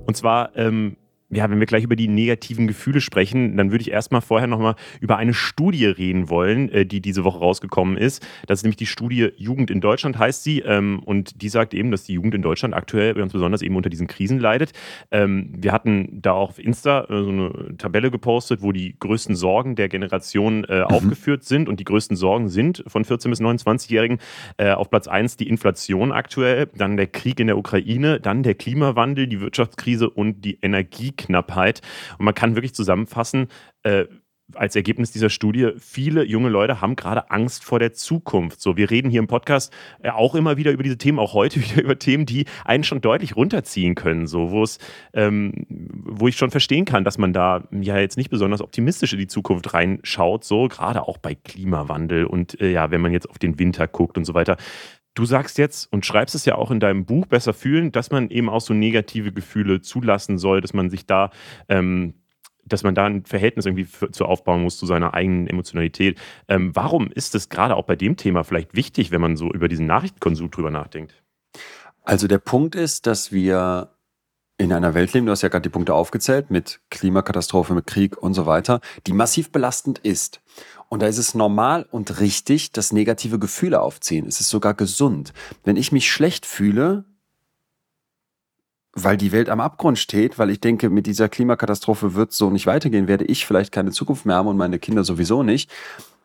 [0.07, 0.97] Und zwar ähm,
[1.29, 4.75] ja, wenn wir gleich über die negativen Gefühle sprechen, dann würde ich erstmal vorher nochmal
[5.01, 8.25] über eine Studie reden wollen, äh, die diese Woche rausgekommen ist.
[8.47, 10.59] Das ist nämlich die Studie Jugend in Deutschland, heißt sie.
[10.59, 13.89] Ähm, und die sagt eben, dass die Jugend in Deutschland aktuell ganz besonders eben unter
[13.89, 14.71] diesen Krisen leidet.
[15.11, 19.75] Ähm, wir hatten da auf Insta äh, so eine Tabelle gepostet, wo die größten Sorgen
[19.75, 20.85] der Generation äh, mhm.
[20.85, 21.67] aufgeführt sind.
[21.67, 24.19] Und die größten Sorgen sind von 14- bis 29-Jährigen
[24.57, 29.27] auf Platz 1 die Inflation aktuell, dann der Krieg in der Ukraine, dann der Klimawandel,
[29.27, 31.81] die Wirtschaftskrise und die Energie Energieknappheit.
[32.17, 33.47] Und man kann wirklich zusammenfassen,
[33.83, 34.05] äh,
[34.53, 38.61] als Ergebnis dieser Studie, viele junge Leute haben gerade Angst vor der Zukunft.
[38.61, 41.59] So, wir reden hier im Podcast äh, auch immer wieder über diese Themen, auch heute
[41.69, 44.25] wieder über Themen, die einen schon deutlich runterziehen können.
[44.25, 44.79] So, wo es,
[45.13, 49.19] ähm, wo ich schon verstehen kann, dass man da ja jetzt nicht besonders optimistisch in
[49.19, 50.45] die Zukunft reinschaut.
[50.45, 54.17] So, gerade auch bei Klimawandel und äh, ja, wenn man jetzt auf den Winter guckt
[54.17, 54.55] und so weiter.
[55.17, 58.29] Du sagst jetzt und schreibst es ja auch in deinem Buch Besser fühlen, dass man
[58.29, 61.31] eben auch so negative Gefühle zulassen soll, dass man sich da,
[61.69, 62.13] ähm,
[62.65, 66.19] dass man da ein Verhältnis irgendwie für, zu aufbauen muss zu seiner eigenen Emotionalität.
[66.47, 69.67] Ähm, warum ist es gerade auch bei dem Thema vielleicht wichtig, wenn man so über
[69.67, 71.15] diesen Nachrichtenkonsum drüber nachdenkt?
[72.03, 73.89] Also der Punkt ist, dass wir
[74.57, 78.17] in einer Welt leben, du hast ja gerade die Punkte aufgezählt, mit Klimakatastrophe, mit Krieg
[78.17, 80.41] und so weiter, die massiv belastend ist.
[80.89, 84.25] Und da ist es normal und richtig, dass negative Gefühle aufziehen.
[84.25, 85.33] Es ist sogar gesund.
[85.63, 87.05] Wenn ich mich schlecht fühle,
[88.93, 92.65] weil die Welt am Abgrund steht, weil ich denke, mit dieser Klimakatastrophe wird so nicht
[92.65, 95.69] weitergehen, werde ich vielleicht keine Zukunft mehr haben und meine Kinder sowieso nicht,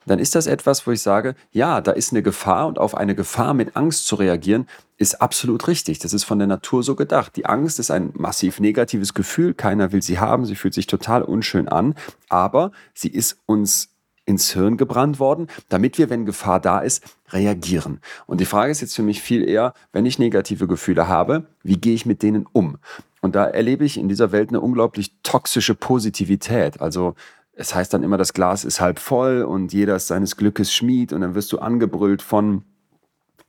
[0.06, 3.14] dann ist das etwas, wo ich sage, ja, da ist eine Gefahr und auf eine
[3.14, 5.98] Gefahr mit Angst zu reagieren, ist absolut richtig.
[5.98, 7.36] Das ist von der Natur so gedacht.
[7.36, 11.22] Die Angst ist ein massiv negatives Gefühl, keiner will sie haben, sie fühlt sich total
[11.22, 11.94] unschön an,
[12.28, 13.90] aber sie ist uns
[14.24, 18.00] ins Hirn gebrannt worden, damit wir, wenn Gefahr da ist, reagieren.
[18.26, 21.76] Und die Frage ist jetzt für mich viel eher, wenn ich negative Gefühle habe, wie
[21.76, 22.78] gehe ich mit denen um?
[23.20, 26.80] Und da erlebe ich in dieser Welt eine unglaublich toxische Positivität.
[26.80, 27.14] Also
[27.62, 31.12] es heißt dann immer, das Glas ist halb voll und jeder ist seines Glückes Schmied
[31.12, 32.64] und dann wirst du angebrüllt von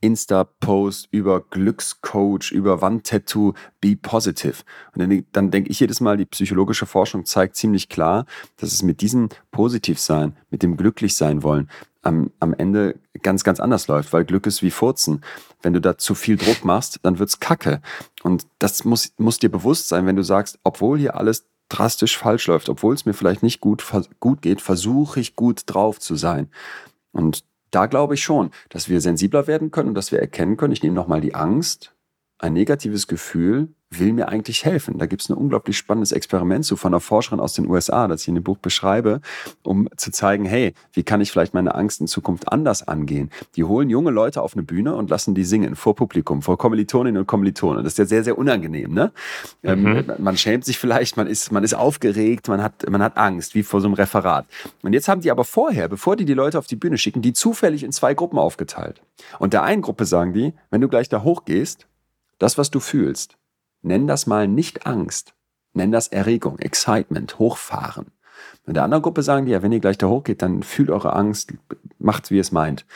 [0.00, 4.62] Insta-Post, über Glückscoach, über Wandtattoo, be positive.
[4.94, 8.82] Und dann, dann denke ich jedes Mal, die psychologische Forschung zeigt ziemlich klar, dass es
[8.82, 11.68] mit diesem Positivsein, mit dem Glücklichsein wollen,
[12.02, 15.22] am, am Ende ganz, ganz anders läuft, weil Glück ist wie Furzen.
[15.62, 17.80] Wenn du da zu viel Druck machst, dann wird's kacke.
[18.22, 22.46] Und das muss, muss dir bewusst sein, wenn du sagst, obwohl hier alles drastisch falsch
[22.46, 23.84] läuft, obwohl es mir vielleicht nicht gut,
[24.20, 26.50] gut geht, versuche ich gut drauf zu sein.
[27.12, 30.72] Und da glaube ich schon, dass wir sensibler werden können und dass wir erkennen können,
[30.72, 31.94] ich nehme nochmal die Angst,
[32.38, 34.98] ein negatives Gefühl will mir eigentlich helfen.
[34.98, 38.22] Da gibt es ein unglaublich spannendes Experiment zu von einer Forscherin aus den USA, das
[38.22, 39.20] ich in dem Buch beschreibe,
[39.62, 43.30] um zu zeigen, hey, wie kann ich vielleicht meine Angst in Zukunft anders angehen?
[43.56, 47.20] Die holen junge Leute auf eine Bühne und lassen die singen vor Publikum, vor Kommilitoninnen
[47.20, 47.84] und Kommilitonen.
[47.84, 49.12] Das ist ja sehr, sehr unangenehm, ne?
[49.62, 50.12] Ähm, mhm.
[50.18, 53.62] Man schämt sich vielleicht, man ist, man ist aufgeregt, man hat, man hat Angst, wie
[53.62, 54.46] vor so einem Referat.
[54.82, 57.32] Und jetzt haben die aber vorher, bevor die die Leute auf die Bühne schicken, die
[57.32, 59.02] zufällig in zwei Gruppen aufgeteilt.
[59.38, 61.86] Und der einen Gruppe sagen die, wenn du gleich da hochgehst,
[62.38, 63.36] das, was du fühlst,
[63.84, 65.34] Nenn das mal nicht Angst.
[65.74, 68.06] Nenn das Erregung, Excitement, Hochfahren.
[68.66, 71.14] In der anderen Gruppe sagen die, ja, wenn ihr gleich da hochgeht, dann fühlt eure
[71.14, 71.52] Angst,
[71.98, 72.86] macht wie es meint.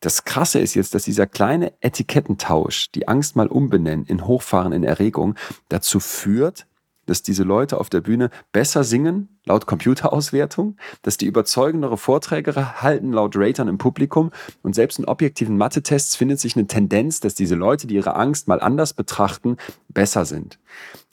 [0.00, 4.82] Das Krasse ist jetzt, dass dieser kleine Etikettentausch, die Angst mal umbenennen in Hochfahren, in
[4.82, 5.36] Erregung,
[5.68, 6.66] dazu führt,
[7.06, 13.12] dass diese Leute auf der Bühne besser singen, laut Computerauswertung, dass die überzeugendere Vorträge halten,
[13.12, 14.30] laut Ratern im Publikum.
[14.62, 18.48] Und selbst in objektiven Mathe-Tests findet sich eine Tendenz, dass diese Leute, die ihre Angst
[18.48, 19.56] mal anders betrachten,
[19.88, 20.58] besser sind.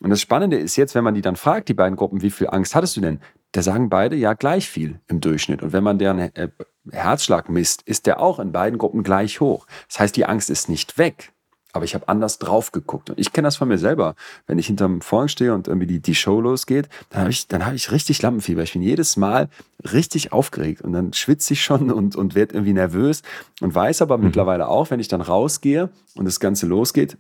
[0.02, 2.48] Und das Spannende ist jetzt, wenn man die dann fragt, die beiden Gruppen, wie viel
[2.50, 3.20] Angst hattest du denn?
[3.52, 5.62] Da sagen beide ja gleich viel im Durchschnitt.
[5.62, 6.50] Und wenn man deren äh,
[6.90, 9.68] Herzschlag misst, ist der auch in beiden Gruppen gleich hoch.
[9.88, 11.34] Das heißt, die Angst ist nicht weg.
[11.74, 13.10] Aber ich habe anders drauf geguckt.
[13.10, 14.16] Und ich kenne das von mir selber.
[14.48, 17.66] Wenn ich hinterm Vorhang stehe und irgendwie die, die Show losgeht, dann habe ich, dann
[17.66, 18.64] hab ich richtig Lampenfieber.
[18.64, 19.50] Ich bin jedes Mal
[19.92, 23.24] richtig aufgeregt und dann schwitze ich schon und, und werde irgendwie nervös
[23.62, 24.26] und weiß aber mhm.
[24.26, 27.18] mittlerweile auch, wenn ich dann rausgehe und das Ganze losgeht,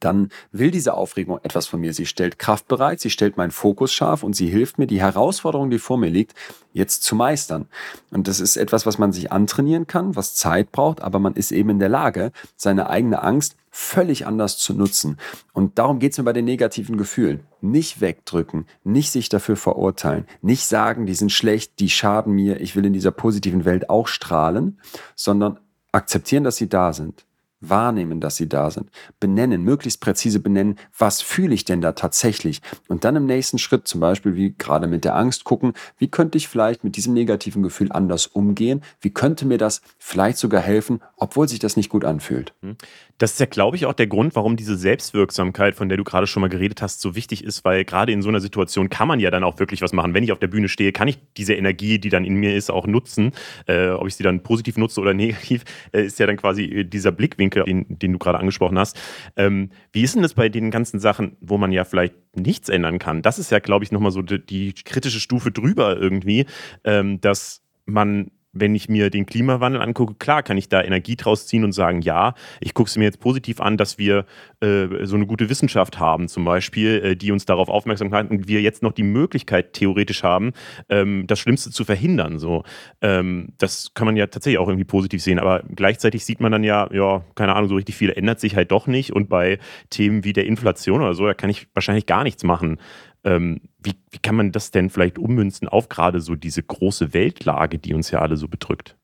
[0.00, 1.92] dann will diese Aufregung etwas von mir.
[1.92, 5.70] Sie stellt Kraft bereit, sie stellt meinen Fokus scharf und sie hilft mir, die Herausforderung,
[5.70, 6.34] die vor mir liegt,
[6.72, 7.66] jetzt zu meistern.
[8.10, 11.52] Und das ist etwas, was man sich antrainieren kann, was Zeit braucht, aber man ist
[11.52, 15.16] eben in der Lage, seine eigene Angst völlig anders zu nutzen.
[15.52, 17.46] Und darum geht es mir bei den negativen Gefühlen.
[17.60, 22.74] Nicht wegdrücken, nicht sich dafür verurteilen, nicht sagen, die sind schlecht, die schaden mir, ich
[22.74, 24.80] will in dieser positiven Welt auch strahlen,
[25.14, 25.60] sondern
[25.92, 27.24] akzeptieren, dass sie da sind
[27.60, 32.62] wahrnehmen, dass sie da sind, benennen, möglichst präzise benennen, was fühle ich denn da tatsächlich
[32.88, 36.38] und dann im nächsten Schritt zum Beispiel wie gerade mit der Angst gucken, wie könnte
[36.38, 41.00] ich vielleicht mit diesem negativen Gefühl anders umgehen, wie könnte mir das vielleicht sogar helfen,
[41.16, 42.54] obwohl sich das nicht gut anfühlt.
[42.62, 42.76] Hm.
[43.18, 46.26] Das ist ja, glaube ich, auch der Grund, warum diese Selbstwirksamkeit, von der du gerade
[46.26, 49.20] schon mal geredet hast, so wichtig ist, weil gerade in so einer Situation kann man
[49.20, 50.14] ja dann auch wirklich was machen.
[50.14, 52.70] Wenn ich auf der Bühne stehe, kann ich diese Energie, die dann in mir ist,
[52.70, 53.32] auch nutzen.
[53.66, 56.84] Äh, ob ich sie dann positiv nutze oder negativ, äh, ist ja dann quasi äh,
[56.84, 58.98] dieser Blickwinkel Blickwinkel, den, den du gerade angesprochen hast.
[59.36, 62.98] Ähm, wie ist denn das bei den ganzen Sachen, wo man ja vielleicht nichts ändern
[62.98, 63.22] kann?
[63.22, 66.46] Das ist ja, glaube ich, nochmal so die, die, kritische Stufe drüber irgendwie,
[66.84, 71.46] ähm, dass man wenn ich mir den Klimawandel angucke, klar kann ich da Energie draus
[71.46, 74.24] ziehen und sagen, ja, ich gucke es mir jetzt positiv an, dass wir
[74.60, 78.48] äh, so eine gute Wissenschaft haben, zum Beispiel, äh, die uns darauf aufmerksam macht und
[78.48, 80.52] wir jetzt noch die Möglichkeit theoretisch haben,
[80.88, 82.38] ähm, das Schlimmste zu verhindern.
[82.38, 82.64] So,
[83.00, 86.64] ähm, das kann man ja tatsächlich auch irgendwie positiv sehen, aber gleichzeitig sieht man dann
[86.64, 89.58] ja, ja, keine Ahnung, so richtig viel ändert sich halt doch nicht und bei
[89.90, 92.78] Themen wie der Inflation oder so, da kann ich wahrscheinlich gar nichts machen.
[93.24, 97.78] Ähm, wie, wie kann man das denn vielleicht ummünzen auf gerade so diese große Weltlage,
[97.78, 98.96] die uns ja alle so bedrückt?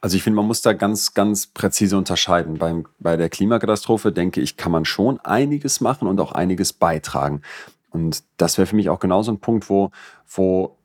[0.00, 2.58] Also ich finde, man muss da ganz, ganz präzise unterscheiden.
[2.58, 7.40] Beim, bei der Klimakatastrophe, denke ich, kann man schon einiges machen und auch einiges beitragen.
[7.88, 9.92] Und das wäre für mich auch genauso ein Punkt, wo,
[10.28, 10.76] wo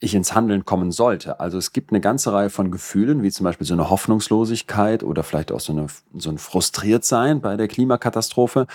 [0.00, 1.40] ich ins Handeln kommen sollte.
[1.40, 5.22] Also es gibt eine ganze Reihe von Gefühlen, wie zum Beispiel so eine Hoffnungslosigkeit oder
[5.22, 8.66] vielleicht auch so, eine, so ein Frustriertsein bei der Klimakatastrophe,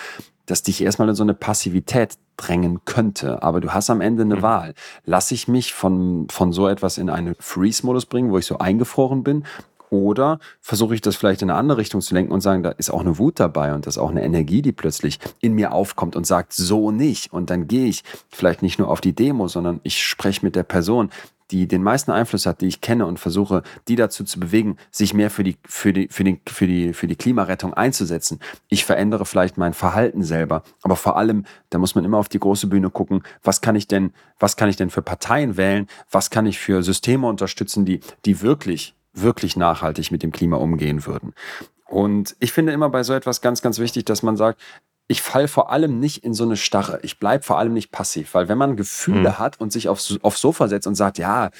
[0.45, 3.43] das dich erstmal in so eine Passivität drängen könnte.
[3.43, 4.41] Aber du hast am Ende eine mhm.
[4.41, 4.73] Wahl.
[5.05, 9.23] Lass ich mich von, von so etwas in einen Freeze-Modus bringen, wo ich so eingefroren
[9.23, 9.43] bin?
[9.89, 12.89] Oder versuche ich das vielleicht in eine andere Richtung zu lenken und sagen, da ist
[12.89, 16.15] auch eine Wut dabei und das ist auch eine Energie, die plötzlich in mir aufkommt
[16.15, 17.31] und sagt, so nicht.
[17.31, 20.63] Und dann gehe ich vielleicht nicht nur auf die Demo, sondern ich spreche mit der
[20.63, 21.11] Person,
[21.53, 25.13] die den meisten Einfluss hat, die ich kenne und versuche, die dazu zu bewegen, sich
[25.13, 28.39] mehr für die, für die, für die, für die, für die Klimarettung einzusetzen.
[28.69, 30.63] Ich verändere vielleicht mein Verhalten selber.
[30.81, 33.87] Aber vor allem, da muss man immer auf die große Bühne gucken, was kann ich
[33.87, 35.87] denn, was kann ich denn für Parteien wählen?
[36.09, 41.05] Was kann ich für Systeme unterstützen, die, die wirklich wirklich nachhaltig mit dem Klima umgehen
[41.05, 41.35] würden.
[41.85, 44.59] Und ich finde immer bei so etwas ganz, ganz wichtig, dass man sagt,
[45.07, 46.99] ich falle vor allem nicht in so eine Starre.
[47.03, 49.39] Ich bleibe vor allem nicht passiv, weil wenn man Gefühle mhm.
[49.39, 51.51] hat und sich aufs, aufs Sofa setzt und sagt, ja,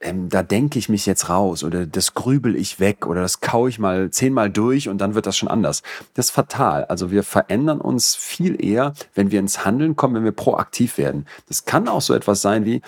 [0.00, 3.68] ähm, da denke ich mich jetzt raus oder das grübel ich weg oder das kaue
[3.68, 5.82] ich mal zehnmal durch und dann wird das schon anders.
[6.14, 6.86] Das ist fatal.
[6.86, 11.26] Also wir verändern uns viel eher, wenn wir ins Handeln kommen, wenn wir proaktiv werden.
[11.46, 12.80] Das kann auch so etwas sein wie,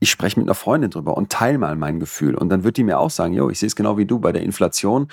[0.00, 2.34] ich spreche mit einer Freundin drüber und teile mal mein Gefühl.
[2.34, 4.30] Und dann wird die mir auch sagen, jo, ich sehe es genau wie du bei
[4.30, 5.08] der Inflation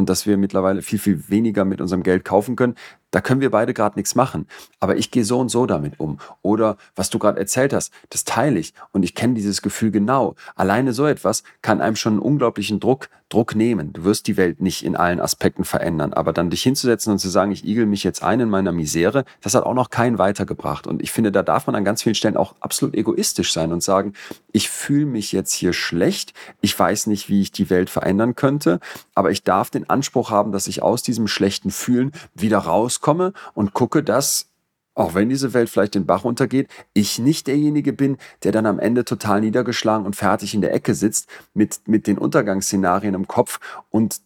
[0.00, 2.74] und dass wir mittlerweile viel, viel weniger mit unserem Geld kaufen können.
[3.10, 4.46] Da können wir beide gerade nichts machen.
[4.78, 6.18] Aber ich gehe so und so damit um.
[6.42, 10.36] Oder was du gerade erzählt hast, das teile ich und ich kenne dieses Gefühl genau.
[10.54, 13.92] Alleine so etwas kann einem schon einen unglaublichen Druck, Druck nehmen.
[13.92, 16.12] Du wirst die Welt nicht in allen Aspekten verändern.
[16.14, 19.24] Aber dann dich hinzusetzen und zu sagen, ich igel mich jetzt ein in meiner Misere,
[19.42, 20.86] das hat auch noch keinen weitergebracht.
[20.86, 23.82] Und ich finde, da darf man an ganz vielen Stellen auch absolut egoistisch sein und
[23.82, 24.14] sagen,
[24.52, 26.34] ich fühle mich jetzt hier schlecht.
[26.60, 28.80] Ich weiß nicht, wie ich die Welt verändern könnte.
[29.14, 33.72] Aber ich darf den Anspruch haben, dass ich aus diesem schlechten Fühlen wieder rauskomme und
[33.74, 34.46] gucke, dass
[34.94, 38.78] auch wenn diese Welt vielleicht den Bach runtergeht, ich nicht derjenige bin, der dann am
[38.78, 43.60] Ende total niedergeschlagen und fertig in der Ecke sitzt mit, mit den Untergangsszenarien im Kopf
[43.88, 44.20] und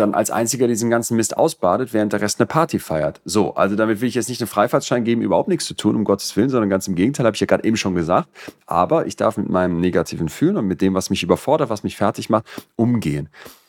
[0.00, 3.20] dann als einziger diesen ganzen Mist ausbadet, während der Rest eine Party feiert.
[3.24, 6.04] So, also damit will ich jetzt nicht einen Freifahrtschein geben, überhaupt nichts zu tun, um
[6.04, 8.28] Gottes Willen, sondern ganz im Gegenteil, habe ich ja gerade eben schon gesagt.
[8.66, 11.96] Aber ich darf mit meinem negativen Fühlen und mit dem, was mich überfordert, was mich
[11.96, 12.46] fertig macht,
[12.76, 13.28] umgehen.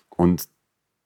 [0.09, 0.47] Und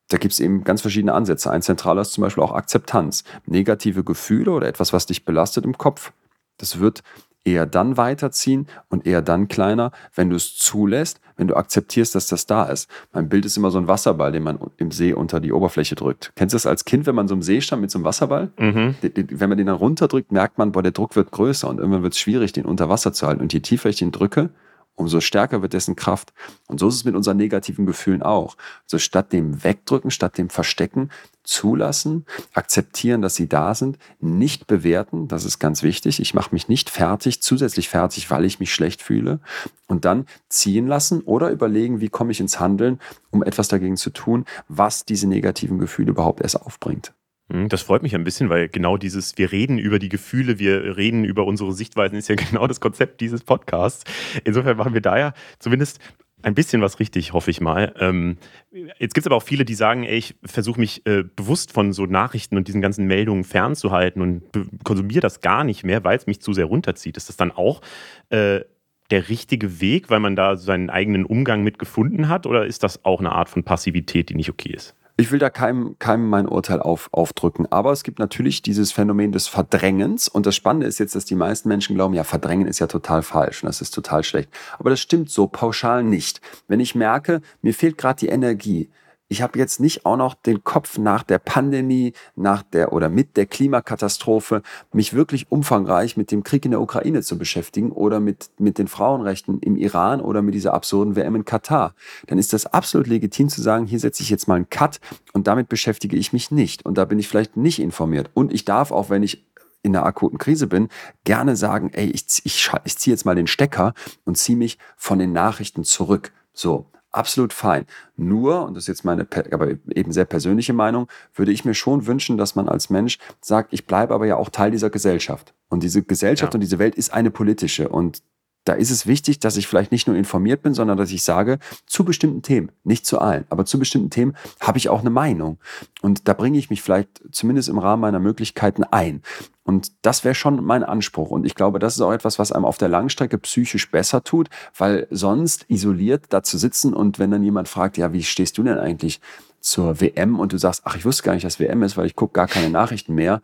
[0.09, 1.49] da gibt es eben ganz verschiedene Ansätze.
[1.49, 3.23] Ein zentraler ist zum Beispiel auch Akzeptanz.
[3.45, 6.11] Negative Gefühle oder etwas, was dich belastet im Kopf,
[6.57, 7.01] das wird
[7.45, 12.27] eher dann weiterziehen und eher dann kleiner, wenn du es zulässt, wenn du akzeptierst, dass
[12.27, 12.89] das da ist.
[13.13, 16.31] Mein Bild ist immer so ein Wasserball, den man im See unter die Oberfläche drückt.
[16.35, 18.51] Kennst du das als Kind, wenn man so im See stand mit so einem Wasserball?
[18.57, 18.95] Mhm.
[19.01, 22.13] Wenn man den dann runterdrückt, merkt man, boah, der Druck wird größer und irgendwann wird
[22.13, 23.41] es schwierig, den unter Wasser zu halten.
[23.41, 24.49] Und je tiefer ich den drücke,
[24.95, 26.33] umso stärker wird dessen Kraft.
[26.67, 28.55] Und so ist es mit unseren negativen Gefühlen auch.
[28.83, 31.09] Also statt dem Wegdrücken, statt dem Verstecken,
[31.45, 36.19] zulassen, akzeptieren, dass sie da sind, nicht bewerten, das ist ganz wichtig.
[36.19, 39.39] Ich mache mich nicht fertig, zusätzlich fertig, weil ich mich schlecht fühle.
[39.87, 42.99] Und dann ziehen lassen oder überlegen, wie komme ich ins Handeln,
[43.31, 47.13] um etwas dagegen zu tun, was diese negativen Gefühle überhaupt erst aufbringt.
[47.51, 50.97] Hm, das freut mich ein bisschen, weil genau dieses, wir reden über die Gefühle, wir
[50.97, 54.03] reden über unsere Sichtweisen, ist ja genau das Konzept dieses Podcasts.
[54.43, 55.99] Insofern machen wir da ja zumindest
[56.45, 57.93] ein bisschen was richtig, hoffe ich mal.
[57.99, 58.37] Ähm,
[58.71, 61.91] jetzt gibt es aber auch viele, die sagen, ey, ich versuche mich äh, bewusst von
[61.91, 64.43] so Nachrichten und diesen ganzen Meldungen fernzuhalten und
[64.83, 67.17] konsumiere das gar nicht mehr, weil es mich zu sehr runterzieht.
[67.17, 67.81] Ist das dann auch
[68.29, 68.61] äh,
[69.09, 72.45] der richtige Weg, weil man da seinen eigenen Umgang mit gefunden hat?
[72.45, 74.95] Oder ist das auch eine Art von Passivität, die nicht okay ist?
[75.17, 77.71] Ich will da keinem, keinem mein Urteil auf, aufdrücken.
[77.71, 80.27] Aber es gibt natürlich dieses Phänomen des Verdrängens.
[80.27, 83.21] Und das Spannende ist jetzt, dass die meisten Menschen glauben, ja, Verdrängen ist ja total
[83.23, 84.49] falsch und das ist total schlecht.
[84.77, 86.41] Aber das stimmt so pauschal nicht.
[86.67, 88.89] Wenn ich merke, mir fehlt gerade die Energie,
[89.27, 93.37] ich habe jetzt nicht auch noch den Kopf nach der Pandemie, nach der oder mit
[93.37, 94.61] der Klimakatastrophe,
[94.93, 98.87] mich wirklich umfangreich mit dem Krieg in der Ukraine zu beschäftigen oder mit, mit den
[98.87, 101.95] Frauenrechten im Iran oder mit dieser absurden WM in Katar.
[102.27, 104.99] Dann ist das absolut legitim zu sagen, hier setze ich jetzt mal einen Cut
[105.33, 106.85] und damit beschäftige ich mich nicht.
[106.85, 108.29] Und da bin ich vielleicht nicht informiert.
[108.35, 109.45] Und ich darf, auch wenn ich
[109.81, 110.89] in einer akuten Krise bin,
[111.23, 113.93] gerne sagen, ey, ich, ich, ich ziehe jetzt mal den Stecker
[114.23, 116.31] und ziehe mich von den Nachrichten zurück.
[116.53, 117.85] So, absolut fein.
[118.17, 122.07] Nur, und das ist jetzt meine aber eben sehr persönliche Meinung, würde ich mir schon
[122.07, 125.53] wünschen, dass man als Mensch sagt, ich bleibe aber ja auch Teil dieser Gesellschaft.
[125.69, 126.57] Und diese Gesellschaft ja.
[126.57, 127.89] und diese Welt ist eine politische.
[127.89, 128.21] Und
[128.65, 131.59] da ist es wichtig, dass ich vielleicht nicht nur informiert bin, sondern dass ich sage,
[131.85, 135.59] zu bestimmten Themen, nicht zu allen, aber zu bestimmten Themen habe ich auch eine Meinung.
[136.01, 139.21] Und da bringe ich mich vielleicht zumindest im Rahmen meiner Möglichkeiten ein.
[139.65, 141.31] Und das wäre schon mein Anspruch.
[141.31, 144.47] Und ich glaube, das ist auch etwas, was einem auf der Langstrecke psychisch besser tut,
[144.77, 148.63] weil sonst isoliert da zu sitzen und wenn dann jemand fragt, ja, wie stehst du
[148.63, 149.19] denn eigentlich
[149.61, 152.15] zur WM und du sagst, ach, ich wusste gar nicht, dass WM ist, weil ich
[152.15, 153.41] gucke gar keine Nachrichten mehr,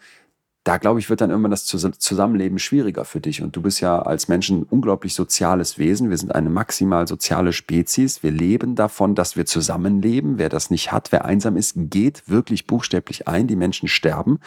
[0.64, 3.42] da glaube ich, wird dann irgendwann das Zusammenleben schwieriger für dich.
[3.42, 6.12] Und du bist ja als Mensch ein unglaublich soziales Wesen.
[6.12, 8.22] Wir sind eine maximal soziale Spezies.
[8.22, 10.38] Wir leben davon, dass wir zusammenleben.
[10.38, 13.48] Wer das nicht hat, wer einsam ist, geht wirklich buchstäblich ein.
[13.48, 14.40] Die Menschen sterben.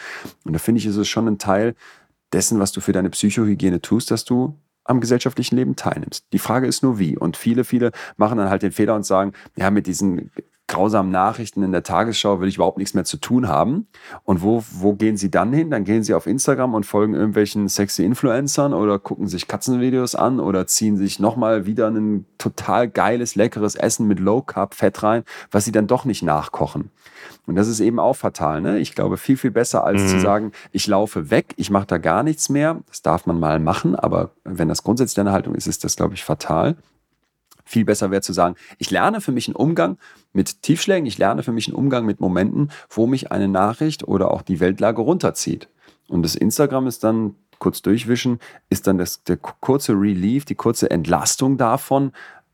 [0.45, 1.75] Und da finde ich, ist es schon ein Teil
[2.31, 4.55] dessen, was du für deine Psychohygiene tust, dass du
[4.85, 6.27] am gesellschaftlichen Leben teilnimmst.
[6.31, 7.17] Die Frage ist nur wie.
[7.17, 10.31] Und viele, viele machen dann halt den Fehler und sagen, ja, mit diesen
[10.75, 13.87] grausamen Nachrichten in der Tagesschau will ich überhaupt nichts mehr zu tun haben.
[14.25, 15.71] Und wo, wo gehen sie dann hin?
[15.71, 20.41] Dann gehen sie auf Instagram und folgen irgendwelchen sexy Influencern oder gucken sich Katzenvideos an
[20.41, 25.23] oder ziehen sich nochmal wieder ein total geiles, leckeres Essen mit Low Carb Fett rein,
[25.49, 26.91] was sie dann doch nicht nachkochen.
[27.45, 28.59] Und das ist eben auch fatal.
[28.59, 28.79] Ne?
[28.79, 30.07] Ich glaube, viel, viel besser als mhm.
[30.09, 32.81] zu sagen, ich laufe weg, ich mache da gar nichts mehr.
[32.89, 36.15] Das darf man mal machen, aber wenn das grundsätzlich deine Haltung ist, ist das, glaube
[36.15, 36.75] ich, fatal
[37.65, 39.97] Viel besser wäre zu sagen, ich lerne für mich einen Umgang
[40.33, 44.31] mit Tiefschlägen, ich lerne für mich einen Umgang mit Momenten, wo mich eine Nachricht oder
[44.31, 45.67] auch die Weltlage runterzieht.
[46.07, 48.39] Und das Instagram ist dann kurz durchwischen,
[48.69, 52.11] ist dann das, der kurze Relief, die kurze Entlastung davon,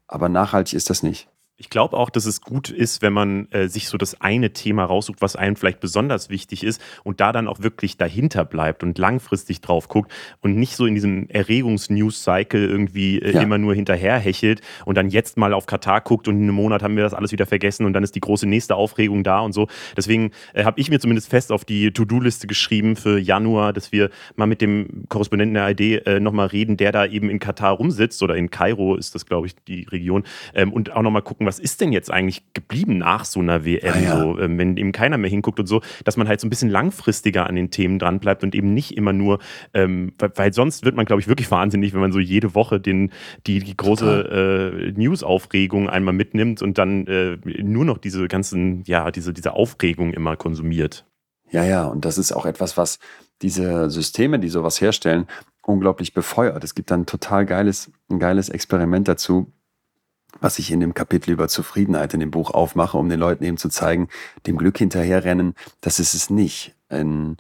[0.07, 1.27] aber nachhaltig ist das nicht.
[1.61, 4.83] Ich glaube auch, dass es gut ist, wenn man äh, sich so das eine Thema
[4.83, 8.97] raussucht, was einem vielleicht besonders wichtig ist und da dann auch wirklich dahinter bleibt und
[8.97, 10.11] langfristig drauf guckt
[10.41, 13.41] und nicht so in diesem Erregungs-News-Cycle irgendwie äh, ja.
[13.41, 16.95] immer nur hinterherhechelt und dann jetzt mal auf Katar guckt und in einem Monat haben
[16.95, 19.67] wir das alles wieder vergessen und dann ist die große nächste Aufregung da und so.
[19.95, 24.09] Deswegen äh, habe ich mir zumindest fest auf die To-Do-Liste geschrieben für Januar, dass wir
[24.35, 28.23] mal mit dem Korrespondenten der ID äh, nochmal reden, der da eben in Katar rumsitzt
[28.23, 30.23] oder in Kairo ist das, glaube ich, die Region
[30.55, 33.94] ähm, und auch nochmal gucken, was ist denn jetzt eigentlich geblieben nach so einer WM,
[33.94, 34.18] ah, ja.
[34.18, 36.69] so, ähm, wenn eben keiner mehr hinguckt und so, dass man halt so ein bisschen
[36.69, 39.40] langfristiger an den Themen dran bleibt und eben nicht immer nur,
[39.73, 42.80] ähm, weil, weil, sonst wird man, glaube ich, wirklich wahnsinnig, wenn man so jede Woche
[42.80, 43.11] den,
[43.48, 49.11] die, die große äh, News-Aufregung einmal mitnimmt und dann äh, nur noch diese ganzen, ja,
[49.11, 51.06] diese, diese Aufregung immer konsumiert.
[51.49, 52.99] Ja, ja, und das ist auch etwas, was
[53.41, 55.28] diese Systeme, die sowas herstellen,
[55.64, 56.64] unglaublich befeuert.
[56.64, 59.52] Es gibt dann ein total geiles, ein geiles Experiment dazu,
[60.39, 63.57] was ich in dem Kapitel über Zufriedenheit in dem Buch aufmache, um den Leuten eben
[63.57, 64.07] zu zeigen,
[64.47, 66.75] dem Glück hinterherrennen, das ist es nicht.
[66.89, 67.37] In,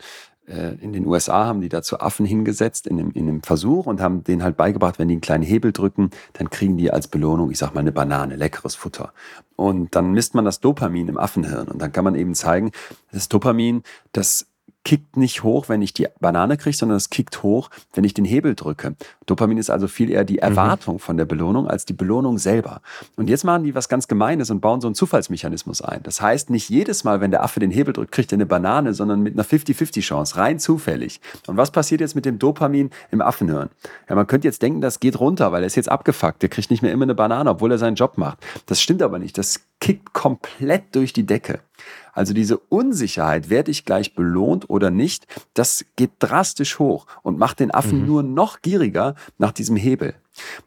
[0.47, 4.01] äh, in den USA haben die dazu Affen hingesetzt in dem, in dem Versuch und
[4.01, 7.51] haben denen halt beigebracht, wenn die einen kleinen Hebel drücken, dann kriegen die als Belohnung,
[7.51, 9.13] ich sag mal, eine Banane, leckeres Futter.
[9.55, 12.71] Und dann misst man das Dopamin im Affenhirn und dann kann man eben zeigen,
[13.11, 14.47] das Dopamin, das
[14.83, 18.25] kickt nicht hoch, wenn ich die Banane kriege, sondern es kickt hoch, wenn ich den
[18.25, 18.95] Hebel drücke.
[19.25, 20.39] Dopamin ist also viel eher die mhm.
[20.39, 20.99] Erwartung mhm.
[20.99, 22.81] von der Belohnung als die Belohnung selber.
[23.15, 26.01] Und jetzt machen die was ganz Gemeines und bauen so einen Zufallsmechanismus ein.
[26.03, 28.93] Das heißt, nicht jedes Mal, wenn der Affe den Hebel drückt, kriegt er eine Banane,
[28.93, 31.21] sondern mit einer 50-50-Chance, rein zufällig.
[31.47, 33.69] Und was passiert jetzt mit dem Dopamin im Affenhirn?
[34.09, 36.41] Ja, man könnte jetzt denken, das geht runter, weil er ist jetzt abgefuckt.
[36.41, 38.39] Der kriegt nicht mehr immer eine Banane, obwohl er seinen Job macht.
[38.65, 39.37] Das stimmt aber nicht.
[39.37, 41.59] Das kickt komplett durch die Decke.
[42.13, 47.59] Also diese Unsicherheit, werde ich gleich belohnt oder nicht, das geht drastisch hoch und macht
[47.59, 48.05] den Affen mhm.
[48.05, 50.13] nur noch gieriger nach diesem Hebel.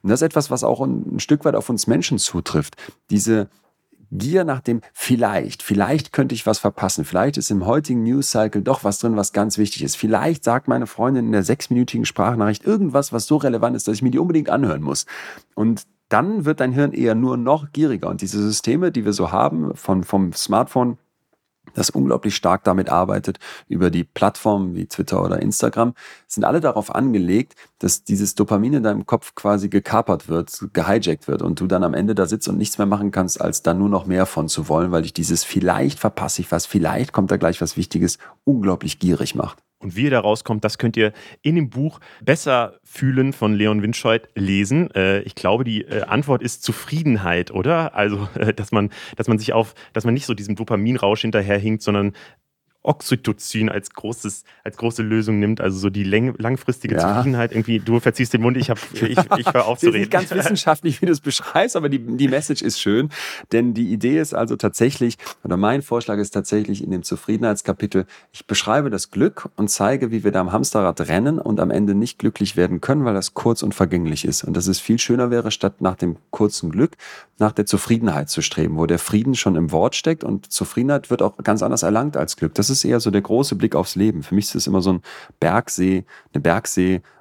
[0.02, 2.76] Und das ist etwas, was auch ein Stück weit auf uns Menschen zutrifft.
[3.08, 3.48] Diese
[4.10, 8.62] Gier nach dem vielleicht, vielleicht könnte ich was verpassen, vielleicht ist im heutigen News Cycle
[8.62, 9.96] doch was drin, was ganz wichtig ist.
[9.96, 14.02] Vielleicht sagt meine Freundin in der sechsminütigen Sprachnachricht irgendwas, was so relevant ist, dass ich
[14.02, 15.06] mir die unbedingt anhören muss.
[15.54, 18.08] Und dann wird dein Hirn eher nur noch gieriger.
[18.08, 20.96] Und diese Systeme, die wir so haben, von, vom Smartphone
[21.72, 25.94] das unglaublich stark damit arbeitet, über die Plattformen wie Twitter oder Instagram,
[26.28, 31.42] sind alle darauf angelegt, dass dieses Dopamin in deinem Kopf quasi gekapert wird, gehijackt wird
[31.42, 33.88] und du dann am Ende da sitzt und nichts mehr machen kannst, als da nur
[33.88, 37.38] noch mehr von zu wollen, weil dich dieses vielleicht verpasse ich was, vielleicht kommt da
[37.38, 39.58] gleich was Wichtiges, unglaublich gierig macht.
[39.84, 41.12] Und wie ihr da rauskommt, das könnt ihr
[41.42, 44.90] in dem Buch Besser fühlen von Leon Winscheid lesen.
[44.94, 47.94] Äh, ich glaube, die äh, Antwort ist Zufriedenheit, oder?
[47.94, 51.82] Also, äh, dass man, dass man sich auf, dass man nicht so diesem Dopaminrausch hinterherhinkt,
[51.82, 52.14] sondern
[52.84, 57.00] Oxytocin als, großes, als große Lösung nimmt, also so die langfristige ja.
[57.00, 57.52] Zufriedenheit.
[57.52, 60.00] Irgendwie, du verziehst den Mund, ich, hab, ich, ich höre auf zu reden.
[60.00, 63.08] nicht ganz wissenschaftlich, wie du es beschreibst, aber die, die Message ist schön,
[63.52, 68.46] denn die Idee ist also tatsächlich, oder mein Vorschlag ist tatsächlich in dem Zufriedenheitskapitel, ich
[68.46, 72.18] beschreibe das Glück und zeige, wie wir da am Hamsterrad rennen und am Ende nicht
[72.18, 74.44] glücklich werden können, weil das kurz und vergänglich ist.
[74.44, 76.96] Und dass es viel schöner wäre, statt nach dem kurzen Glück,
[77.38, 81.22] nach der Zufriedenheit zu streben, wo der Frieden schon im Wort steckt und Zufriedenheit wird
[81.22, 82.54] auch ganz anders erlangt als Glück.
[82.54, 84.22] Das ist eher so der große Blick aufs Leben.
[84.22, 85.02] Für mich ist es immer so ein
[85.40, 86.40] Bergsee, eine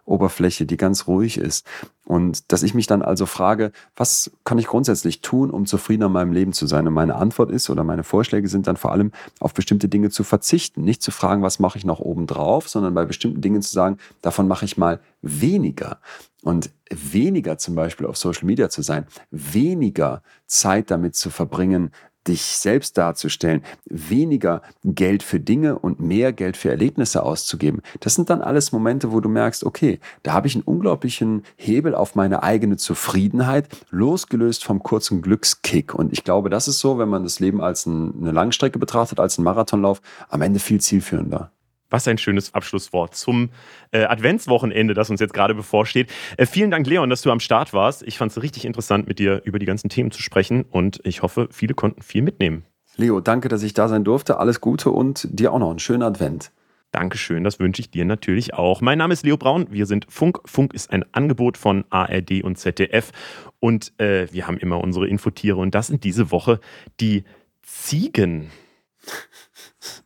[0.05, 1.65] Bergseeoberfläche, die ganz ruhig ist.
[2.05, 6.11] Und dass ich mich dann also frage, was kann ich grundsätzlich tun, um zufriedener in
[6.11, 6.87] meinem Leben zu sein?
[6.87, 10.23] Und meine Antwort ist oder meine Vorschläge sind dann vor allem auf bestimmte Dinge zu
[10.23, 10.83] verzichten.
[10.83, 13.97] Nicht zu fragen, was mache ich noch oben drauf, sondern bei bestimmten Dingen zu sagen,
[14.21, 15.99] davon mache ich mal weniger.
[16.43, 21.91] Und weniger zum Beispiel auf Social Media zu sein, weniger Zeit damit zu verbringen,
[22.27, 27.81] dich selbst darzustellen, weniger Geld für Dinge und mehr Geld für Erlebnisse auszugeben.
[27.99, 31.95] Das sind dann alles Momente, wo du merkst, okay, da habe ich einen unglaublichen Hebel
[31.95, 35.93] auf meine eigene Zufriedenheit, losgelöst vom kurzen Glückskick.
[35.93, 39.37] Und ich glaube, das ist so, wenn man das Leben als eine Langstrecke betrachtet, als
[39.37, 41.51] einen Marathonlauf, am Ende viel zielführender.
[41.93, 43.51] Was ein schönes Abschlusswort zum
[43.91, 46.11] äh, Adventswochenende, das uns jetzt gerade bevorsteht.
[46.37, 48.01] Äh, vielen Dank, Leon, dass du am Start warst.
[48.01, 51.21] Ich fand es richtig interessant, mit dir über die ganzen Themen zu sprechen und ich
[51.21, 52.65] hoffe, viele konnten viel mitnehmen.
[52.97, 54.39] Leo, danke, dass ich da sein durfte.
[54.39, 56.51] Alles Gute und dir auch noch einen schönen Advent.
[56.89, 58.81] Dankeschön, das wünsche ich dir natürlich auch.
[58.81, 60.39] Mein Name ist Leo Braun, wir sind Funk.
[60.45, 63.11] Funk ist ein Angebot von ARD und ZDF
[63.59, 66.59] und äh, wir haben immer unsere Infotiere und das sind diese Woche
[66.99, 67.23] die
[67.61, 68.49] Ziegen.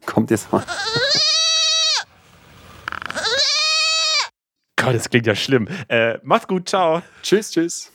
[0.05, 0.65] Kommt jetzt mal.
[4.77, 5.67] Gott, das klingt ja schlimm.
[5.89, 7.01] Äh, mach's gut, ciao.
[7.21, 7.91] Tschüss, tschüss.